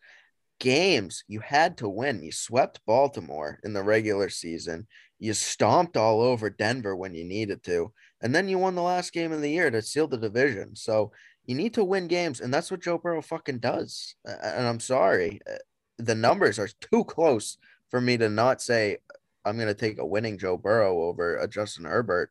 games 0.58 1.24
you 1.28 1.40
had 1.40 1.76
to 1.78 1.88
win. 1.88 2.22
You 2.22 2.32
swept 2.32 2.80
Baltimore 2.86 3.60
in 3.62 3.72
the 3.72 3.82
regular 3.82 4.28
season. 4.28 4.86
You 5.18 5.34
stomped 5.34 5.96
all 5.96 6.20
over 6.20 6.48
Denver 6.48 6.96
when 6.96 7.14
you 7.14 7.24
needed 7.24 7.62
to, 7.64 7.92
and 8.22 8.34
then 8.34 8.48
you 8.48 8.58
won 8.58 8.74
the 8.74 8.82
last 8.82 9.12
game 9.12 9.32
of 9.32 9.40
the 9.40 9.50
year 9.50 9.70
to 9.70 9.82
seal 9.82 10.06
the 10.08 10.16
division. 10.18 10.74
So 10.76 11.12
you 11.44 11.54
need 11.54 11.74
to 11.74 11.84
win 11.84 12.08
games, 12.08 12.40
and 12.40 12.52
that's 12.52 12.70
what 12.70 12.80
Joe 12.82 12.98
Burrow 12.98 13.22
fucking 13.22 13.58
does. 13.58 14.14
And 14.24 14.66
I'm 14.66 14.80
sorry, 14.80 15.40
uh, 15.50 15.56
the 15.98 16.14
numbers 16.14 16.58
are 16.58 16.68
too 16.92 17.04
close 17.04 17.56
for 17.90 18.00
me 18.00 18.16
to 18.18 18.28
not 18.28 18.60
say 18.60 18.98
I'm 19.44 19.56
going 19.56 19.68
to 19.68 19.74
take 19.74 19.98
a 19.98 20.06
winning 20.06 20.36
Joe 20.38 20.56
Burrow 20.58 21.02
over 21.04 21.36
a 21.36 21.48
Justin 21.48 21.84
Herbert, 21.84 22.30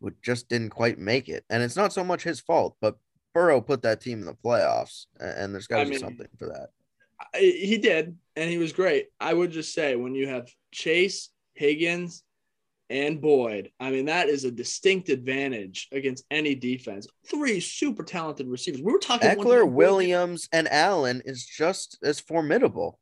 who 0.00 0.12
just 0.22 0.48
didn't 0.48 0.70
quite 0.70 0.98
make 0.98 1.28
it. 1.28 1.44
And 1.50 1.62
it's 1.62 1.76
not 1.76 1.92
so 1.92 2.02
much 2.02 2.22
his 2.22 2.40
fault, 2.40 2.76
but 2.80 2.96
Burrow 3.34 3.60
put 3.60 3.82
that 3.82 4.00
team 4.00 4.20
in 4.20 4.26
the 4.26 4.32
playoffs, 4.34 5.06
and 5.20 5.52
there's 5.52 5.66
got 5.66 5.80
I 5.80 5.84
to 5.84 5.90
be 5.90 5.96
mean- 5.96 6.00
something 6.00 6.28
for 6.38 6.46
that. 6.48 6.70
He 7.38 7.78
did, 7.78 8.16
and 8.36 8.50
he 8.50 8.58
was 8.58 8.72
great. 8.72 9.08
I 9.20 9.32
would 9.34 9.50
just 9.50 9.72
say 9.72 9.96
when 9.96 10.14
you 10.14 10.26
have 10.28 10.50
Chase, 10.72 11.30
Higgins, 11.54 12.22
and 12.90 13.20
Boyd, 13.20 13.70
I 13.80 13.90
mean 13.90 14.06
that 14.06 14.28
is 14.28 14.44
a 14.44 14.50
distinct 14.50 15.08
advantage 15.08 15.88
against 15.92 16.24
any 16.30 16.54
defense. 16.54 17.06
Three 17.26 17.60
super 17.60 18.02
talented 18.02 18.46
receivers. 18.48 18.82
We 18.82 18.92
were 18.92 18.98
talking 18.98 19.28
one 19.36 19.46
Ekeler, 19.46 19.62
time- 19.64 19.74
Williams, 19.74 20.48
and 20.52 20.68
Allen 20.70 21.22
is 21.24 21.44
just 21.46 21.98
as 22.02 22.20
formidable. 22.20 22.98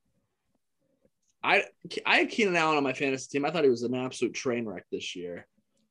I 1.43 1.64
I 2.07 2.18
had 2.18 2.30
Keenan 2.30 2.57
Allen 2.57 2.76
on 2.76 2.85
my 2.85 2.93
fantasy 2.93 3.28
team. 3.30 3.45
I 3.45 3.51
thought 3.51 3.64
he 3.64 3.70
was 3.70 3.83
an 3.83 3.95
absolute 3.95 4.35
train 4.35 4.64
wreck 4.66 4.85
this 4.93 5.16
year. 5.16 5.47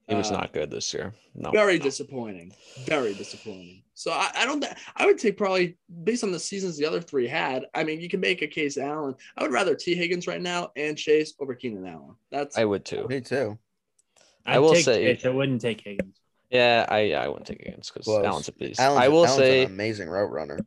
He 0.08 0.16
was 0.16 0.32
Uh, 0.32 0.38
not 0.38 0.52
good 0.54 0.72
this 0.72 0.94
year. 0.94 1.14
No. 1.36 1.52
Very 1.52 1.78
disappointing. 1.78 2.54
Very 2.86 3.14
disappointing. 3.14 3.84
So 3.94 4.12
I, 4.12 4.32
I 4.36 4.46
don't. 4.46 4.60
th- 4.62 4.74
I 4.96 5.06
would 5.06 5.18
take 5.18 5.38
probably 5.38 5.78
based 6.04 6.24
on 6.24 6.32
the 6.32 6.40
seasons 6.40 6.78
the 6.78 6.86
other 6.86 7.02
three 7.02 7.28
had. 7.28 7.66
I 7.74 7.84
mean, 7.84 8.02
you 8.02 8.10
can 8.10 8.20
make 8.20 8.42
a 8.42 8.48
case 8.48 8.78
Allen. 8.78 9.16
I 9.38 9.44
would 9.44 9.52
rather 9.52 9.76
Tee 9.76 9.96
Higgins 9.96 10.28
right 10.28 10.42
now 10.42 10.72
and 10.76 10.98
Chase 10.98 11.34
over 11.40 11.54
Keenan 11.54 11.86
Allen. 11.86 12.16
That's 12.32 12.58
I 12.58 12.66
would 12.66 12.84
too. 12.84 13.08
Me 13.10 13.22
too. 13.22 13.58
I 14.46 14.56
I'd 14.56 14.60
will 14.60 14.74
take 14.74 14.86
say- 14.86 15.16
Chase, 15.16 15.26
I 15.26 15.30
wouldn't 15.30 15.62
take 15.62 15.82
Higgins. 15.82 16.16
Yeah, 16.50 16.86
I 16.90 17.14
I 17.14 17.28
wouldn't 17.30 17.48
take 17.48 17.62
against 17.62 17.94
because 17.94 18.06
Close. 18.06 18.26
Allen's 18.26 18.48
a 18.50 18.52
beast. 18.52 18.80
Allen's, 18.80 19.00
I 19.04 19.08
will 19.08 19.26
Allen's 19.26 19.36
say 19.38 19.64
an 19.64 19.72
amazing 19.72 20.10
route 20.10 20.32
runner. 20.32 20.60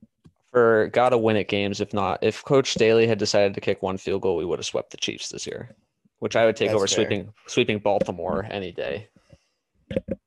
for 0.51 0.89
gotta 0.93 1.19
win 1.19 1.37
at 1.37 1.49
games. 1.49 1.81
If 1.83 1.93
not, 1.93 2.21
if 2.23 2.43
Coach 2.45 2.73
Staley 2.73 3.07
had 3.07 3.19
decided 3.19 3.55
to 3.55 3.61
kick 3.61 3.83
one 3.83 3.99
field 3.99 4.23
goal, 4.23 4.37
we 4.37 4.45
would 4.47 4.59
have 4.59 4.65
swept 4.67 4.93
the 4.93 4.97
Chiefs 4.97 5.29
this 5.29 5.47
year, 5.47 5.75
which 6.21 6.37
I 6.37 6.47
would 6.47 6.57
take 6.57 6.69
That's 6.69 6.77
over 6.77 6.87
fair. 6.87 6.95
sweeping 7.05 7.33
sweeping 7.47 7.79
Baltimore 7.81 8.47
any 8.51 8.73
day. 8.73 9.09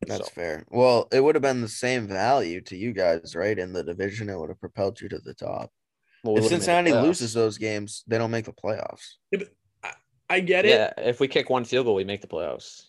That's 0.06 0.26
So, 0.28 0.32
fair. 0.34 0.64
Well, 0.70 1.08
it 1.12 1.22
would 1.22 1.34
have 1.36 1.42
been 1.42 1.62
the 1.62 1.68
same 1.68 2.08
value 2.08 2.62
to 2.62 2.76
you 2.78 2.94
guys, 2.94 3.36
right? 3.36 3.58
In 3.58 3.74
the 3.74 3.84
division, 3.84 4.30
it 4.30 4.38
would 4.38 4.50
have 4.50 4.60
propelled 4.62 5.02
you 5.02 5.10
to 5.10 5.18
the 5.18 5.34
top. 5.34 5.72
well, 6.24 6.36
we 6.36 6.40
if 6.40 6.44
would've 6.44 6.52
made 6.52 6.60
the 6.60 6.66
Cincinnati 6.66 6.94
loses 7.08 7.34
those 7.34 7.58
games, 7.58 8.04
they 8.08 8.20
don't 8.20 8.30
make 8.32 8.46
the 8.46 8.54
playoffs. 8.54 9.16
I 10.30 10.42
get 10.42 10.66
it. 10.66 10.70
yeah, 10.70 10.94
if 10.98 11.20
we 11.20 11.28
kick 11.28 11.50
one 11.50 11.64
field 11.66 11.86
goal, 11.88 11.96
we 11.96 12.04
make 12.04 12.22
the 12.22 12.28
playoffs. 12.28 12.87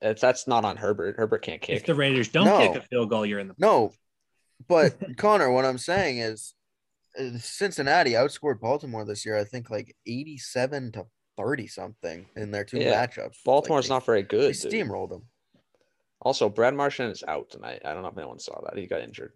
If 0.00 0.20
that's 0.20 0.46
not 0.46 0.64
on 0.64 0.76
Herbert, 0.76 1.16
Herbert 1.16 1.42
can't 1.42 1.60
kick. 1.60 1.76
If 1.76 1.86
the 1.86 1.94
Raiders 1.94 2.28
don't 2.28 2.44
No. 2.46 2.58
kick 2.58 2.76
a 2.82 2.86
field 2.86 3.10
goal, 3.10 3.26
you're 3.26 3.40
in 3.40 3.48
the. 3.48 3.54
No, 3.58 3.92
but 4.68 4.96
Connor, 5.16 5.50
what 5.50 5.64
I'm 5.64 5.78
saying 5.78 6.18
is 6.18 6.54
uh, 7.18 7.36
Cincinnati 7.38 8.12
outscored 8.12 8.60
Baltimore 8.60 9.04
this 9.04 9.26
year, 9.26 9.36
I 9.36 9.44
think 9.44 9.70
like 9.70 9.96
87 10.06 10.92
to 10.92 11.06
30 11.36 11.66
something 11.66 12.26
in 12.36 12.50
their 12.52 12.64
two 12.64 12.78
Yeah, 12.78 13.06
matchups. 13.06 13.38
Baltimore's 13.44 13.88
Like, 13.90 13.96
not 13.96 14.06
very 14.06 14.22
good. 14.22 14.54
they 14.54 14.70
dude. 14.70 14.88
steamrolled 14.88 15.10
them. 15.10 15.22
Also, 16.20 16.48
Brad 16.48 16.74
Marchand 16.74 17.12
is 17.12 17.22
out 17.26 17.48
tonight. 17.50 17.82
I 17.84 17.92
don't 17.94 18.02
know 18.02 18.08
if 18.08 18.18
anyone 18.18 18.38
saw 18.40 18.60
that. 18.64 18.76
He 18.78 18.86
got 18.86 19.00
injured. 19.00 19.32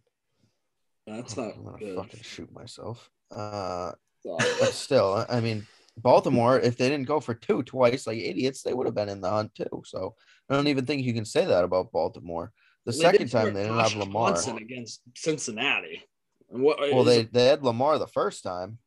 That's 1.06 1.36
not 1.36 1.54
I'm 1.56 1.64
gonna 1.64 1.78
good. 1.78 1.96
fucking 1.96 2.20
shoot 2.22 2.52
myself. 2.52 3.10
Uh, 3.30 3.92
So, 4.22 4.36
but 4.60 4.72
still, 4.72 5.14
I- 5.14 5.38
I 5.38 5.40
mean, 5.40 5.66
Baltimore, 5.96 6.58
if 6.58 6.76
they 6.76 6.88
didn't 6.88 7.06
go 7.06 7.20
for 7.20 7.34
two 7.34 7.62
twice 7.62 8.06
like 8.06 8.18
idiots, 8.18 8.62
they 8.62 8.72
would 8.72 8.86
have 8.86 8.94
been 8.94 9.08
in 9.10 9.20
the 9.20 9.30
hunt 9.30 9.54
too. 9.54 9.82
So 9.84 10.14
I 10.48 10.54
don't 10.54 10.68
even 10.68 10.86
think 10.86 11.02
you 11.04 11.12
can 11.14 11.24
say 11.26 11.44
that 11.44 11.64
about 11.64 11.92
Baltimore. 11.92 12.50
The 12.86 12.92
they 12.92 12.98
second 12.98 13.30
time 13.30 13.52
they 13.54 13.62
didn't 13.64 13.78
have 13.78 13.94
Lamar. 13.94 14.30
Johnson 14.30 14.56
against 14.58 15.02
Cincinnati. 15.14 16.02
And 16.50 16.62
what, 16.62 16.78
uh, 16.82 16.94
Well, 16.94 17.04
they, 17.04 17.20
it- 17.20 17.32
they 17.32 17.46
had 17.46 17.62
Lamar 17.62 17.98
the 17.98 18.06
first 18.06 18.42
time. 18.42 18.78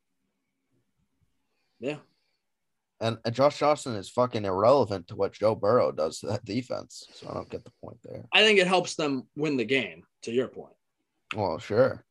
yeah. 1.80 1.98
And, 3.02 3.18
and 3.26 3.36
Josh 3.36 3.60
Johnson 3.60 3.96
is 3.96 4.10
fucking 4.10 4.46
irrelevant 4.46 5.10
to 5.10 5.18
what 5.18 5.34
Joe 5.34 5.54
Burrow 5.54 5.92
does 5.92 6.20
to 6.20 6.28
that 6.28 6.46
defense. 6.46 7.06
So 7.14 7.28
I 7.30 7.34
don't 7.34 7.50
get 7.50 7.66
the 7.66 7.72
point 7.84 7.98
there. 8.04 8.24
I 8.34 8.42
think 8.44 8.58
it 8.58 8.68
helps 8.68 8.96
them 8.96 9.28
win 9.36 9.58
the 9.58 9.66
game. 9.66 10.04
To 10.24 10.32
your 10.32 10.48
point, 10.48 10.74
Well, 11.36 11.60
sure, 11.60 12.04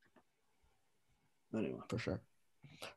anyway. 1.56 1.80
for 1.88 1.98
sure. 1.98 2.20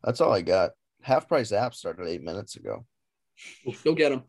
That's 0.03 0.21
all 0.21 0.31
I 0.31 0.41
got. 0.41 0.71
Half 1.01 1.27
price 1.27 1.51
app 1.51 1.73
started 1.73 2.07
eight 2.07 2.23
minutes 2.23 2.55
ago. 2.55 2.85
Go 3.83 3.93
get 3.93 4.09
them. 4.09 4.23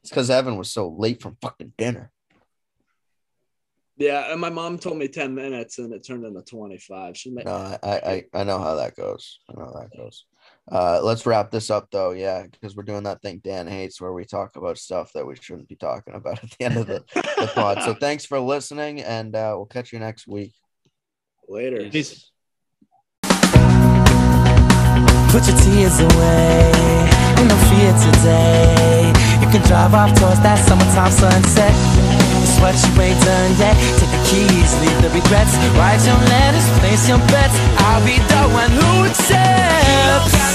It's 0.00 0.10
because 0.10 0.30
Evan 0.30 0.56
was 0.56 0.70
so 0.70 0.88
late 0.88 1.20
from 1.22 1.36
fucking 1.40 1.72
dinner. 1.76 2.10
Yeah, 3.98 4.32
and 4.32 4.40
my 4.40 4.48
mom 4.50 4.78
told 4.78 4.96
me 4.96 5.06
ten 5.06 5.34
minutes, 5.34 5.78
and 5.78 5.92
it 5.92 6.04
turned 6.04 6.24
into 6.24 6.40
twenty-five. 6.42 7.16
She 7.16 7.30
made, 7.30 7.44
No, 7.44 7.52
I, 7.54 7.78
I, 7.82 7.96
I- 8.10 8.24
I 8.40 8.44
know 8.44 8.58
how 8.58 8.74
that 8.76 8.96
goes. 8.96 9.40
I 9.50 9.58
know 9.58 9.66
how 9.66 9.80
that 9.80 9.96
goes. 9.96 10.24
Uh, 10.70 11.00
let's 11.02 11.26
wrap 11.26 11.50
this 11.50 11.68
up 11.70 11.88
though. 11.92 12.12
Yeah, 12.12 12.46
because 12.50 12.74
we're 12.74 12.82
doing 12.84 13.02
that 13.04 13.20
thing 13.22 13.40
Dan 13.44 13.66
hates 13.66 14.00
where 14.00 14.12
we 14.12 14.24
talk 14.24 14.56
about 14.56 14.78
stuff 14.78 15.12
that 15.12 15.26
we 15.26 15.36
shouldn't 15.36 15.68
be 15.68 15.76
talking 15.76 16.14
about 16.14 16.42
at 16.42 16.50
the 16.50 16.64
end 16.64 16.78
of 16.78 16.86
the, 16.86 17.04
the 17.14 17.50
pod. 17.54 17.82
So 17.82 17.94
thanks 18.00 18.24
for 18.24 18.40
listening, 18.40 19.02
and 19.02 19.36
uh, 19.36 19.52
we'll 19.56 19.66
catch 19.66 19.92
you 19.92 19.98
next 19.98 20.26
week. 20.26 20.54
later. 21.48 21.88
Peace. 21.90 22.31
Put 25.32 25.48
your 25.48 25.56
tears 25.56 25.98
away, 25.98 26.70
ain't 27.40 27.48
no 27.48 27.56
fear 27.72 27.92
today. 28.04 29.08
You 29.40 29.48
can 29.48 29.62
drive 29.62 29.94
off 29.94 30.12
towards 30.20 30.40
that 30.44 30.58
summertime 30.60 31.10
sunset. 31.10 31.72
It's 32.44 32.60
what 32.60 32.76
you 32.76 32.92
ain't 33.00 33.16
done 33.24 33.56
yet. 33.56 33.72
Take 33.96 34.12
the 34.12 34.22
keys, 34.28 34.70
leave 34.84 35.00
the 35.00 35.08
regrets. 35.08 35.56
Write 35.80 36.04
your 36.04 36.20
letters, 36.28 36.68
place 36.84 37.08
your 37.08 37.16
bets. 37.32 37.56
I'll 37.80 38.04
be 38.04 38.20
the 38.20 38.42
one 38.52 38.70
who 38.76 39.08
accepts 39.08 40.51